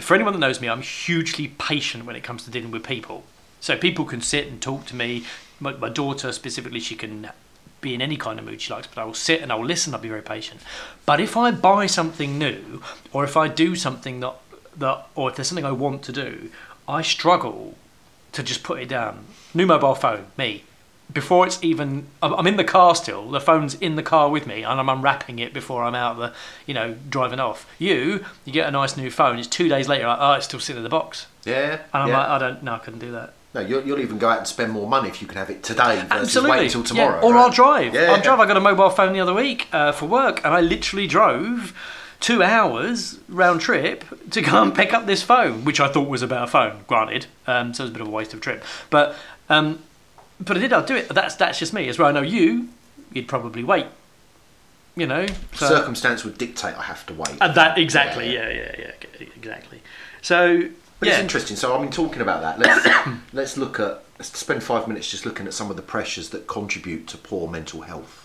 for 0.00 0.14
anyone 0.14 0.32
that 0.34 0.38
knows 0.38 0.60
me, 0.60 0.68
I'm 0.68 0.82
hugely 0.82 1.48
patient 1.48 2.04
when 2.04 2.14
it 2.16 2.22
comes 2.22 2.44
to 2.44 2.50
dealing 2.50 2.70
with 2.70 2.84
people. 2.84 3.24
So 3.60 3.76
people 3.76 4.04
can 4.04 4.20
sit 4.20 4.46
and 4.46 4.60
talk 4.60 4.84
to 4.86 4.94
me. 4.96 5.24
My, 5.60 5.72
my 5.74 5.88
daughter 5.88 6.30
specifically, 6.32 6.80
she 6.80 6.94
can 6.94 7.30
be 7.80 7.94
in 7.94 8.02
any 8.02 8.16
kind 8.16 8.38
of 8.38 8.44
mood 8.44 8.60
she 8.60 8.72
likes, 8.72 8.86
but 8.86 9.00
I 9.00 9.04
will 9.04 9.14
sit 9.14 9.40
and 9.40 9.50
I 9.50 9.54
will 9.56 9.64
listen. 9.66 9.94
I'll 9.94 10.00
be 10.00 10.08
very 10.08 10.22
patient. 10.22 10.60
But 11.06 11.20
if 11.20 11.36
I 11.36 11.50
buy 11.50 11.86
something 11.86 12.38
new, 12.38 12.82
or 13.12 13.24
if 13.24 13.36
I 13.36 13.48
do 13.48 13.74
something 13.74 14.20
that 14.20 14.34
that, 14.76 15.06
or 15.14 15.30
if 15.30 15.36
there's 15.36 15.48
something 15.48 15.64
I 15.64 15.72
want 15.72 16.02
to 16.04 16.12
do, 16.12 16.50
I 16.88 17.02
struggle 17.02 17.74
to 18.32 18.42
just 18.42 18.62
put 18.62 18.80
it 18.80 18.88
down. 18.88 19.26
New 19.54 19.66
mobile 19.66 19.94
phone, 19.94 20.26
me. 20.36 20.64
Before 21.12 21.46
it's 21.46 21.62
even, 21.62 22.06
I'm 22.22 22.46
in 22.46 22.56
the 22.56 22.64
car 22.64 22.94
still. 22.94 23.30
The 23.30 23.40
phone's 23.40 23.74
in 23.74 23.96
the 23.96 24.02
car 24.02 24.30
with 24.30 24.46
me, 24.46 24.62
and 24.62 24.80
I'm 24.80 24.88
unwrapping 24.88 25.38
it 25.40 25.52
before 25.52 25.84
I'm 25.84 25.94
out 25.94 26.12
of 26.12 26.18
the, 26.18 26.32
you 26.64 26.72
know, 26.72 26.96
driving 27.10 27.38
off. 27.38 27.66
You, 27.78 28.24
you 28.46 28.52
get 28.52 28.66
a 28.66 28.70
nice 28.70 28.96
new 28.96 29.10
phone. 29.10 29.38
It's 29.38 29.46
two 29.46 29.68
days 29.68 29.88
later, 29.88 30.06
like, 30.06 30.18
oh, 30.18 30.32
it's 30.32 30.46
still 30.46 30.60
sitting 30.60 30.78
in 30.78 30.84
the 30.84 30.88
box, 30.88 31.26
yeah, 31.44 31.80
and 31.92 32.02
I'm 32.04 32.08
yeah. 32.08 32.18
like, 32.18 32.28
I 32.28 32.38
don't, 32.38 32.62
no, 32.62 32.74
I 32.74 32.78
couldn't 32.78 33.00
do 33.00 33.12
that. 33.12 33.34
no, 33.54 33.60
you'll, 33.60 33.82
you'll 33.84 34.00
even 34.00 34.18
go 34.18 34.28
out 34.28 34.38
and 34.38 34.46
spend 34.46 34.72
more 34.72 34.88
money 34.88 35.08
if 35.08 35.20
you 35.20 35.28
can 35.28 35.36
have 35.36 35.50
it 35.50 35.62
today 35.62 35.96
versus 35.96 36.10
Absolutely. 36.10 36.50
wait 36.50 36.64
until 36.66 36.84
tomorrow. 36.84 37.20
Yeah. 37.20 37.26
Or 37.26 37.34
right? 37.34 37.40
I'll 37.40 37.50
drive. 37.50 37.94
Yeah, 37.94 38.00
I'll 38.02 38.16
yeah. 38.16 38.22
drive. 38.22 38.40
I 38.40 38.46
got 38.46 38.56
a 38.56 38.60
mobile 38.60 38.90
phone 38.90 39.12
the 39.12 39.20
other 39.20 39.34
week 39.34 39.68
uh, 39.72 39.92
for 39.92 40.06
work, 40.06 40.38
and 40.44 40.54
I 40.54 40.60
literally 40.60 41.06
drove 41.06 41.74
two 42.22 42.42
hours 42.42 43.18
round 43.28 43.60
trip 43.60 44.04
to 44.30 44.40
go 44.40 44.62
and 44.62 44.74
pick 44.74 44.94
up 44.94 45.04
this 45.04 45.22
phone, 45.22 45.64
which 45.64 45.80
I 45.80 45.88
thought 45.88 46.08
was 46.08 46.22
about 46.22 46.44
a 46.44 46.50
phone. 46.50 46.84
Granted, 46.86 47.26
um, 47.46 47.74
so 47.74 47.82
it 47.82 47.86
was 47.86 47.90
a 47.90 47.92
bit 47.92 48.02
of 48.02 48.08
a 48.08 48.10
waste 48.10 48.32
of 48.32 48.38
a 48.38 48.42
trip, 48.42 48.64
but 48.88 49.14
um, 49.50 49.80
but 50.40 50.56
I 50.56 50.60
did. 50.60 50.72
I'll 50.72 50.86
do 50.86 50.96
it. 50.96 51.08
That's 51.08 51.34
that's 51.34 51.58
just 51.58 51.74
me. 51.74 51.88
As 51.88 51.98
well, 51.98 52.08
I 52.08 52.12
know 52.12 52.22
you. 52.22 52.68
You'd 53.12 53.28
probably 53.28 53.62
wait. 53.62 53.86
You 54.96 55.06
know. 55.06 55.26
So, 55.54 55.68
Circumstance 55.68 56.24
would 56.24 56.38
dictate 56.38 56.76
I 56.76 56.82
have 56.82 57.04
to 57.06 57.14
wait. 57.14 57.36
and 57.40 57.54
that 57.54 57.76
exactly. 57.78 58.32
Yeah, 58.32 58.48
yeah, 58.48 58.74
yeah, 58.78 59.26
exactly. 59.36 59.82
So 60.22 60.68
But 60.98 61.08
it's 61.08 61.18
interesting. 61.18 61.56
So 61.56 61.76
I 61.76 61.80
mean, 61.80 61.90
talking 61.90 62.22
about 62.22 62.40
that, 62.42 62.58
let's 62.58 63.08
let's 63.32 63.56
look 63.56 63.80
at 63.80 64.04
let's 64.18 64.38
spend 64.38 64.62
five 64.62 64.86
minutes 64.88 65.10
just 65.10 65.26
looking 65.26 65.46
at 65.46 65.54
some 65.54 65.70
of 65.70 65.76
the 65.76 65.82
pressures 65.82 66.30
that 66.30 66.46
contribute 66.46 67.06
to 67.08 67.18
poor 67.18 67.50
mental 67.50 67.82
health. 67.82 68.21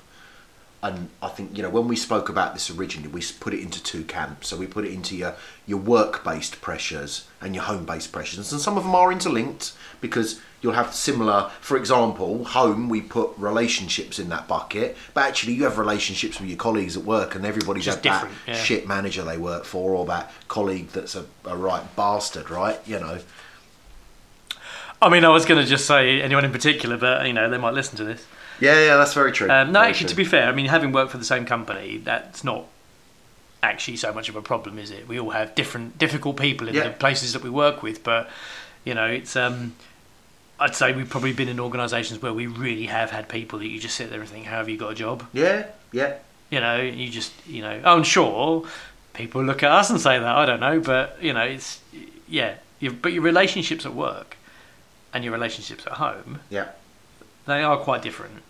And 0.87 1.09
I 1.21 1.27
think 1.27 1.57
you 1.57 1.63
know 1.63 1.69
when 1.69 1.87
we 1.87 1.95
spoke 1.95 2.29
about 2.29 2.53
this 2.53 2.69
originally, 2.69 3.09
we 3.09 3.21
put 3.39 3.53
it 3.53 3.59
into 3.59 3.83
two 3.83 4.03
camps. 4.03 4.47
So 4.47 4.57
we 4.57 4.67
put 4.67 4.85
it 4.85 4.93
into 4.93 5.15
your 5.15 5.35
your 5.65 5.79
work-based 5.79 6.61
pressures 6.61 7.27
and 7.41 7.53
your 7.53 7.65
home-based 7.65 8.11
pressures, 8.11 8.51
and 8.51 8.61
some 8.61 8.77
of 8.77 8.83
them 8.83 8.95
are 8.95 9.11
interlinked 9.11 9.73
because 9.99 10.39
you'll 10.61 10.73
have 10.73 10.93
similar. 10.93 11.51
For 11.59 11.75
example, 11.75 12.45
home 12.45 12.87
we 12.87 13.01
put 13.01 13.31
relationships 13.37 14.17
in 14.17 14.29
that 14.29 14.47
bucket, 14.47 14.95
but 15.13 15.25
actually 15.25 15.53
you 15.53 15.65
have 15.65 15.77
relationships 15.77 16.39
with 16.39 16.49
your 16.49 16.57
colleagues 16.57 16.95
at 16.95 17.03
work, 17.03 17.35
and 17.35 17.45
everybody's 17.45 17.85
Just 17.85 18.03
that 18.03 18.29
yeah. 18.47 18.55
shit 18.55 18.87
manager 18.87 19.23
they 19.23 19.37
work 19.37 19.65
for, 19.65 19.93
or 19.93 20.05
that 20.05 20.31
colleague 20.47 20.89
that's 20.89 21.15
a, 21.15 21.25
a 21.45 21.57
right 21.57 21.83
bastard, 21.95 22.49
right? 22.49 22.79
You 22.85 22.99
know. 22.99 23.19
I 25.01 25.09
mean, 25.09 25.23
I 25.25 25.29
was 25.29 25.45
going 25.45 25.61
to 25.63 25.67
just 25.69 25.85
say 25.85 26.21
anyone 26.21 26.43
in 26.45 26.51
particular, 26.51 26.97
but 26.97 27.25
you 27.27 27.33
know 27.33 27.49
they 27.49 27.57
might 27.57 27.73
listen 27.73 27.97
to 27.97 28.03
this. 28.03 28.25
Yeah, 28.59 28.79
yeah, 28.83 28.97
that's 28.97 29.13
very 29.13 29.31
true. 29.31 29.49
Um, 29.51 29.71
no, 29.71 29.79
Very 29.81 29.89
actually, 29.91 30.05
true. 30.05 30.09
to 30.09 30.15
be 30.15 30.25
fair, 30.25 30.47
I 30.47 30.51
mean, 30.51 30.65
having 30.65 30.91
worked 30.91 31.11
for 31.11 31.19
the 31.19 31.25
same 31.25 31.45
company, 31.45 31.97
that's 31.97 32.43
not 32.43 32.65
actually 33.61 33.97
so 33.97 34.11
much 34.11 34.29
of 34.29 34.35
a 34.35 34.41
problem, 34.41 34.79
is 34.79 34.89
it? 34.89 35.07
We 35.07 35.19
all 35.19 35.29
have 35.29 35.53
different, 35.53 35.99
difficult 35.99 36.37
people 36.37 36.67
in 36.67 36.73
Yeah. 36.73 36.85
the 36.85 36.89
places 36.91 37.33
that 37.33 37.43
we 37.43 37.49
work 37.51 37.83
with, 37.83 38.03
but 38.03 38.29
you 38.83 38.93
know, 38.93 39.05
it's. 39.05 39.35
Um, 39.35 39.75
I'd 40.59 40.73
say 40.75 40.91
we've 40.91 41.07
probably 41.09 41.33
been 41.33 41.49
in 41.49 41.59
organisations 41.59 42.19
where 42.19 42.33
we 42.33 42.47
really 42.47 42.87
have 42.87 43.11
had 43.11 43.29
people 43.29 43.59
that 43.59 43.67
you 43.67 43.79
just 43.79 43.95
sit 43.95 44.09
there 44.09 44.21
and 44.21 44.27
think, 44.27 44.45
"How 44.47 44.57
have 44.57 44.69
you 44.69 44.77
got 44.77 44.91
a 44.91 44.95
job?" 44.95 45.23
Yeah, 45.33 45.67
yeah, 45.91 46.15
You 46.49 46.59
know, 46.61 46.81
you 46.81 47.11
just, 47.11 47.31
you 47.45 47.61
know, 47.61 47.79
oh, 47.83 47.97
and 47.97 48.07
sure, 48.07 48.65
people 49.13 49.43
look 49.43 49.61
at 49.61 49.69
us 49.71 49.91
and 49.91 50.01
say 50.01 50.17
that. 50.17 50.25
I 50.35 50.45
don't 50.47 50.59
know, 50.59 50.79
but 50.79 51.17
you 51.21 51.33
know, 51.33 51.41
it's 51.43 51.79
yeah. 52.27 52.55
but 53.01 53.13
your 53.13 53.21
relationships 53.21 53.85
at 53.85 53.93
work 53.93 54.35
and 55.17 55.23
your 55.23 55.33
relationships 55.33 55.83
at 55.87 55.93
home, 55.93 56.41
yeah. 56.47 56.67
they 57.47 57.63
are 57.63 57.75
quite 57.77 58.03
different. 58.03 58.43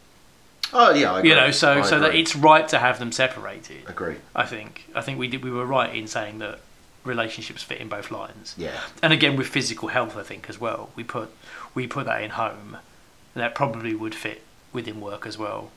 Oh, 0.73 0.93
yeah. 0.93 1.13
I 1.13 1.19
agree. 1.19 1.29
You 1.29 1.35
know, 1.37 1.49
so 1.49 1.79
I 1.79 1.81
so 1.83 1.97
that 2.01 2.13
it's 2.13 2.35
right 2.35 2.67
to 2.67 2.77
have 2.77 2.99
them 2.99 3.13
separated. 3.13 3.87
agree. 3.87 4.17
I 4.35 4.45
think. 4.45 4.83
I 4.93 4.99
think 4.99 5.17
we 5.17 5.29
did. 5.29 5.45
We 5.45 5.49
were 5.49 5.65
right 5.65 5.95
in 5.95 6.07
saying 6.07 6.39
that 6.39 6.59
relationships 7.05 7.63
fit 7.63 7.79
in 7.79 7.87
both 7.87 8.11
lines. 8.11 8.53
Yeah, 8.57 8.77
And 9.01 9.13
again, 9.13 9.37
with 9.37 9.47
physical 9.47 9.87
health, 9.87 10.17
I 10.17 10.23
think 10.23 10.49
as 10.49 10.59
well, 10.59 10.89
we 10.97 11.05
put 11.05 11.29
we 11.73 11.87
put 11.87 12.05
that 12.07 12.21
in 12.21 12.31
home. 12.31 12.75
That 13.33 13.55
probably 13.55 13.95
would 13.95 14.13
fit 14.13 14.41
within 14.73 14.99
work 14.99 15.25
as 15.25 15.37
well. 15.37 15.71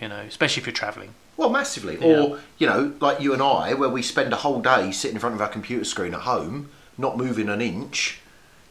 You 0.00 0.08
know, 0.08 0.20
especially 0.20 0.62
if 0.62 0.66
you're 0.66 0.72
travelling. 0.72 1.12
well, 1.36 1.50
massively. 1.50 1.98
Yeah. 2.00 2.06
Or 2.06 2.38
you 2.56 2.66
know, 2.66 2.94
like 2.98 3.20
you 3.20 3.34
and 3.34 3.42
I, 3.42 3.74
where 3.74 3.90
we 3.90 4.00
spend 4.00 4.32
a 4.32 4.36
whole 4.36 4.62
day 4.62 4.90
sitting 4.90 5.16
in 5.16 5.20
front 5.20 5.34
of 5.34 5.42
our 5.42 5.48
computer 5.48 5.84
screen 5.84 6.14
at 6.14 6.20
home, 6.20 6.70
not 6.96 7.18
moving 7.18 7.50
an 7.50 7.60
inch. 7.60 8.20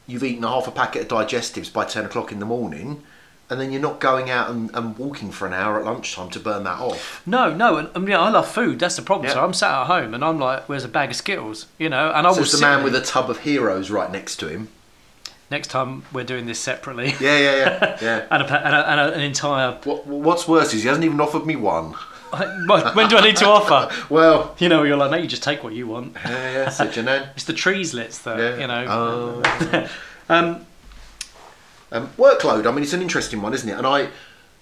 You've 0.09 0.23
eaten 0.23 0.43
a 0.43 0.47
half 0.49 0.67
a 0.67 0.71
packet 0.71 1.03
of 1.03 1.07
digestives 1.07 1.71
by 1.71 1.85
ten 1.85 2.03
o'clock 2.05 2.31
in 2.31 2.39
the 2.39 2.45
morning, 2.45 3.03
and 3.49 3.61
then 3.61 3.71
you're 3.71 3.81
not 3.81 3.99
going 3.99 4.29
out 4.29 4.49
and, 4.49 4.69
and 4.73 4.97
walking 4.97 5.31
for 5.31 5.45
an 5.47 5.53
hour 5.53 5.79
at 5.79 5.85
lunchtime 5.85 6.29
to 6.31 6.39
burn 6.39 6.63
that 6.63 6.79
off. 6.79 7.21
No, 7.25 7.53
no, 7.55 7.77
and 7.77 7.89
I 7.95 7.99
mean, 7.99 8.15
I 8.15 8.29
love 8.29 8.49
food. 8.49 8.79
That's 8.79 8.95
the 8.95 9.01
problem. 9.03 9.31
So 9.31 9.43
I'm 9.43 9.53
sat 9.53 9.71
at 9.81 9.87
home 9.87 10.13
and 10.13 10.25
I'm 10.25 10.39
like, 10.39 10.67
"Where's 10.67 10.83
a 10.83 10.87
bag 10.89 11.11
of 11.11 11.15
Skittles?" 11.15 11.67
You 11.77 11.89
know, 11.89 12.11
and 12.11 12.25
I 12.25 12.33
So 12.33 12.41
it's 12.41 12.51
the 12.53 12.61
man 12.61 12.77
there. 12.77 12.85
with 12.85 12.95
a 12.95 13.01
tub 13.05 13.29
of 13.29 13.39
heroes 13.41 13.89
right 13.91 14.11
next 14.11 14.37
to 14.37 14.47
him. 14.47 14.69
Next 15.51 15.69
time 15.69 16.03
we're 16.13 16.23
doing 16.23 16.45
this 16.45 16.59
separately, 16.59 17.15
Yeah, 17.19 17.37
yeah, 17.37 17.55
yeah, 17.55 17.97
yeah. 18.01 18.25
and, 18.29 18.43
a, 18.43 18.65
and, 18.67 18.75
a, 18.75 18.89
and 18.91 18.99
a, 18.99 19.13
an 19.15 19.21
entire. 19.21 19.79
What, 19.83 20.05
what's 20.05 20.47
worse 20.47 20.73
is 20.75 20.83
he 20.83 20.87
hasn't 20.87 21.05
even 21.05 21.19
offered 21.19 21.45
me 21.45 21.55
one. 21.55 21.95
When 22.31 23.07
do 23.09 23.17
I 23.17 23.21
need 23.21 23.37
to 23.37 23.45
offer? 23.47 23.93
Well, 24.09 24.55
You 24.59 24.69
know, 24.69 24.83
you're 24.83 24.97
like, 24.97 25.11
no, 25.11 25.17
you 25.17 25.27
just 25.27 25.43
take 25.43 25.63
what 25.63 25.73
you 25.73 25.87
want. 25.87 26.15
yeah, 26.25 26.51
yeah, 26.51 26.65
Janan. 26.69 27.29
It's 27.35 27.43
the 27.45 27.53
treeslets 27.53 28.23
that 28.23 28.37
Yeah. 28.39 28.57
you 28.57 28.67
know. 28.67 28.85
Oh. 28.89 29.89
Um, 30.31 30.65
Um, 31.91 32.09
workload. 32.17 32.67
I 32.67 32.71
mean, 32.71 32.83
it's 32.83 32.93
an 32.93 33.01
interesting 33.01 33.41
one, 33.41 33.53
isn't 33.55 33.67
it? 33.67 33.73
And 33.75 33.87
I, 33.87 34.09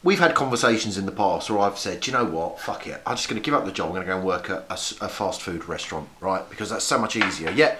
we've 0.02 0.20
had 0.20 0.34
conversations 0.34 0.98
in 0.98 1.06
the 1.06 1.12
past 1.12 1.50
where 1.50 1.60
I've 1.60 1.78
said, 1.78 2.00
"Do 2.00 2.10
you 2.10 2.18
know 2.18 2.24
what? 2.24 2.62
Fuck 2.62 2.88
it. 2.88 3.02
I'm 3.06 3.18
just 3.18 3.28
going 3.28 3.42
to 3.42 3.46
give 3.46 3.54
up 3.54 3.66
the 3.66 3.72
job. 3.74 3.88
I'm 3.88 3.94
going 3.96 4.06
to 4.06 4.12
go 4.12 4.16
and 4.18 4.26
work 4.26 4.50
at 4.50 4.66
a 5.02 5.10
fast 5.10 5.42
food 5.42 5.68
restaurant, 5.68 6.08
right? 6.22 6.50
Because 6.50 6.70
that's 6.70 6.86
so 6.86 6.98
much 6.98 7.18
easier." 7.18 7.52
Yet, 7.52 7.80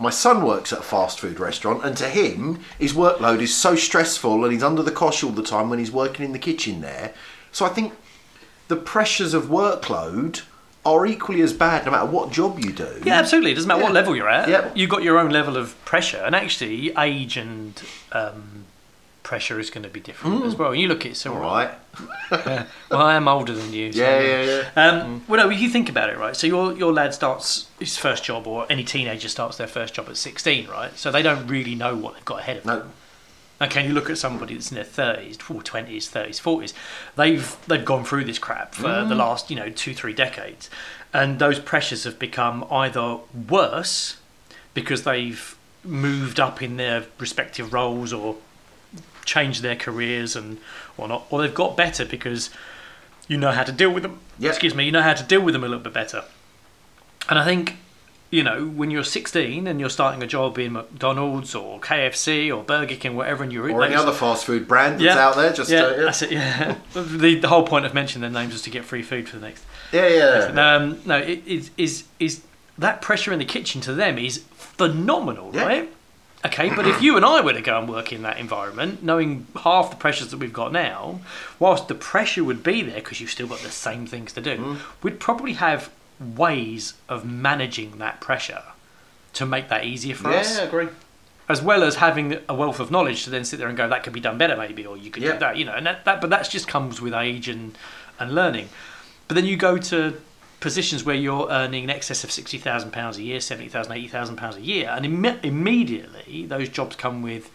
my 0.00 0.10
son 0.10 0.42
works 0.44 0.72
at 0.72 0.80
a 0.80 0.82
fast 0.82 1.20
food 1.20 1.38
restaurant, 1.38 1.84
and 1.84 1.96
to 1.98 2.08
him, 2.08 2.58
his 2.76 2.92
workload 2.92 3.40
is 3.40 3.54
so 3.54 3.76
stressful, 3.76 4.42
and 4.42 4.52
he's 4.52 4.64
under 4.64 4.82
the 4.82 4.90
cosh 4.90 5.22
all 5.22 5.30
the 5.30 5.44
time 5.44 5.70
when 5.70 5.78
he's 5.78 5.92
working 5.92 6.24
in 6.24 6.32
the 6.32 6.40
kitchen 6.40 6.80
there. 6.80 7.14
So 7.52 7.64
I 7.64 7.68
think 7.68 7.92
the 8.72 8.76
pressures 8.76 9.34
of 9.34 9.44
workload 9.48 10.40
are 10.86 11.04
equally 11.04 11.42
as 11.42 11.52
bad 11.52 11.84
no 11.84 11.90
matter 11.90 12.06
what 12.06 12.32
job 12.32 12.58
you 12.58 12.72
do. 12.72 13.02
yeah, 13.04 13.18
absolutely. 13.18 13.50
It 13.52 13.56
doesn't 13.56 13.68
matter 13.68 13.82
what 13.82 13.92
level 13.92 14.16
you're 14.16 14.30
at. 14.30 14.48
Yeah. 14.48 14.70
You've 14.74 14.88
got 14.88 15.02
your 15.02 15.18
own 15.18 15.30
level 15.30 15.58
of 15.58 15.76
pressure, 15.84 16.22
and 16.24 16.34
actually, 16.34 16.90
age 16.96 17.36
and 17.36 17.80
um, 18.12 18.64
pressure 19.22 19.60
is 19.60 19.68
going 19.68 19.82
to 19.82 19.90
be 19.90 20.00
different 20.00 20.42
as 20.46 20.56
well. 20.56 20.74
You 20.74 20.88
look 20.88 21.04
at 21.04 21.12
it, 21.12 21.16
so 21.16 21.34
All 21.34 21.40
right. 21.40 21.70
Well, 22.90 23.02
I 23.02 23.14
am 23.14 23.28
older 23.28 23.52
than 23.52 23.74
you. 23.74 23.92
So. 23.92 24.00
Yeah, 24.00 24.20
yeah, 24.20 24.62
yeah. 24.74 24.82
Um, 24.88 25.22
Well, 25.28 25.44
no, 25.44 25.52
if 25.52 25.60
you 25.60 25.68
think 25.68 25.90
about 25.90 26.08
it, 26.08 26.16
right? 26.16 26.34
So 26.34 26.46
your 26.46 26.72
your 26.74 26.94
lad 26.94 27.12
starts 27.12 27.66
his 27.78 27.98
first 27.98 28.24
job, 28.24 28.46
or 28.46 28.66
any 28.70 28.84
teenager 28.84 29.28
starts 29.28 29.58
their 29.58 29.66
first 29.66 29.92
job 29.92 30.06
at 30.08 30.16
sixteen, 30.16 30.66
right? 30.68 30.96
So 30.96 31.10
they 31.10 31.22
don't 31.22 31.46
really 31.46 31.74
know 31.74 31.94
what 31.94 32.14
they've 32.14 32.24
got 32.24 32.40
ahead 32.40 32.56
of 32.56 32.64
them. 32.64 32.92
Okay, 33.62 33.86
you 33.86 33.92
look 33.94 34.10
at 34.10 34.18
somebody 34.18 34.54
that's 34.54 34.70
in 34.70 34.74
their 34.74 34.84
thirties, 34.84 35.36
twenties, 35.36 36.08
thirties, 36.08 36.38
forties. 36.40 36.74
They've 37.16 37.56
they've 37.68 37.84
gone 37.84 38.04
through 38.04 38.24
this 38.24 38.38
crap 38.38 38.74
for 38.74 38.88
Mm. 38.88 39.08
the 39.08 39.14
last 39.14 39.50
you 39.50 39.56
know 39.56 39.70
two 39.70 39.94
three 39.94 40.12
decades, 40.12 40.68
and 41.12 41.38
those 41.38 41.58
pressures 41.60 42.04
have 42.04 42.18
become 42.18 42.66
either 42.70 43.18
worse 43.48 44.16
because 44.74 45.04
they've 45.04 45.56
moved 45.84 46.40
up 46.40 46.60
in 46.62 46.76
their 46.76 47.04
respective 47.18 47.72
roles 47.72 48.12
or 48.12 48.36
changed 49.24 49.62
their 49.62 49.76
careers 49.76 50.34
and 50.34 50.58
or 50.96 51.06
not, 51.08 51.26
or 51.30 51.40
they've 51.40 51.54
got 51.54 51.76
better 51.76 52.04
because 52.04 52.50
you 53.28 53.36
know 53.36 53.52
how 53.52 53.62
to 53.62 53.72
deal 53.72 53.90
with 53.90 54.02
them. 54.02 54.18
Yeah. 54.38 54.48
Excuse 54.50 54.74
me, 54.74 54.84
you 54.84 54.92
know 54.92 55.02
how 55.02 55.14
to 55.14 55.22
deal 55.22 55.40
with 55.40 55.52
them 55.54 55.62
a 55.62 55.68
little 55.68 55.82
bit 55.84 55.92
better. 55.92 56.24
And 57.28 57.38
I 57.38 57.44
think 57.44 57.76
you 58.32 58.42
know, 58.42 58.64
when 58.66 58.90
you're 58.90 59.04
16 59.04 59.66
and 59.66 59.78
you're 59.78 59.90
starting 59.90 60.22
a 60.22 60.26
job 60.26 60.58
in 60.58 60.72
McDonald's 60.72 61.54
or 61.54 61.78
KFC 61.80 62.50
or 62.50 62.64
Burger 62.64 62.96
King, 62.96 63.14
whatever, 63.14 63.44
and 63.44 63.52
you're 63.52 63.70
Or 63.70 63.84
any 63.84 63.94
other 63.94 64.10
fast 64.10 64.46
food 64.46 64.66
brand 64.66 64.94
that's 64.94 65.02
Yeah. 65.02 65.18
out 65.18 65.36
there. 65.36 65.52
Just 65.52 65.70
yeah, 65.70 65.82
uh, 65.82 65.90
yeah. 65.90 65.96
that's 66.02 66.22
it. 66.22 66.32
Yeah, 66.32 66.74
the, 66.94 67.34
the 67.38 67.48
whole 67.48 67.64
point 67.66 67.84
of 67.84 67.92
mentioning 67.92 68.22
their 68.32 68.42
names 68.42 68.54
was 68.54 68.62
to 68.62 68.70
get 68.70 68.84
free 68.86 69.02
food 69.02 69.28
for 69.28 69.36
the 69.38 69.46
next. 69.46 69.62
yeah, 69.92 70.08
yeah. 70.08 70.74
Um, 70.76 70.98
no, 71.04 71.18
it 71.18 71.46
is 71.46 71.70
is 71.76 72.04
is 72.18 72.40
that 72.78 73.02
pressure 73.02 73.34
in 73.34 73.38
the 73.38 73.44
kitchen 73.44 73.82
to 73.82 73.92
them 73.92 74.16
is 74.18 74.38
phenomenal, 74.54 75.50
Yeah. 75.54 75.64
right? 75.66 75.92
Okay, 76.44 76.70
but 76.74 76.86
if 76.88 77.00
you 77.02 77.16
and 77.16 77.24
I 77.24 77.40
were 77.42 77.52
to 77.52 77.60
go 77.60 77.78
and 77.78 77.88
work 77.88 78.12
in 78.12 78.22
that 78.22 78.38
environment, 78.38 79.02
knowing 79.02 79.46
half 79.62 79.90
the 79.90 79.96
pressures 79.96 80.28
that 80.32 80.38
we've 80.38 80.52
got 80.52 80.72
now, 80.72 81.20
whilst 81.60 81.86
the 81.86 81.94
pressure 81.94 82.42
would 82.42 82.64
be 82.64 82.82
there 82.82 82.96
because 82.96 83.20
you've 83.20 83.30
still 83.30 83.46
got 83.46 83.60
the 83.60 83.70
same 83.70 84.06
things 84.06 84.32
to 84.32 84.40
do, 84.40 84.56
Mm. 84.56 84.76
we'd 85.02 85.20
probably 85.20 85.52
have 85.52 85.90
ways 86.22 86.94
of 87.08 87.24
managing 87.24 87.98
that 87.98 88.20
pressure 88.20 88.62
to 89.34 89.46
make 89.46 89.68
that 89.68 89.84
easier 89.84 90.14
for 90.14 90.30
yeah, 90.30 90.38
us 90.40 90.56
Yeah, 90.56 90.62
I 90.62 90.66
agree. 90.66 90.88
as 91.48 91.60
well 91.62 91.82
as 91.82 91.96
having 91.96 92.38
a 92.48 92.54
wealth 92.54 92.80
of 92.80 92.90
knowledge 92.90 93.24
to 93.24 93.30
then 93.30 93.44
sit 93.44 93.58
there 93.58 93.68
and 93.68 93.76
go 93.76 93.88
that 93.88 94.02
could 94.04 94.12
be 94.12 94.20
done 94.20 94.38
better 94.38 94.56
maybe 94.56 94.84
or 94.86 94.96
you 94.96 95.10
could 95.10 95.22
Yeah. 95.22 95.32
do 95.32 95.38
that 95.40 95.56
you 95.56 95.64
know 95.64 95.72
and 95.74 95.86
that, 95.86 96.04
that 96.04 96.20
but 96.20 96.30
that 96.30 96.48
just 96.50 96.68
comes 96.68 97.00
with 97.00 97.14
age 97.14 97.48
and 97.48 97.76
and 98.18 98.34
learning 98.34 98.68
but 99.28 99.34
then 99.34 99.44
you 99.46 99.56
go 99.56 99.78
to 99.78 100.20
positions 100.60 101.02
where 101.04 101.16
you're 101.16 101.48
earning 101.50 101.84
in 101.84 101.90
excess 101.90 102.22
of 102.22 102.30
60,000 102.30 102.92
pounds 102.92 103.16
a 103.18 103.22
year 103.22 103.40
70,000 103.40 103.90
80,000 103.92 104.36
pounds 104.36 104.56
a 104.56 104.60
year 104.60 104.88
and 104.90 105.04
imme- 105.04 105.44
immediately 105.44 106.46
those 106.46 106.68
jobs 106.68 106.94
come 106.96 107.20
with 107.22 107.50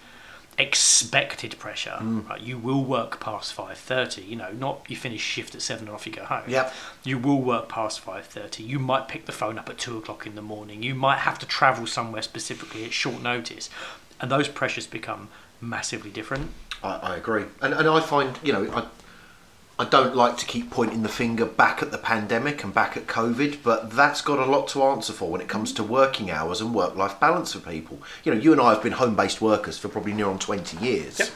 expected 0.57 1.57
pressure 1.59 1.97
Mm. 2.01 2.27
right? 2.29 2.41
You 2.41 2.57
will 2.57 2.83
work 2.83 3.19
past 3.19 3.53
5:30 3.55 4.21
you 4.27 4.35
know 4.35 4.51
not 4.51 4.81
you 4.87 4.95
finish 4.95 5.21
shift 5.21 5.53
at 5.55 5.61
7 5.61 5.85
and 5.87 5.95
off 5.95 6.05
you 6.07 6.11
go 6.13 6.25
home. 6.25 6.43
Yep. 6.47 6.73
you 7.03 7.17
will 7.17 7.41
work 7.41 7.69
past 7.69 8.03
5.30 8.05 8.59
you 8.65 8.79
might 8.79 9.07
pick 9.07 9.25
the 9.27 9.31
phone 9.31 9.57
up 9.59 9.69
at 9.69 9.77
2 9.77 9.97
o'clock 9.97 10.25
in 10.25 10.35
the 10.35 10.41
morning. 10.41 10.81
You 10.83 10.95
might 10.95 11.19
have 11.19 11.37
to 11.39 11.45
travel 11.45 11.85
somewhere 11.87 12.21
specifically 12.21 12.83
at 12.85 12.93
short 12.93 13.21
notice. 13.21 13.69
And 14.19 14.31
those 14.31 14.47
pressures 14.47 14.87
become 14.87 15.29
massively 15.61 16.09
different. 16.09 16.51
I, 16.83 16.95
I 17.11 17.15
agree, 17.17 17.45
and 17.61 17.73
and 17.73 17.87
I 17.87 17.99
find 18.01 18.37
you 18.43 18.51
know 18.53 18.63
I 18.75 18.85
I 19.79 19.85
don't 19.85 20.15
like 20.15 20.37
to 20.37 20.45
keep 20.45 20.71
pointing 20.71 21.03
the 21.03 21.09
finger 21.09 21.45
back 21.45 21.83
at 21.83 21.91
the 21.91 21.99
pandemic 21.99 22.63
and 22.63 22.73
back 22.73 22.97
at 22.97 23.05
COVID, 23.05 23.59
but 23.61 23.91
that's 23.91 24.21
got 24.21 24.39
a 24.39 24.45
lot 24.45 24.67
to 24.69 24.81
answer 24.81 25.13
for 25.13 25.29
when 25.29 25.39
it 25.39 25.47
comes 25.47 25.71
to 25.73 25.83
working 25.83 26.31
hours 26.31 26.61
and 26.61 26.73
work 26.73 26.95
life 26.95 27.19
balance 27.19 27.53
for 27.53 27.59
people. 27.59 27.99
You 28.23 28.33
know, 28.33 28.41
you 28.41 28.51
and 28.51 28.59
I 28.59 28.73
have 28.73 28.81
been 28.81 28.93
home 28.93 29.15
based 29.15 29.39
workers 29.39 29.77
for 29.77 29.87
probably 29.87 30.13
near 30.13 30.27
on 30.27 30.39
twenty 30.39 30.77
years, 30.77 31.19
Yep. 31.19 31.29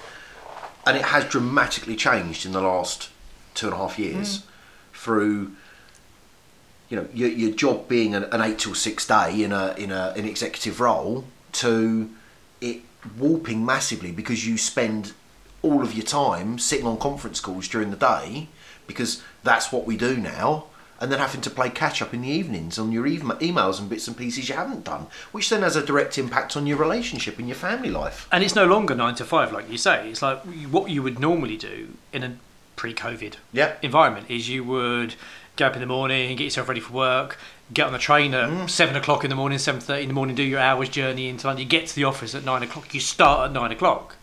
and 0.87 0.97
it 0.97 1.03
has 1.03 1.25
dramatically 1.25 1.95
changed 1.95 2.43
in 2.45 2.51
the 2.51 2.61
last 2.61 3.09
two 3.53 3.67
and 3.67 3.75
a 3.75 3.77
half 3.77 3.99
years 3.99 4.39
hmm. 4.39 4.47
through. 4.93 5.51
You 6.89 6.97
know, 6.97 7.07
your, 7.13 7.29
your 7.29 7.51
job 7.51 7.87
being 7.87 8.15
an, 8.15 8.25
an 8.25 8.41
eight 8.41 8.59
till 8.59 8.75
six 8.75 9.05
day 9.05 9.43
in 9.43 9.51
a 9.51 9.75
in 9.77 9.91
a 9.91 10.13
an 10.17 10.25
executive 10.25 10.81
role 10.81 11.25
to 11.53 12.09
it 12.59 12.81
warping 13.17 13.65
massively 13.65 14.11
because 14.11 14.45
you 14.47 14.57
spend 14.57 15.13
all 15.61 15.81
of 15.83 15.93
your 15.93 16.05
time 16.05 16.57
sitting 16.59 16.87
on 16.87 16.97
conference 16.97 17.39
calls 17.39 17.67
during 17.67 17.91
the 17.91 17.97
day 17.97 18.47
because 18.87 19.21
that's 19.43 19.71
what 19.71 19.85
we 19.85 19.95
do 19.97 20.17
now 20.17 20.65
and 20.99 21.11
then 21.11 21.17
having 21.19 21.41
to 21.41 21.49
play 21.49 21.69
catch 21.69 21.99
up 22.01 22.13
in 22.13 22.21
the 22.21 22.27
evenings 22.29 22.77
on 22.77 22.91
your 22.91 23.07
ema- 23.07 23.35
emails 23.37 23.79
and 23.79 23.89
bits 23.89 24.07
and 24.07 24.15
pieces 24.15 24.47
you 24.49 24.53
haven't 24.55 24.83
done, 24.83 25.07
which 25.31 25.49
then 25.49 25.63
has 25.63 25.75
a 25.75 25.83
direct 25.83 26.15
impact 26.19 26.55
on 26.55 26.67
your 26.67 26.77
relationship 26.77 27.39
and 27.39 27.47
your 27.47 27.55
family 27.55 27.89
life. 27.89 28.27
And 28.31 28.43
it's 28.43 28.53
no 28.53 28.65
longer 28.67 28.93
nine 28.93 29.15
to 29.15 29.25
five, 29.25 29.51
like 29.51 29.67
you 29.71 29.79
say. 29.79 30.09
It's 30.11 30.21
like 30.21 30.39
what 30.69 30.91
you 30.91 31.01
would 31.01 31.17
normally 31.19 31.57
do 31.57 31.89
in 32.13 32.23
a 32.23 32.35
pre-COVID 32.75 33.33
Yeah. 33.51 33.73
environment 33.81 34.27
is 34.29 34.47
you 34.47 34.63
would 34.63 35.15
get 35.55 35.69
up 35.69 35.73
in 35.75 35.79
the 35.81 35.87
morning, 35.87 36.35
get 36.35 36.43
yourself 36.43 36.67
ready 36.69 36.79
for 36.81 36.93
work, 36.93 37.37
get 37.73 37.87
on 37.87 37.93
the 37.93 37.99
train 37.99 38.35
at 38.35 38.49
Mm. 38.49 38.69
seven 38.69 38.95
o'clock 38.95 39.23
in 39.23 39.31
the 39.31 39.35
morning, 39.35 39.57
seven 39.57 39.81
thirty 39.81 40.03
in 40.03 40.07
the 40.07 40.13
morning, 40.13 40.35
do 40.35 40.43
your 40.43 40.59
hours 40.59 40.89
journey 40.89 41.29
into 41.29 41.47
London. 41.47 41.63
You 41.63 41.69
get 41.69 41.87
to 41.87 41.95
the 41.95 42.03
office 42.03 42.35
at 42.35 42.45
nine 42.45 42.61
o'clock. 42.61 42.93
You 42.93 42.99
start 42.99 43.45
at 43.49 43.51
nine 43.53 43.71
o'clock, 43.71 44.17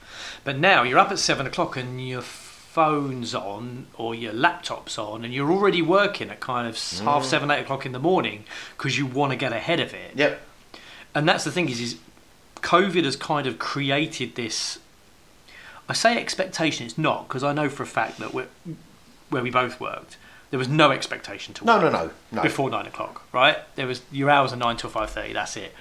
but 0.45 0.59
now 0.59 0.83
you're 0.83 0.99
up 0.99 1.11
at 1.11 1.19
seven 1.19 1.47
o'clock 1.47 1.77
and 1.77 2.07
your 2.07 2.23
phone's 2.23 3.35
on 3.35 3.87
or 3.95 4.15
your 4.15 4.33
laptop's 4.33 4.99
on, 4.99 5.25
and 5.25 5.35
you're 5.35 5.51
already 5.51 5.83
working 5.83 6.31
at 6.31 6.39
kind 6.41 6.69
of 6.69 6.75
s 6.75 7.01
mm. 7.01 7.05
half 7.05 7.25
seven, 7.25 7.51
eight 7.51 7.63
o'clock 7.63 7.85
in 7.85 7.93
the 7.93 7.99
morning 7.99 8.45
because 8.77 8.97
you 8.97 9.07
want 9.07 9.33
to 9.33 9.37
get 9.37 9.53
ahead 9.53 9.81
of 9.81 9.93
it. 9.95 10.13
Yep. 10.15 10.41
And 11.15 11.29
that's 11.29 11.45
the 11.45 11.51
thing 11.51 11.69
is, 11.69 11.81
is 11.81 11.97
COVID 12.57 13.05
has 13.05 13.17
kind 13.17 13.47
of 13.47 13.59
created 13.59 14.35
this. 14.35 14.79
I 15.89 15.93
say 15.95 16.19
expectation. 16.19 16.87
It's 16.87 16.99
not 16.99 17.27
because 17.27 17.43
I 17.43 17.53
know 17.53 17.69
for 17.69 17.83
a 17.83 17.87
fact 17.87 18.19
that 18.19 18.35
we're, 18.35 18.49
where 19.31 19.43
we 19.43 19.51
both 19.51 19.81
worked, 19.81 20.17
there 20.51 20.59
was 20.59 20.69
no 20.69 20.91
expectation 20.91 21.55
to 21.55 21.65
No, 21.65 21.79
work 21.79 21.93
no, 21.93 22.05
no, 22.05 22.11
no. 22.33 22.43
before 22.43 22.71
nine 22.71 22.87
o'clock. 22.87 23.23
Right? 23.33 23.57
There 23.75 23.87
was 23.87 24.03
your 24.13 24.31
hours 24.31 24.53
are 24.53 24.57
nine 24.57 24.77
till 24.77 24.91
five 24.91 25.11
thirty. 25.11 25.33
That's 25.33 25.57
it. 25.57 25.75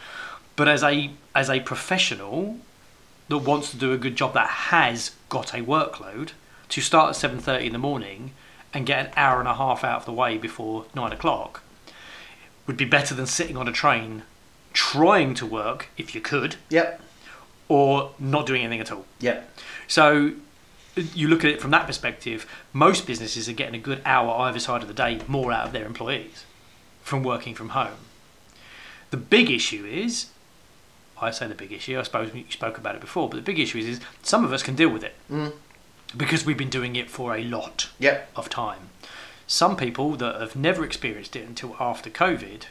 But 0.56 0.68
as 0.68 0.82
a 0.82 1.12
as 1.36 1.50
a 1.50 1.60
professional 1.60 2.58
that 3.30 3.38
wants 3.40 3.72
to 3.72 3.78
do 3.78 3.92
a 3.94 3.98
good 3.98 4.16
job 4.16 4.34
that 4.34 4.48
has 4.48 5.12
got 5.30 5.54
a 5.54 5.58
workload 5.58 6.32
to 6.70 6.82
start 6.82 7.10
at 7.10 7.16
seven 7.16 7.40
thirty 7.40 7.68
in 7.68 7.74
the 7.74 7.80
morning 7.80 8.32
and 8.74 8.86
get 8.86 9.06
an 9.08 9.12
hour 9.16 9.40
and 9.40 9.48
a 9.48 9.56
half 9.56 9.84
out 9.84 10.00
of 10.00 10.06
the 10.06 10.14
way 10.14 10.38
before 10.38 10.86
nine 10.94 11.12
o'clock 11.12 11.62
would 12.66 12.78
be 12.78 12.86
better 12.86 13.16
than 13.16 13.26
sitting 13.26 13.56
on 13.58 13.68
a 13.68 13.72
train 13.72 14.24
trying 14.74 15.34
to 15.34 15.46
work 15.46 15.88
if 15.98 16.14
you 16.14 16.22
could 16.22 16.58
Yep. 16.70 17.02
or 17.68 18.12
not 18.20 18.46
doing 18.46 18.62
anything 18.62 18.82
at 18.82 18.92
all. 18.92 19.06
Yep. 19.20 19.50
So 19.88 20.34
you 20.96 21.28
look 21.28 21.44
at 21.44 21.52
it 21.52 21.62
from 21.62 21.72
that 21.72 21.88
perspective, 21.88 22.46
most 22.74 23.08
businesses 23.08 23.48
are 23.48 23.54
getting 23.54 23.76
a 23.76 23.80
good 23.80 24.02
hour 24.06 24.32
either 24.42 24.60
side 24.60 24.82
of 24.82 24.88
the 24.88 24.94
day 24.94 25.20
more 25.28 25.52
out 25.52 25.68
of 25.68 25.74
their 25.74 25.86
employees 25.86 26.44
from 27.02 27.24
working 27.24 27.56
from 27.56 27.70
home. 27.70 27.98
The 29.12 29.18
big 29.18 29.50
issue 29.50 29.86
is, 29.86 30.28
I 31.22 31.32
say 31.32 31.48
the 31.48 31.56
big 31.56 31.72
issue, 31.72 32.00
I 32.00 32.04
suppose 32.04 32.34
you 32.34 32.46
spoke 32.50 32.78
about 32.78 32.96
it 32.96 33.02
before, 33.02 33.28
but 33.30 33.36
the 33.38 33.42
big 33.42 33.60
issue 33.60 33.78
is, 33.80 33.88
is 33.88 34.00
some 34.24 34.44
of 34.46 34.54
us 34.54 34.62
can 34.64 34.76
deal 34.76 34.90
with 34.90 35.04
it 35.04 35.16
Mm. 35.32 35.54
because 36.16 36.46
we've 36.46 36.58
been 36.58 36.70
doing 36.70 36.96
it 36.96 37.10
for 37.10 37.36
a 37.36 37.44
lot 37.44 37.90
Yep. 38.00 38.30
of 38.36 38.50
time. 38.50 38.90
Some 39.48 39.76
people 39.78 40.12
that 40.18 40.40
have 40.40 40.56
never 40.56 40.84
experienced 40.84 41.36
it 41.36 41.48
until 41.48 41.76
after 41.80 42.10
COVID 42.10 42.64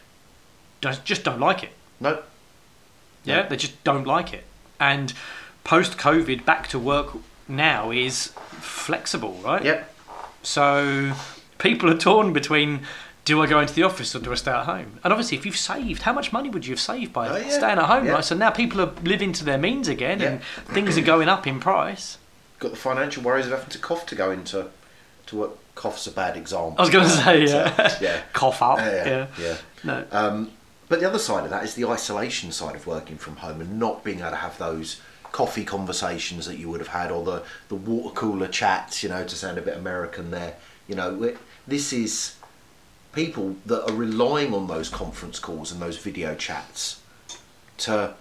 just, 0.80 1.04
just 1.04 1.24
don't 1.24 1.40
like 1.40 1.62
it. 1.62 1.70
No. 2.00 2.22
Yeah, 3.24 3.42
they 3.48 3.56
just 3.56 3.82
don't 3.82 4.06
like 4.06 4.32
it. 4.32 4.44
And 4.78 5.12
post 5.64 5.96
COVID, 5.98 6.44
back 6.44 6.68
to 6.68 6.78
work 6.78 7.16
now 7.48 7.90
is 7.90 8.28
flexible, 8.60 9.40
right? 9.44 9.64
Yep. 9.64 9.94
So 10.42 11.14
people 11.58 11.90
are 11.90 11.96
torn 11.98 12.32
between 12.32 12.82
do 13.26 13.42
I 13.42 13.46
go 13.46 13.60
into 13.60 13.74
the 13.74 13.82
office 13.82 14.14
or 14.16 14.20
do 14.20 14.32
I 14.32 14.36
stay 14.36 14.52
at 14.52 14.64
home? 14.64 14.98
And 15.04 15.12
obviously, 15.12 15.36
if 15.36 15.44
you've 15.44 15.56
saved, 15.58 16.02
how 16.02 16.12
much 16.14 16.32
money 16.32 16.48
would 16.48 16.64
you 16.64 16.72
have 16.72 16.80
saved 16.80 17.12
by 17.12 17.28
Oh, 17.28 17.36
yeah. 17.36 17.50
staying 17.50 17.78
at 17.78 17.84
home? 17.84 18.06
Yeah. 18.06 18.12
Right? 18.12 18.24
So 18.24 18.34
now 18.34 18.50
people 18.50 18.80
are 18.80 18.92
living 19.02 19.32
to 19.34 19.44
their 19.44 19.58
means 19.58 19.88
again 19.88 20.22
and 20.22 20.40
things 20.68 20.96
are 20.96 21.02
going 21.02 21.28
up 21.28 21.46
in 21.46 21.60
price. 21.60 22.16
Got 22.60 22.70
the 22.70 22.76
financial 22.78 23.22
worries 23.22 23.44
of 23.46 23.52
having 23.52 23.68
to 23.68 23.78
cough 23.78 24.06
to 24.06 24.14
go 24.14 24.30
into 24.30 24.68
to 25.26 25.36
work. 25.36 25.50
Cough's 25.74 26.06
a 26.06 26.10
bad 26.10 26.38
example. 26.38 26.76
I 26.78 26.82
was 26.82 26.90
going 26.90 27.04
to 27.08 27.10
say, 27.10 27.44
yeah. 27.44 27.98
Yeah. 28.00 28.20
Cough 28.32 28.62
up. 28.62 28.78
Yeah. 28.78 29.06
Yeah. 29.06 29.26
yeah. 29.38 29.56
No. 29.84 30.04
Um, 30.10 30.52
but 30.88 31.00
the 31.00 31.06
other 31.06 31.18
side 31.18 31.44
of 31.44 31.50
that 31.50 31.64
is 31.64 31.74
the 31.74 31.84
isolation 31.86 32.50
side 32.52 32.74
of 32.76 32.86
working 32.86 33.18
from 33.18 33.36
home 33.36 33.60
and 33.60 33.78
not 33.78 34.02
being 34.02 34.20
able 34.20 34.30
to 34.30 34.36
have 34.36 34.56
those 34.56 35.00
coffee 35.32 35.64
conversations 35.64 36.46
that 36.46 36.56
you 36.56 36.70
would 36.70 36.80
have 36.80 36.88
had 36.88 37.10
or 37.10 37.22
the, 37.24 37.42
the 37.68 37.74
water 37.74 38.14
cooler 38.14 38.48
chats, 38.48 39.02
you 39.02 39.08
know, 39.10 39.22
to 39.24 39.34
sound 39.36 39.58
a 39.58 39.62
bit 39.62 39.76
American 39.76 40.30
there. 40.30 40.54
You 40.88 40.94
know, 40.94 41.34
this 41.66 41.92
is 41.92 42.36
people 43.16 43.56
that 43.64 43.82
are 43.90 43.94
relying 43.94 44.52
on 44.54 44.68
those 44.68 44.88
conference 44.90 45.38
calls 45.38 45.72
and 45.72 45.80
those 45.80 45.96
video 45.96 46.34
chats 46.34 47.00
to 47.78 48.14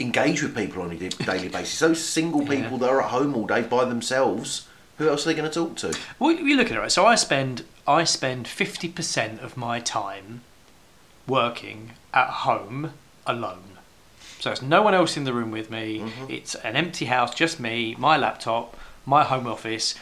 engage 0.00 0.42
with 0.42 0.54
people 0.54 0.80
on 0.80 0.92
a 0.92 0.96
daily 0.96 1.48
basis. 1.48 1.80
Those 1.80 2.02
single 2.02 2.42
Yeah. 2.42 2.62
people 2.62 2.78
that 2.78 2.88
are 2.88 3.02
at 3.02 3.10
home 3.10 3.34
all 3.36 3.46
day 3.46 3.62
by 3.62 3.84
themselves, 3.84 4.68
who 4.96 5.08
else 5.08 5.26
are 5.26 5.30
they 5.30 5.34
going 5.34 5.50
to 5.50 5.54
talk 5.54 5.76
to? 5.78 5.98
Well, 6.20 6.30
you 6.30 6.56
look 6.56 6.70
at 6.70 6.76
it, 6.76 6.80
right? 6.80 6.92
So 6.92 7.04
I 7.04 7.16
spend 7.16 7.64
I 7.86 8.04
spend 8.04 8.46
fifty 8.46 8.88
percent 8.88 9.40
of 9.40 9.56
my 9.56 9.80
time 9.80 10.42
working 11.26 11.92
at 12.14 12.28
home 12.28 12.92
alone. 13.26 13.64
So 14.40 14.52
it's 14.52 14.62
no 14.62 14.82
one 14.82 14.94
else 14.94 15.16
in 15.16 15.24
the 15.24 15.32
room 15.32 15.50
with 15.50 15.68
me. 15.68 15.98
Mm-hmm. 15.98 16.30
It's 16.30 16.54
an 16.54 16.76
empty 16.76 17.06
house, 17.06 17.34
just 17.34 17.58
me, 17.58 17.96
my 17.98 18.16
laptop, 18.16 18.76
my 19.04 19.24
home 19.24 19.48
office, 19.48 19.96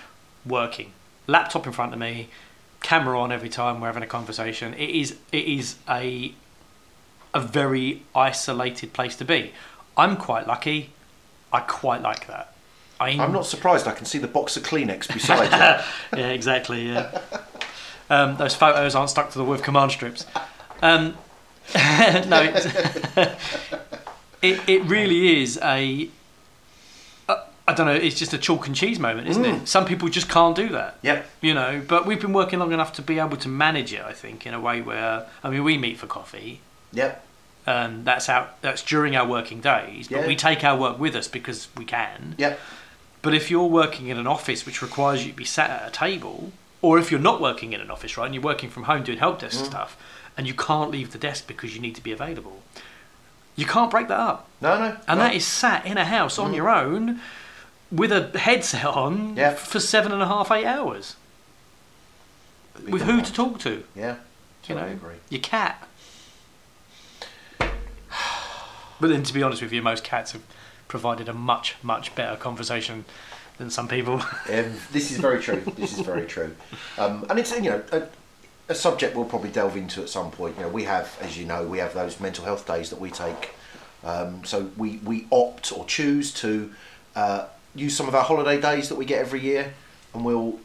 working. 0.45 0.93
Laptop 1.27 1.67
in 1.67 1.73
front 1.73 1.95
of 1.95 1.99
me, 1.99 2.29
camera 2.83 3.19
on 3.21 3.33
every 3.33 3.49
time 3.49 3.81
we're 3.81 3.89
having 3.89 4.03
a 4.03 4.09
conversation. 4.09 4.75
It 4.75 4.91
is 4.91 5.17
it 5.33 5.45
is 5.45 5.77
a 5.89 6.35
a 7.35 7.41
very 7.41 8.03
isolated 8.15 8.93
place 8.93 9.17
to 9.17 9.25
be. 9.25 9.53
I'm 9.97 10.17
quite 10.17 10.47
lucky. 10.47 10.91
I 11.53 11.61
quite 11.61 12.03
like 12.03 12.27
that. 12.27 12.53
I 12.99 13.11
I'm 13.11 13.33
not 13.33 13.47
surprised. 13.47 13.87
I 13.87 13.93
can 13.93 14.07
see 14.07 14.19
the 14.19 14.29
box 14.29 14.57
of 14.57 14.63
Kleenex 14.63 15.13
beside 15.13 15.45
you. 15.45 16.19
yeah, 16.19 16.29
exactly. 16.29 16.89
Yeah. 16.89 17.21
Um, 18.09 18.37
those 18.37 18.55
photos 18.55 18.95
aren't 18.95 19.11
stuck 19.11 19.31
to 19.33 19.39
the 19.39 19.45
with 19.45 19.63
command 19.63 19.93
strips. 19.93 20.25
Um, 20.83 21.17
no, 21.75 22.43
it's, 22.43 22.67
it 24.43 24.69
it 24.69 24.85
really 24.85 25.43
is 25.43 25.59
a. 25.63 26.09
don't 27.77 27.87
know. 27.87 27.93
It's 27.93 28.19
just 28.19 28.33
a 28.33 28.39
chalk 28.39 28.67
and 28.67 28.75
cheese 28.75 28.99
moment, 28.99 29.29
isn't 29.29 29.45
it? 29.45 29.63
Mm. 29.63 29.69
Some 29.69 29.85
people 29.85 30.09
just 30.09 30.29
can't 30.29 30.57
do 30.57 30.69
that. 30.71 30.99
Yep. 31.03 31.27
You 31.41 31.55
know, 31.55 31.83
but 31.87 32.07
we've 32.07 32.21
been 32.21 32.33
working 32.33 32.59
long 32.59 32.73
enough 32.73 32.93
to 32.95 33.03
be 33.03 33.19
able 33.19 33.37
to 33.39 33.49
manage 33.49 33.93
it. 33.93 34.03
I 34.03 34.13
think 34.13 34.47
in 34.47 34.55
a 34.55 34.61
way 34.61 34.81
where 34.81 35.27
I 35.45 35.51
mean, 35.51 35.63
we 35.63 35.79
meet 35.79 35.99
for 35.99 36.07
coffee. 36.07 36.61
Yep. 36.93 37.25
And 37.67 38.05
that's 38.05 38.29
our 38.29 38.51
that's 38.61 38.83
during 38.83 39.17
our 39.17 39.27
working 39.27 39.61
days, 39.61 40.09
but 40.09 40.21
Yeah. 40.21 40.27
we 40.27 40.37
take 40.37 40.65
our 40.65 40.77
work 40.77 40.99
with 40.99 41.15
us 41.15 41.29
because 41.29 41.69
we 41.77 41.85
can. 41.85 42.35
Yep. 42.39 42.59
But 43.23 43.35
if 43.35 43.51
you're 43.51 43.67
working 43.67 44.07
in 44.09 44.19
an 44.19 44.27
office 44.27 44.65
which 44.65 44.83
requires 44.83 45.25
you 45.25 45.33
to 45.33 45.37
be 45.37 45.45
sat 45.45 45.71
at 45.71 45.89
a 45.89 45.91
table, 45.91 46.53
or 46.81 46.99
if 46.99 47.11
you're 47.11 47.19
not 47.19 47.41
working 47.41 47.73
in 47.73 47.81
an 47.81 47.91
office, 47.91 48.17
right, 48.17 48.27
and 48.27 48.35
you're 48.35 48.45
working 48.45 48.71
from 48.71 48.85
home 48.85 49.03
doing 49.03 49.19
help 49.19 49.41
desk 49.41 49.65
mm. 49.65 49.67
stuff, 49.67 49.97
and 50.37 50.47
you 50.47 50.55
can't 50.55 50.91
leave 50.91 51.11
the 51.11 51.19
desk 51.19 51.49
because 51.49 51.75
you 51.75 51.81
need 51.81 51.97
to 51.97 52.03
be 52.03 52.13
available, 52.13 52.63
you 53.57 53.67
can't 53.67 53.91
break 53.91 54.07
that 54.09 54.21
up. 54.21 54.49
No, 54.61 54.79
no. 54.79 54.97
And 55.09 55.19
no. 55.19 55.25
that 55.25 55.35
is 55.35 55.45
sat 55.45 55.85
in 55.87 55.97
a 55.97 56.05
house 56.05 56.39
on 56.39 56.53
mm. 56.53 56.57
your 56.57 56.69
own 56.69 57.21
with 57.91 58.13
a 58.13 58.37
headset 58.39 58.85
on 58.85 59.37
Yeah. 59.37 59.55
for 59.55 59.81
seven 59.81 60.13
and 60.13 60.23
a 60.23 60.27
half, 60.27 60.51
eight 60.51 60.67
hours. 60.67 61.17
With 62.89 63.03
who 63.03 63.23
to 63.23 63.33
talk 63.33 63.59
to, 63.61 63.85
Yeah. 63.95 64.17
you 64.67 64.75
know? 64.75 64.87
Agree. 64.87 65.15
Your 65.31 65.41
cat. 65.41 65.87
But 68.99 69.09
then, 69.09 69.23
to 69.25 69.35
be 69.35 69.43
honest 69.43 69.61
with 69.63 69.73
you, 69.73 69.83
most 69.83 70.05
cats 70.05 70.33
have 70.33 70.43
provided 70.89 71.29
a 71.29 71.33
much, 71.35 71.75
much 71.83 72.15
better 72.15 72.37
conversation 72.37 73.05
than 73.59 73.71
some 73.71 73.89
people. 73.89 74.23
Um, 74.49 74.75
this 74.93 75.11
is 75.11 75.19
very 75.19 75.43
true. 75.43 75.61
This 75.77 75.93
is 75.99 76.01
very 76.01 76.25
true. 76.27 76.55
Um, 76.97 77.27
and 77.29 77.39
it's 77.39 77.51
you 77.53 77.63
know 77.71 77.83
a, 77.93 78.05
a 78.69 78.75
subject 78.75 79.15
we'll 79.17 79.25
probably 79.27 79.51
delve 79.51 79.77
into 79.77 80.01
at 80.03 80.09
some 80.09 80.31
point. 80.31 80.57
You 80.57 80.63
know, 80.63 80.69
we 80.69 80.85
have, 80.85 81.15
as 81.21 81.37
you 81.37 81.45
know, 81.45 81.67
we 81.67 81.79
have 81.79 81.93
those 81.93 82.21
mental 82.21 82.45
health 82.45 82.67
days 82.67 82.89
that 82.91 83.01
we 83.01 83.11
take. 83.11 83.51
Um, 84.05 84.45
so 84.45 84.71
we 84.77 84.99
we 85.05 85.27
opt 85.31 85.73
or 85.73 85.85
choose 85.85 86.33
to 86.35 86.73
uh, 87.17 87.47
use 87.77 87.97
some 87.97 88.09
of 88.09 88.15
our 88.15 88.25
holiday 88.25 88.61
days 88.61 88.89
that 88.89 88.97
we 88.97 89.05
get 89.05 89.21
every 89.21 89.41
year, 89.41 89.75
and 90.15 90.25
we'll 90.25 90.59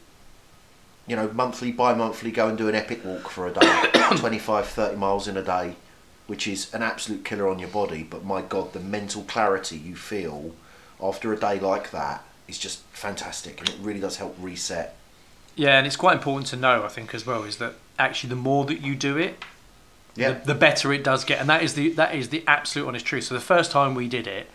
you 1.08 1.16
know 1.16 1.30
monthly, 1.34 1.72
bi-monthly 1.72 2.32
go 2.32 2.48
and 2.48 2.58
do 2.58 2.70
an 2.70 2.76
epic 2.76 3.04
walk 3.04 3.30
for 3.30 3.48
a 3.48 3.52
day, 3.54 3.90
25, 4.18 4.68
30 4.68 4.98
miles 4.98 5.28
in 5.28 5.38
a 5.38 5.44
day, 5.44 5.76
which 6.28 6.48
is 6.48 6.74
an 6.74 6.82
absolute 6.82 7.26
killer 7.26 7.48
on 7.48 7.60
your 7.60 7.70
body. 7.70 8.04
But 8.04 8.24
my 8.24 8.42
God, 8.42 8.74
the 8.74 8.80
mental 8.80 9.24
clarity 9.24 9.78
you 9.78 9.96
feel 9.96 10.54
after 11.02 11.34
a 11.34 11.40
day 11.40 11.60
like 11.60 11.92
that 11.92 12.24
is 12.48 12.58
just 12.58 12.82
fantastic, 12.92 13.60
and 13.60 13.70
it 13.70 13.76
really 13.82 14.00
does 14.00 14.18
help 14.18 14.36
reset. 14.40 14.96
Yeah, 15.56 15.78
and 15.78 15.86
it's 15.86 15.98
quite 15.98 16.16
important 16.16 16.48
to 16.48 16.56
know, 16.56 16.84
I 16.84 16.88
think, 16.88 17.14
as 17.14 17.26
well, 17.26 17.44
is 17.44 17.58
that 17.58 17.74
actually 18.00 18.30
the 18.30 18.36
more 18.38 18.66
that 18.66 18.82
you 18.82 18.96
do 18.96 19.18
it, 19.18 19.44
Yeah, 20.16 20.32
the, 20.32 20.54
the 20.54 20.56
better 20.56 20.94
it 20.94 21.04
does 21.04 21.26
get, 21.26 21.40
and 21.40 21.50
that 21.50 21.62
is 21.64 21.74
the 21.74 21.90
that 21.94 22.16
is 22.16 22.30
the 22.30 22.44
absolute 22.48 22.88
honest 22.88 23.06
truth. 23.06 23.26
So 23.26 23.34
the 23.34 23.42
first 23.42 23.72
time 23.72 23.96
we 23.96 24.08
did 24.08 24.28
it, 24.28 24.48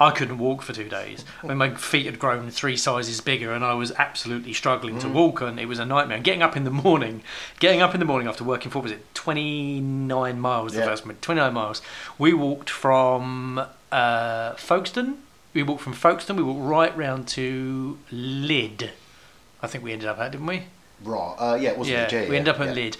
I 0.00 0.10
couldn't 0.10 0.38
walk 0.38 0.62
for 0.62 0.72
two 0.72 0.88
days. 0.88 1.24
I 1.42 1.46
mean, 1.46 1.56
my 1.58 1.70
feet 1.74 2.06
had 2.06 2.18
grown 2.18 2.50
three 2.50 2.76
sizes 2.76 3.20
bigger, 3.20 3.52
and 3.52 3.64
I 3.64 3.74
was 3.74 3.92
absolutely 3.92 4.52
struggling 4.52 4.98
to 4.98 5.08
walk, 5.08 5.40
and 5.40 5.60
it 5.60 5.66
was 5.66 5.78
a 5.78 5.84
nightmare. 5.86 6.16
And 6.16 6.24
getting 6.24 6.42
up 6.42 6.56
in 6.56 6.64
the 6.64 6.70
morning, 6.70 7.22
getting 7.60 7.80
up 7.80 7.94
in 7.94 8.00
the 8.00 8.06
morning 8.06 8.26
after 8.26 8.42
working 8.42 8.72
for 8.72 8.82
was 8.82 8.90
it 8.90 9.14
twenty 9.14 9.80
nine 9.80 10.40
miles 10.40 10.72
the 10.72 10.80
Yeah. 10.80 10.86
first 10.86 11.06
one, 11.06 11.14
twenty 11.20 11.40
nine 11.40 11.54
miles. 11.54 11.80
We 12.18 12.32
walked 12.32 12.70
from 12.70 13.64
uh, 13.92 14.54
Folkestone. 14.54 15.18
We 15.52 15.62
walked 15.62 15.82
from 15.82 15.92
Folkestone. 15.92 16.36
We 16.36 16.42
walked 16.42 16.62
right 16.62 16.96
round 16.96 17.28
to 17.28 17.98
Lydd. 18.12 18.90
I 19.62 19.66
think 19.68 19.84
we 19.84 19.92
ended 19.92 20.08
up 20.08 20.18
at, 20.18 20.32
didn't 20.32 20.46
we? 20.48 20.64
Right. 21.04 21.34
Uh, 21.38 21.54
yeah, 21.60 21.70
it 21.70 21.78
wasn't 21.78 21.96
yeah, 21.98 22.04
the 22.06 22.24
G. 22.24 22.30
we 22.30 22.36
ended 22.36 22.52
up 22.54 22.58
yeah. 22.60 22.66
in 22.66 22.74
Lydd, 22.74 22.96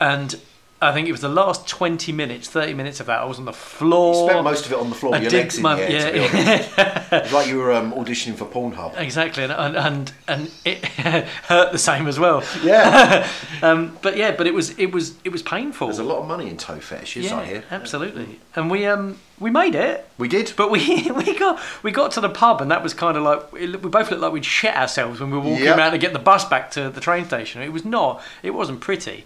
and 0.00 0.40
I 0.80 0.92
think 0.92 1.08
it 1.08 1.12
was 1.12 1.22
the 1.22 1.28
last 1.28 1.66
twenty 1.66 2.12
minutes, 2.12 2.48
thirty 2.48 2.72
minutes 2.72 3.00
of 3.00 3.06
that. 3.06 3.20
I 3.20 3.24
was 3.24 3.38
on 3.38 3.46
the 3.46 3.52
floor. 3.52 4.28
Spent 4.30 4.44
most 4.44 4.64
of 4.66 4.72
it 4.72 4.78
on 4.78 4.90
the 4.90 4.94
floor 4.94 5.14
I 5.16 5.18
your 5.20 5.30
legs 5.30 5.56
in 5.56 5.62
my- 5.62 5.74
the 5.74 5.90
air, 5.90 6.12
to 6.12 6.18
yeah. 6.18 6.28
honest. 6.32 7.12
It's 7.12 7.32
like 7.32 7.48
you 7.48 7.56
were 7.58 7.72
um, 7.72 7.92
auditioning 7.92 8.36
for 8.36 8.44
Pornhub. 8.44 8.96
Exactly, 8.96 9.42
and 9.44 9.52
and 9.52 9.76
and, 9.76 10.12
and 10.28 10.50
it 10.64 10.84
hurt 11.48 11.72
the 11.72 11.78
same 11.78 12.06
as 12.06 12.18
well. 12.18 12.44
Yeah. 12.62 13.28
Um, 13.60 13.98
but 14.02 14.16
yeah, 14.16 14.36
but 14.36 14.46
it 14.46 14.54
was 14.54 14.70
it 14.78 14.92
was 14.92 15.16
it 15.24 15.30
was 15.32 15.42
painful. 15.42 15.88
There's 15.88 15.98
a 15.98 16.04
lot 16.04 16.18
of 16.18 16.28
money 16.28 16.48
in 16.48 16.56
toe 16.56 16.78
fetishes, 16.78 17.24
yeah, 17.24 17.38
I 17.38 17.44
hear. 17.44 17.64
absolutely. 17.72 18.38
And 18.54 18.70
we 18.70 18.86
um 18.86 19.18
we 19.40 19.50
made 19.50 19.74
it, 19.74 20.08
We 20.16 20.28
did. 20.28 20.52
but 20.56 20.70
we 20.70 21.10
we 21.10 21.36
got 21.36 21.60
we 21.82 21.90
got 21.90 22.12
to 22.12 22.20
the 22.20 22.28
pub, 22.28 22.60
and 22.60 22.70
that 22.70 22.84
was 22.84 22.94
kind 22.94 23.16
of 23.16 23.24
like 23.24 23.50
we 23.52 23.66
both 23.66 24.10
looked 24.12 24.22
like 24.22 24.32
we'd 24.32 24.44
shit 24.44 24.76
ourselves 24.76 25.18
when 25.18 25.30
we 25.32 25.38
were 25.38 25.42
walking 25.44 25.64
Yep. 25.64 25.76
around 25.76 25.92
to 25.92 25.98
get 25.98 26.12
the 26.12 26.20
bus 26.20 26.44
back 26.44 26.70
to 26.72 26.88
the 26.88 27.00
train 27.00 27.24
station. 27.24 27.62
It 27.62 27.72
was 27.72 27.84
not, 27.84 28.22
it 28.44 28.50
wasn't 28.54 28.78
pretty. 28.80 29.24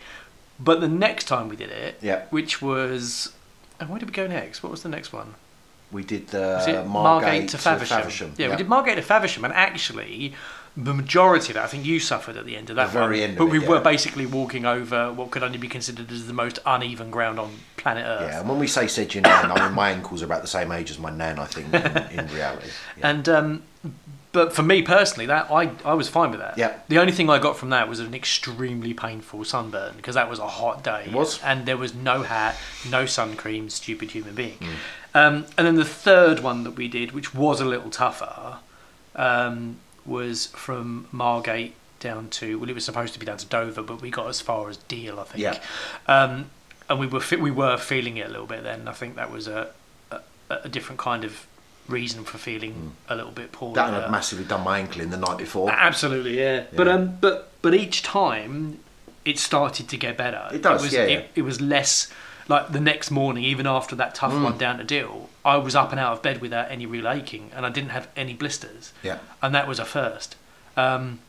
But 0.63 0.81
the 0.81 0.89
next 0.89 1.25
time 1.25 1.49
we 1.49 1.57
did 1.57 1.71
it, 1.71 1.99
Yeah. 2.01 2.23
which 2.31 2.63
was, 2.63 3.33
and 3.81 3.89
where 3.91 3.99
did 3.99 4.09
we 4.09 4.13
go 4.13 4.27
next? 4.27 4.63
What 4.63 4.71
was 4.71 4.83
the 4.83 4.89
next 4.89 5.13
one? 5.13 5.35
we 5.91 6.03
did 6.03 6.29
the 6.29 6.65
it 6.67 6.87
Margate, 6.87 7.51
to 7.51 7.59
Faversham? 7.59 8.33
Yeah, 8.39 8.47
Yeah, 8.47 8.51
we 8.53 8.57
did 8.57 8.67
Margate 8.69 8.97
to 8.97 9.03
Faversham, 9.03 9.45
and 9.45 9.53
actually, 9.53 10.33
the 10.75 10.95
majority 10.95 11.49
of 11.51 11.55
that, 11.57 11.65
I 11.65 11.67
think 11.67 11.85
you 11.85 12.01
suffered 12.01 12.39
at 12.39 12.47
the 12.47 12.57
end 12.57 12.71
of 12.71 12.77
that 12.77 12.87
The 12.87 12.93
very 12.93 13.21
one. 13.21 13.29
end 13.29 13.33
of 13.33 13.39
but 13.41 13.45
it, 13.49 13.51
we 13.51 13.61
yeah. 13.61 13.69
were 13.69 13.81
basically 13.81 14.25
walking 14.25 14.65
over 14.65 15.13
what 15.13 15.31
could 15.31 15.43
only 15.43 15.59
be 15.59 15.69
considered 15.69 16.11
as 16.11 16.27
the 16.27 16.33
most 16.33 16.61
uneven 16.65 17.11
ground 17.11 17.39
on 17.39 17.51
planet 17.77 18.07
Earth. 18.07 18.31
Yeah, 18.31 18.41
and 18.41 18.49
when 18.49 18.59
we 18.59 18.67
say 18.69 18.87
said 18.87 19.13
your 19.13 19.21
nan, 19.23 19.51
I 19.53 19.67
mean 19.67 19.75
my 19.75 19.91
ankles 19.91 20.23
are 20.23 20.25
about 20.25 20.41
the 20.41 20.49
same 20.49 20.73
age 20.73 20.91
as 20.91 20.99
my 20.99 21.11
nan, 21.11 21.39
I 21.39 21.45
think, 21.45 21.67
in, 21.75 22.21
in 22.21 22.27
reality. 22.35 22.69
Yeah. 22.97 23.09
And 23.11 23.29
um, 23.29 23.63
but 24.33 24.53
for 24.53 24.63
me 24.63 24.83
personally, 24.83 25.27
that 25.27 25.51
I 25.51 25.71
I 25.85 25.95
was 25.95 26.09
fine 26.09 26.31
with 26.31 26.41
that. 26.41 26.57
Yeah. 26.59 26.79
The 26.89 26.99
only 26.99 27.13
thing 27.13 27.29
I 27.31 27.39
got 27.39 27.57
from 27.57 27.71
that 27.71 27.89
was 27.89 28.01
an 28.01 28.15
extremely 28.15 28.95
painful 28.95 29.45
sunburn 29.45 29.95
because 29.97 30.15
that 30.15 30.29
was 30.29 30.39
a 30.39 30.49
hot 30.49 30.83
day. 30.83 31.05
It 31.07 31.13
was. 31.13 31.43
and 31.43 31.67
there 31.67 31.77
was 31.77 31.95
no 31.95 32.23
hat, 32.23 32.57
no 32.89 33.07
sun 33.07 33.37
cream. 33.37 33.69
Stupid 33.71 34.11
human 34.13 34.35
being. 34.35 34.59
Mm. 34.59 34.75
Um, 35.15 35.47
and 35.59 35.67
then 35.67 35.75
the 35.77 35.85
third 35.85 36.41
one 36.41 36.65
that 36.65 36.73
we 36.73 36.89
did, 36.89 37.13
which 37.13 37.35
was 37.35 37.61
a 37.61 37.67
little 37.67 37.91
tougher, 37.91 38.59
um, 39.15 39.77
was 40.07 40.47
from 40.47 41.07
Margate 41.13 41.75
down 42.01 42.29
to 42.31 42.59
well, 42.59 42.69
it 42.69 42.75
was 42.75 42.85
supposed 42.85 43.13
to 43.13 43.21
be 43.21 43.27
down 43.27 43.37
to 43.37 43.47
Dover, 43.47 43.83
but 43.83 44.01
we 44.01 44.11
got 44.11 44.29
as 44.29 44.41
far 44.41 44.69
as 44.69 44.79
Deal, 44.79 45.21
I 45.21 45.25
think. 45.25 45.43
Yeah. 45.43 45.59
Um, 46.07 46.51
and 46.89 46.99
we 46.99 47.07
were 47.07 47.23
we 47.39 47.51
were 47.51 47.77
feeling 47.77 48.17
it 48.17 48.27
a 48.27 48.31
little 48.31 48.47
bit 48.47 48.65
then. 48.65 48.89
I 48.89 48.93
think 48.93 49.17
that 49.17 49.31
was 49.31 49.47
a 49.47 49.71
a, 50.11 50.21
a 50.65 50.69
different 50.69 50.99
kind 50.99 51.25
of 51.25 51.47
reason 51.93 52.25
for 52.25 52.39
feeling 52.39 52.75
a 53.09 53.15
little 53.15 53.31
bit 53.33 53.53
poorly. 53.53 53.75
Mm. 53.81 53.91
that. 53.93 54.05
I'd 54.05 54.11
massively 54.11 54.45
done 54.45 54.65
my 54.65 54.79
ankle 54.81 55.01
in 55.03 55.11
the 55.11 55.17
night 55.17 55.39
before. 55.39 55.71
Absolutely, 55.71 56.39
yeah. 56.41 56.65
But 56.75 56.89
um, 56.89 57.19
but 57.21 57.51
but 57.63 57.75
each 57.75 58.03
time 58.03 58.79
it 59.25 59.39
started 59.39 59.89
to 59.89 59.97
get 59.97 60.17
better. 60.17 60.49
It 60.53 60.63
does, 60.63 60.83
was, 60.83 60.93
yeah, 60.93 61.03
It, 61.03 61.11
yeah. 61.11 61.25
it 61.37 61.43
was 61.43 61.61
less 61.61 62.13
like 62.49 62.73
the 62.73 62.81
next 62.81 63.11
morning, 63.11 63.45
even 63.45 63.67
after 63.69 63.95
that 63.97 64.15
tough 64.17 64.33
Mm. 64.33 64.43
one 64.43 64.59
down 64.59 64.79
to 64.79 64.85
Deal, 64.85 65.29
I 65.45 65.57
was 65.59 65.77
up 65.77 65.93
and 65.93 66.01
out 66.01 66.13
of 66.15 66.23
bed 66.23 66.41
without 66.41 66.69
any 66.73 66.87
real 66.87 67.07
aching, 67.09 67.51
and 67.55 67.65
I 67.65 67.71
didn't 67.71 67.91
have 67.91 68.09
any 68.17 68.35
blisters, 68.35 68.93
Yeah. 69.03 69.19
and 69.41 69.55
that 69.55 69.69
was 69.69 69.79
a 69.79 69.85
first. 69.85 70.35
Um, 70.77 71.21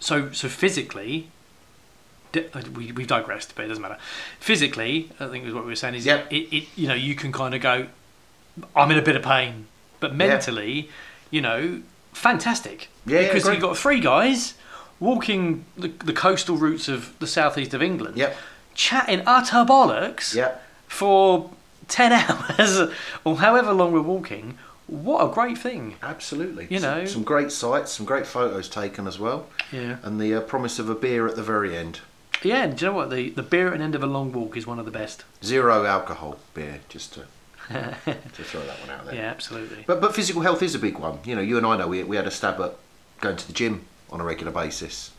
so 0.00 0.32
so 0.32 0.48
physically. 0.48 1.28
uh, 2.34 2.62
We, 2.74 2.90
we've 2.92 3.06
digressed, 3.06 3.54
but 3.54 3.64
it 3.66 3.68
doesn't 3.68 3.82
matter. 3.82 3.98
Physically, 4.40 5.10
I 5.20 5.26
think 5.28 5.44
is 5.46 5.52
what 5.54 5.64
we 5.64 5.70
were 5.70 5.76
saying 5.76 5.94
is 5.94 6.06
Yep. 6.06 6.32
it, 6.32 6.56
it 6.56 6.64
you 6.74 6.88
know 6.88 6.94
you 6.94 7.14
can 7.14 7.30
kind 7.32 7.54
of 7.54 7.60
go, 7.60 7.86
I'm 8.76 8.90
in 8.90 8.98
a 8.98 9.02
bit 9.02 9.16
of 9.16 9.22
pain, 9.22 9.66
but 10.00 10.14
mentally, 10.14 10.88
you 11.30 11.40
know, 11.40 11.82
fantastic. 12.12 12.88
Yeah, 13.06 13.20
yeah, 13.20 13.26
because 13.28 13.44
great. 13.44 13.54
you've 13.54 13.62
got 13.62 13.76
three 13.76 14.00
guys 14.00 14.54
walking 15.00 15.64
the, 15.76 15.88
the 15.88 16.12
coastal 16.12 16.56
routes 16.56 16.88
of 16.88 17.18
the 17.18 17.26
southeast 17.26 17.74
of 17.74 17.82
England, 17.82 18.16
Yep. 18.16 18.36
chatting 18.74 19.22
utter 19.26 19.64
bollocks 19.64 20.34
Yeah. 20.34 20.52
for 20.86 21.50
10 21.88 22.12
hours 22.12 22.90
or 23.24 23.36
however 23.38 23.72
long 23.72 23.92
we're 23.92 24.00
walking. 24.00 24.56
What 24.86 25.24
a 25.24 25.32
great 25.32 25.58
thing. 25.58 25.96
Absolutely. 26.02 26.66
You 26.70 26.78
Some- 26.78 26.98
know. 26.98 27.04
some, 27.06 27.22
great 27.24 27.50
sights, 27.50 27.92
some 27.92 28.06
great 28.06 28.26
photos 28.26 28.68
taken 28.68 29.06
as 29.06 29.18
well, 29.18 29.46
Yeah. 29.72 29.96
and 30.02 30.20
the 30.20 30.34
uh, 30.34 30.40
promise 30.42 30.78
of 30.78 30.88
a 30.88 30.94
beer 30.94 31.26
at 31.26 31.36
the 31.36 31.42
very 31.42 31.76
end. 31.76 32.00
Yeah, 32.42 32.64
and 32.64 32.76
do 32.76 32.84
you 32.84 32.90
know 32.90 32.96
what? 32.98 33.10
The, 33.10 33.30
the 33.30 33.42
beer 33.42 33.68
at 33.72 33.78
the 33.78 33.84
end 33.84 33.94
of 33.94 34.02
a 34.02 34.06
long 34.06 34.30
walk 34.32 34.56
is 34.56 34.66
one 34.66 34.78
of 34.78 34.84
the 34.84 34.90
best. 34.90 35.24
Zero 35.42 35.86
alcohol 35.86 36.38
beer, 36.52 36.80
just 36.90 37.14
to 37.14 37.24
to 37.68 38.42
throw 38.44 38.60
that 38.66 38.80
one 38.80 38.90
out 38.90 39.04
there. 39.06 39.14
Yeah, 39.14 39.30
absolutely. 39.30 39.84
But 39.86 40.00
but 40.00 40.14
physical 40.14 40.42
health 40.42 40.62
is 40.62 40.74
a 40.74 40.78
big 40.78 40.98
one. 40.98 41.18
You 41.24 41.34
know, 41.36 41.40
you 41.42 41.56
and 41.56 41.66
I 41.66 41.76
know 41.76 41.88
we 41.88 42.02
we 42.02 42.16
had 42.16 42.26
a 42.26 42.30
stab 42.30 42.60
at 42.60 42.76
going 43.20 43.36
to 43.36 43.46
the 43.46 43.52
gym 43.52 43.86
on 44.10 44.20
a 44.20 44.24
regular 44.24 44.52
basis. 44.52 45.10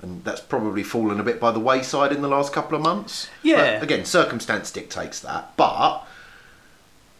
And 0.00 0.24
that's 0.24 0.40
probably 0.40 0.82
fallen 0.82 1.20
a 1.20 1.22
bit 1.22 1.38
by 1.38 1.52
the 1.52 1.60
wayside 1.60 2.10
in 2.10 2.22
the 2.22 2.28
last 2.28 2.52
couple 2.52 2.74
of 2.76 2.82
months. 2.82 3.28
Yeah. 3.42 3.78
But 3.78 3.84
again, 3.84 4.04
circumstance 4.04 4.72
dictates 4.72 5.20
that. 5.20 5.56
But 5.56 6.04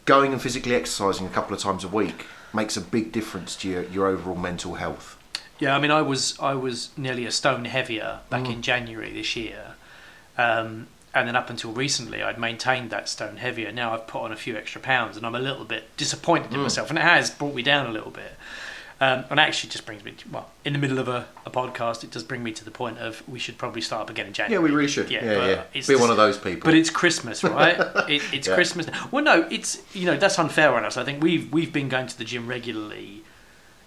going 0.05 0.33
and 0.33 0.43
physically 0.43 0.75
exercising 0.75 1.27
a 1.27 1.31
couple 1.31 1.55
of 1.55 1.61
times 1.63 1.85
a 1.85 1.89
week 1.89 2.27
makes 2.53 2.77
a 2.77 2.81
big 2.81 3.13
difference 3.13 3.55
to 3.57 3.69
your, 3.69 3.85
your 3.85 4.07
overall 4.09 4.35
mental 4.37 4.75
health. 4.75 5.17
Yeah, 5.61 5.77
I 5.77 5.79
mean, 5.79 5.93
I 5.93 6.03
was 6.03 6.37
I 6.41 6.55
was 6.55 6.91
nearly 6.97 7.25
a 7.25 7.31
stone 7.31 7.67
heavier 7.67 8.19
back 8.31 8.45
Mm. 8.45 8.53
in 8.55 8.63
January 8.63 9.13
this 9.13 9.37
year, 9.37 9.75
um, 10.37 10.89
and 11.15 11.29
then 11.29 11.37
up 11.37 11.51
until 11.51 11.73
recently, 11.73 12.23
I'd 12.23 12.39
maintained 12.39 12.91
that 12.91 13.09
stone 13.09 13.37
heavier. 13.37 13.71
Now 13.73 13.93
I've 13.95 14.07
put 14.07 14.23
on 14.23 14.33
a 14.33 14.37
few 14.37 14.57
extra 14.57 14.81
pounds, 14.81 15.17
and 15.17 15.27
I'm 15.27 15.35
a 15.35 15.41
little 15.41 15.65
bit 15.65 15.95
disappointed 15.97 16.51
Mm. 16.51 16.55
in 16.55 16.61
myself, 16.61 16.89
and 16.91 16.99
it 16.99 17.03
has 17.03 17.31
brought 17.31 17.55
me 17.55 17.63
down 17.63 17.87
a 17.87 17.91
little 17.93 18.11
bit. 18.11 18.33
Um, 19.01 19.25
and 19.31 19.41
actually, 19.41 19.71
just 19.71 19.85
brings 19.85 20.05
me 20.05 20.13
to, 20.13 20.29
well 20.29 20.51
in 20.65 20.75
the 20.75 20.79
middle 20.79 21.01
of 21.01 21.09
a, 21.09 21.27
a 21.45 21.51
podcast. 21.51 22.05
It 22.05 22.13
does 22.13 22.23
bring 22.23 22.45
me 22.45 22.53
to 22.53 22.65
the 22.65 22.71
point 22.71 22.99
of 22.99 23.21
we 23.29 23.41
should 23.41 23.59
probably 23.59 23.81
start 23.81 24.03
up 24.03 24.11
again 24.11 24.29
in 24.29 24.33
January. 24.33 24.63
Yeah, 24.63 24.71
we 24.71 24.77
really 24.77 24.89
should. 24.89 25.11
Yeah, 25.11 25.25
yeah. 25.25 25.39
but 25.57 25.69
it's 25.75 25.89
Be 25.89 25.95
just- 25.95 26.01
one 26.01 26.11
of 26.11 26.17
those 26.17 26.39
people. 26.39 26.61
But 26.71 26.75
it's 26.75 26.89
Christmas, 26.89 27.43
right? 27.43 27.79
it, 28.09 28.23
it's 28.33 28.47
Yeah. 28.47 28.55
Christmas. 28.55 28.87
Well, 29.11 29.25
no, 29.25 29.49
it's 29.51 29.83
you 29.93 30.07
know 30.07 30.17
that's 30.17 30.39
unfair 30.39 30.73
on 30.77 30.85
us. 30.85 30.97
I 30.97 31.03
think 31.05 31.21
we've 31.21 31.53
we've 31.53 31.73
been 31.73 31.89
going 31.89 32.07
to 32.07 32.17
the 32.17 32.25
gym 32.25 32.47
regularly 32.47 33.23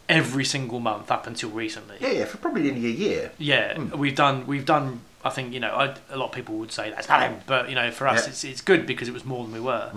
every 0.10 0.44
single 0.46 0.80
month 0.82 1.10
up 1.10 1.26
until 1.28 1.50
recently. 1.50 1.96
yeah, 2.02 2.12
yeah, 2.12 2.26
for 2.26 2.38
probably 2.38 2.64
nearly 2.64 2.86
a 2.86 2.90
year. 2.90 3.32
Yeah, 3.38 3.80
we've 3.96 4.16
done 4.16 4.46
we've 4.48 4.66
done. 4.66 5.00
I 5.26 5.30
think 5.32 5.54
you 5.54 5.60
know 5.60 5.74
I, 5.76 5.96
a 6.10 6.18
lot 6.18 6.28
of 6.28 6.32
people 6.34 6.56
would 6.60 6.72
say 6.72 6.92
that's 6.92 7.10
nothing, 7.10 7.42
but 7.48 7.68
you 7.68 7.76
know 7.76 7.92
for 7.92 8.08
us 8.08 8.24
Yeah. 8.24 8.30
it's 8.30 8.44
it's 8.46 8.62
good 8.62 8.86
because 8.86 9.08
it 9.10 9.14
was 9.14 9.26
more 9.26 9.44
than 9.44 9.52
we 9.54 9.60
were. 9.60 9.92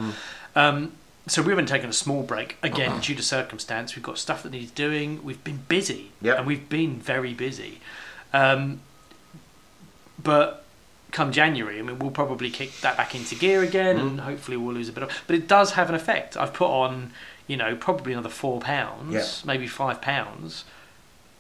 Um, 0.57 0.93
so 1.27 1.43
we 1.43 1.51
haven't 1.51 1.67
taken 1.67 1.91
a 1.91 1.93
small 1.93 2.23
break 2.23 2.57
again 2.63 3.01
due 3.01 3.15
to 3.15 3.23
circumstance. 3.23 3.95
We've 3.95 4.03
got 4.03 4.17
stuff 4.19 4.43
that 4.43 4.51
needs 4.53 4.71
doing. 4.71 5.23
We've 5.23 5.45
been 5.45 5.61
busy, 5.69 6.11
Yep. 6.23 6.39
and 6.39 6.47
we've 6.47 6.69
been 6.71 6.99
very 6.99 7.35
busy. 7.35 7.81
Um, 8.33 8.81
but 10.23 10.65
come 11.11 11.31
January, 11.33 11.79
I 11.79 11.83
mean, 11.83 11.99
we'll 11.99 12.11
probably 12.11 12.51
kick 12.51 12.81
that 12.81 12.97
back 12.97 13.15
into 13.15 13.35
gear 13.35 13.63
again, 13.63 13.99
and 13.99 14.21
hopefully 14.21 14.57
we'll 14.57 14.75
lose 14.75 14.89
a 14.89 14.93
bit 14.93 15.03
of. 15.03 15.23
But 15.27 15.37
it 15.37 15.47
does 15.49 15.73
have 15.73 15.89
an 15.89 15.95
effect. 15.95 16.37
I've 16.37 16.53
put 16.55 16.69
on, 16.71 17.13
you 17.47 17.57
know, 17.57 17.77
probably 17.77 18.13
another 18.13 18.29
four 18.29 18.61
pounds, 18.61 19.13
Yeah. 19.15 19.25
maybe 19.47 19.67
five 19.67 20.01
pounds, 20.01 20.65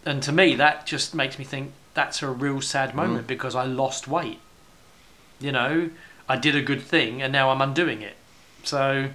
and 0.07 0.23
to 0.23 0.33
me 0.33 0.55
that 0.55 0.87
just 0.87 1.15
makes 1.15 1.39
me 1.39 1.45
think 1.45 1.73
that's 1.99 2.23
a 2.23 2.29
real 2.31 2.61
sad 2.61 2.95
moment 2.95 3.27
because 3.27 3.57
I 3.57 3.65
lost 3.65 4.07
weight. 4.07 4.39
You 5.41 5.51
know, 5.51 5.91
I 6.29 6.37
did 6.37 6.55
a 6.55 6.63
good 6.63 6.81
thing, 6.81 7.21
and 7.21 7.33
now 7.33 7.51
I'm 7.51 7.61
undoing 7.61 8.03
it. 8.03 8.15
So, 8.63 9.09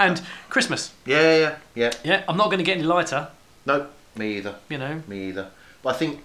and 0.00 0.20
Christmas, 0.48 0.92
Yeah, 1.06 1.36
yeah, 1.36 1.56
yeah. 1.76 1.92
yeah. 2.02 2.24
I'm 2.26 2.36
not 2.36 2.46
going 2.46 2.58
to 2.58 2.64
get 2.64 2.76
any 2.78 2.82
lighter. 2.82 3.28
No, 3.64 3.86
me 4.16 4.38
either. 4.38 4.56
You 4.68 4.78
know, 4.78 5.02
Me 5.06 5.28
either. 5.28 5.50
But 5.84 5.94
I 5.94 5.98
think 5.98 6.24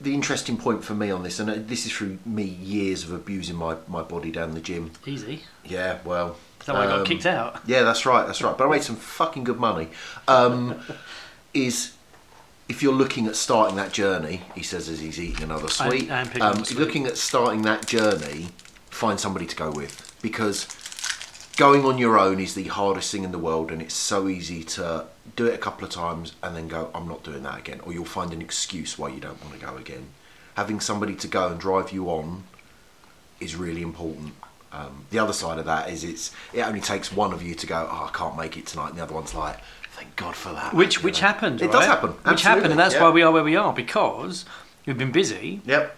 the 0.00 0.14
interesting 0.14 0.56
point 0.56 0.84
for 0.84 0.94
me 0.94 1.10
on 1.10 1.22
this, 1.22 1.38
and 1.38 1.68
this 1.68 1.84
is 1.84 1.92
through 1.92 2.16
me 2.24 2.44
years 2.44 3.04
of 3.04 3.12
abusing 3.12 3.56
my, 3.56 3.76
my 3.88 4.00
body 4.00 4.32
down 4.32 4.54
the 4.54 4.60
gym. 4.60 4.90
easy. 5.04 5.42
Yeah, 5.66 5.98
well. 6.02 6.36
Is 6.60 6.66
that 6.66 6.74
why 6.74 6.84
I 6.84 6.86
got 6.86 7.00
um, 7.00 7.04
kicked 7.04 7.26
out? 7.26 7.60
Yeah, 7.66 7.82
that's 7.82 8.06
right, 8.06 8.26
that's 8.26 8.40
right. 8.40 8.56
But 8.56 8.66
I 8.66 8.70
made 8.70 8.82
some 8.84 8.96
fucking 8.96 9.44
good 9.44 9.60
money. 9.60 9.88
Um, 10.28 10.80
is 11.52 11.92
if 12.70 12.84
you're 12.84 12.94
looking 12.94 13.26
at 13.26 13.34
starting 13.34 13.76
that 13.76 13.92
journey, 13.92 14.42
he 14.54 14.62
says 14.62 14.88
as 14.88 15.00
he's 15.00 15.18
eating 15.18 15.42
another 15.42 15.66
sweet. 15.66 16.08
and 16.08 16.28
picking 16.28 16.42
um, 16.42 16.58
if 16.58 16.66
sweet. 16.66 16.78
you're 16.78 16.86
looking 16.86 17.06
at 17.06 17.16
starting 17.16 17.62
that 17.62 17.84
journey, 17.84 18.46
find 18.90 19.18
somebody 19.18 19.44
to 19.44 19.56
go 19.56 19.72
with 19.72 20.16
because 20.22 20.68
going 21.56 21.84
on 21.84 21.98
your 21.98 22.16
own 22.16 22.38
is 22.38 22.54
the 22.54 22.64
hardest 22.68 23.10
thing 23.10 23.24
in 23.24 23.32
the 23.32 23.38
world, 23.38 23.72
and 23.72 23.82
it's 23.82 23.94
so 23.94 24.28
easy 24.28 24.62
to 24.62 25.04
do 25.34 25.46
it 25.46 25.54
a 25.54 25.58
couple 25.58 25.84
of 25.84 25.90
times 25.90 26.34
and 26.44 26.56
then 26.56 26.68
go, 26.68 26.90
"I'm 26.94 27.08
not 27.08 27.24
doing 27.24 27.42
that 27.42 27.58
again," 27.58 27.80
or 27.80 27.92
you'll 27.92 28.04
find 28.04 28.32
an 28.32 28.40
excuse 28.40 28.96
why 28.96 29.08
you 29.08 29.18
don't 29.20 29.42
want 29.44 29.58
to 29.58 29.66
go 29.66 29.76
again. 29.76 30.06
Having 30.54 30.78
somebody 30.78 31.16
to 31.16 31.26
go 31.26 31.48
and 31.48 31.58
drive 31.58 31.90
you 31.90 32.08
on 32.08 32.44
is 33.40 33.56
really 33.56 33.82
important. 33.82 34.34
Um, 34.72 35.06
the 35.10 35.18
other 35.18 35.32
side 35.32 35.58
of 35.58 35.64
that 35.64 35.90
is 35.90 36.04
it's 36.04 36.30
it 36.52 36.60
only 36.60 36.80
takes 36.80 37.10
one 37.10 37.32
of 37.32 37.42
you 37.42 37.56
to 37.56 37.66
go, 37.66 37.88
oh, 37.90 38.08
I 38.08 38.16
can't 38.16 38.36
make 38.36 38.56
it 38.56 38.66
tonight, 38.66 38.90
and 38.90 38.98
the 38.98 39.02
other 39.02 39.14
one's 39.14 39.34
like, 39.34 39.58
thank 40.00 40.16
God 40.16 40.34
for 40.34 40.52
that. 40.52 40.74
Which 40.74 41.02
which 41.02 41.20
know. 41.20 41.28
happened. 41.28 41.60
It 41.60 41.66
right? 41.66 41.72
does 41.72 41.86
happen. 41.86 42.10
Which 42.24 42.42
happened, 42.42 42.70
and 42.70 42.78
that's 42.78 42.94
yeah. 42.94 43.02
why 43.02 43.10
we 43.10 43.22
are 43.22 43.30
where 43.30 43.44
we 43.44 43.56
are 43.56 43.72
because 43.72 44.44
we've 44.86 44.96
been 44.98 45.12
busy 45.12 45.60
Yep, 45.66 45.94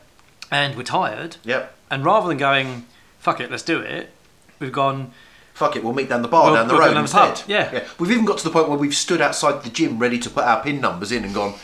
and 0.50 0.76
we're 0.76 0.82
tired. 0.82 1.36
yep. 1.44 1.74
And 1.90 2.05
rather 2.05 2.28
than 2.28 2.38
going, 2.38 2.86
fuck 3.18 3.38
it, 3.40 3.50
let's 3.50 3.62
do 3.62 3.78
it, 3.80 4.11
we've 4.59 4.72
gone, 4.72 5.12
Fuck 5.55 5.76
it, 5.76 5.84
we'll 5.84 5.92
meet 5.92 6.09
down 6.09 6.22
the 6.22 6.28
bar 6.28 6.46
We'll- 6.46 6.55
down 6.55 6.66
the 6.66 6.72
we'll 6.72 6.80
road 6.80 6.94
down 6.94 7.05
the 7.05 7.28
instead. 7.28 7.42
yeah. 7.46 7.84
We've 7.98 8.11
even 8.11 8.24
got 8.24 8.38
to 8.38 8.44
the 8.44 8.50
point 8.50 8.70
where 8.70 8.78
we've 8.78 8.94
stood 8.94 9.20
outside 9.20 9.62
the 9.62 9.68
gym 9.68 9.98
ready 9.98 10.18
to 10.18 10.30
put 10.30 10.44
our 10.44 10.62
pin 10.62 10.80
numbers 10.80 11.12
in 11.12 11.22
and 11.24 11.34
gone, 11.34 11.55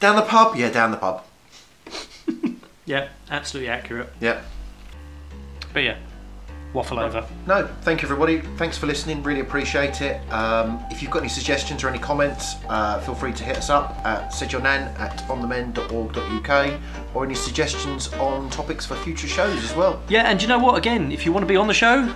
down 0.00 0.16
the 0.16 0.22
pub? 0.22 0.54
Yeah, 0.56 0.70
down 0.70 0.90
the 0.90 0.98
pub. 0.98 1.24
Yeah, 2.84 3.08
absolutely 3.30 3.70
accurate. 3.70 4.10
Yeah. 4.20 4.40
But 5.72 5.84
yeah, 5.84 5.98
waffle 6.72 6.98
over. 6.98 7.26
No, 7.46 7.66
thank 7.82 8.02
you 8.02 8.06
everybody. 8.06 8.40
Thanks 8.56 8.78
for 8.78 8.86
listening. 8.86 9.22
Really 9.22 9.40
appreciate 9.40 10.00
it. 10.00 10.20
Um, 10.32 10.84
if 10.90 11.02
you've 11.02 11.10
got 11.10 11.20
any 11.20 11.28
suggestions 11.28 11.84
or 11.84 11.88
any 11.88 11.98
comments, 11.98 12.56
uh, 12.68 13.00
feel 13.00 13.14
free 13.14 13.32
to 13.32 13.44
hit 13.44 13.56
us 13.56 13.70
up 13.70 13.98
at 14.04 14.32
saidyournan 14.32 14.98
at 14.98 15.18
onthemend.org.uk 15.28 16.80
or 17.14 17.24
any 17.24 17.34
suggestions 17.34 18.12
on 18.14 18.48
topics 18.50 18.86
for 18.86 18.94
future 18.96 19.28
shows 19.28 19.62
as 19.62 19.74
well. 19.76 20.02
Yeah, 20.08 20.22
and 20.22 20.38
do 20.38 20.44
you 20.44 20.48
know 20.48 20.58
what? 20.58 20.76
Again, 20.78 21.12
if 21.12 21.26
you 21.26 21.32
want 21.32 21.42
to 21.42 21.48
be 21.48 21.56
on 21.56 21.66
the 21.66 21.74
show, 21.74 22.12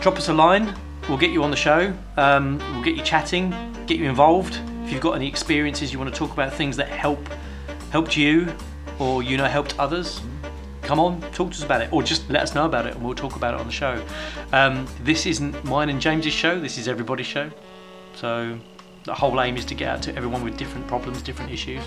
drop 0.00 0.16
us 0.16 0.28
a 0.28 0.34
line. 0.34 0.74
We'll 1.08 1.18
get 1.18 1.30
you 1.30 1.42
on 1.42 1.50
the 1.50 1.56
show. 1.56 1.92
Um, 2.16 2.58
we'll 2.72 2.84
get 2.84 2.96
you 2.96 3.02
chatting, 3.02 3.50
get 3.86 3.98
you 3.98 4.08
involved. 4.08 4.58
If 4.84 4.92
you've 4.92 5.02
got 5.02 5.12
any 5.12 5.28
experiences 5.28 5.92
you 5.92 5.98
want 5.98 6.12
to 6.12 6.18
talk 6.18 6.32
about, 6.32 6.52
things 6.52 6.76
that 6.76 6.88
help 6.88 7.26
helped 7.90 8.16
you, 8.16 8.52
or 8.98 9.22
you 9.22 9.36
know 9.36 9.44
helped 9.44 9.78
others, 9.78 10.20
come 10.84 11.00
on, 11.00 11.20
talk 11.32 11.50
to 11.50 11.56
us 11.56 11.64
about 11.64 11.82
it, 11.82 11.92
or 11.92 12.02
just 12.02 12.28
let 12.30 12.42
us 12.42 12.54
know 12.54 12.66
about 12.66 12.86
it, 12.86 12.94
and 12.94 13.04
we'll 13.04 13.14
talk 13.14 13.36
about 13.36 13.54
it 13.54 13.60
on 13.60 13.66
the 13.66 13.72
show. 13.72 14.04
Um, 14.52 14.86
this 15.02 15.26
isn't 15.26 15.64
mine 15.64 15.88
and 15.88 16.00
James's 16.00 16.32
show. 16.32 16.60
This 16.60 16.78
is 16.78 16.86
everybody's 16.86 17.26
show. 17.26 17.50
So 18.14 18.58
the 19.04 19.14
whole 19.14 19.40
aim 19.40 19.56
is 19.56 19.64
to 19.66 19.74
get 19.74 19.88
out 19.88 20.02
to 20.02 20.16
everyone 20.16 20.44
with 20.44 20.56
different 20.56 20.86
problems, 20.86 21.22
different 21.22 21.50
issues. 21.50 21.82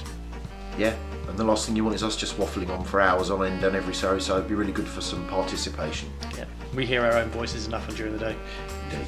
Yeah, 0.77 0.95
and 1.27 1.37
the 1.37 1.43
last 1.43 1.65
thing 1.65 1.75
you 1.75 1.83
want 1.83 1.95
is 1.95 2.03
us 2.03 2.15
just 2.15 2.37
waffling 2.37 2.69
on 2.69 2.83
for 2.83 3.01
hours 3.01 3.31
on 3.31 3.45
end 3.45 3.63
on 3.63 3.75
every 3.75 3.93
show, 3.93 4.19
so 4.19 4.37
it'd 4.37 4.47
be 4.47 4.55
really 4.55 4.71
good 4.71 4.87
for 4.87 5.01
some 5.01 5.27
participation. 5.27 6.09
Yeah, 6.35 6.45
we 6.75 6.85
hear 6.85 7.01
our 7.03 7.13
own 7.13 7.29
voices 7.29 7.67
enough 7.67 7.87
during 7.95 8.13
the 8.13 8.19
day. 8.19 8.35
Indeed. 8.91 9.07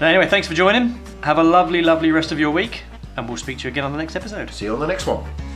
Now, 0.00 0.06
anyway, 0.06 0.26
thanks 0.26 0.48
for 0.48 0.54
joining. 0.54 0.98
Have 1.22 1.36
a 1.38 1.44
lovely, 1.44 1.82
lovely 1.82 2.10
rest 2.12 2.32
of 2.32 2.40
your 2.40 2.50
week, 2.50 2.82
and 3.16 3.28
we'll 3.28 3.36
speak 3.36 3.58
to 3.58 3.64
you 3.64 3.70
again 3.70 3.84
on 3.84 3.92
the 3.92 3.98
next 3.98 4.16
episode. 4.16 4.50
See 4.50 4.64
you 4.64 4.72
on 4.72 4.80
the 4.80 4.86
next 4.86 5.06
one. 5.06 5.49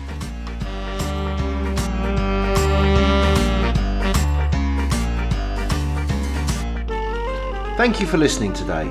Thank 7.77 8.01
you 8.01 8.07
for 8.07 8.19
listening 8.19 8.53
today. 8.53 8.87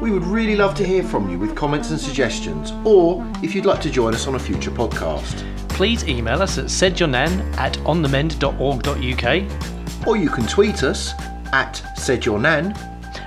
We 0.00 0.10
would 0.10 0.24
really 0.24 0.56
love 0.56 0.74
to 0.76 0.86
hear 0.86 1.02
from 1.02 1.28
you 1.28 1.38
with 1.38 1.54
comments 1.54 1.90
and 1.90 2.00
suggestions, 2.00 2.72
or 2.82 3.22
if 3.42 3.54
you'd 3.54 3.66
like 3.66 3.82
to 3.82 3.90
join 3.90 4.14
us 4.14 4.26
on 4.26 4.36
a 4.36 4.38
future 4.38 4.70
podcast. 4.70 5.46
Please 5.68 6.08
email 6.08 6.40
us 6.40 6.56
at 6.56 6.64
saidyournan 6.64 7.54
at 7.58 7.74
onthemend.org.uk 7.84 10.08
Or 10.08 10.16
you 10.16 10.30
can 10.30 10.46
tweet 10.46 10.82
us 10.82 11.12
at 11.52 11.74
saidyournan 11.98 12.74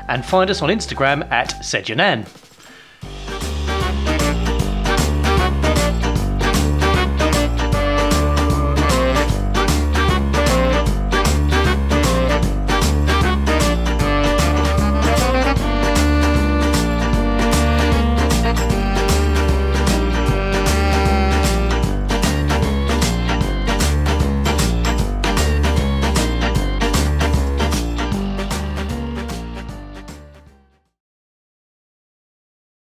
and 0.08 0.26
find 0.26 0.50
us 0.50 0.64
on 0.64 0.70
Instagram 0.70 1.32
at 1.32 1.50
saidyournan. 1.62 2.26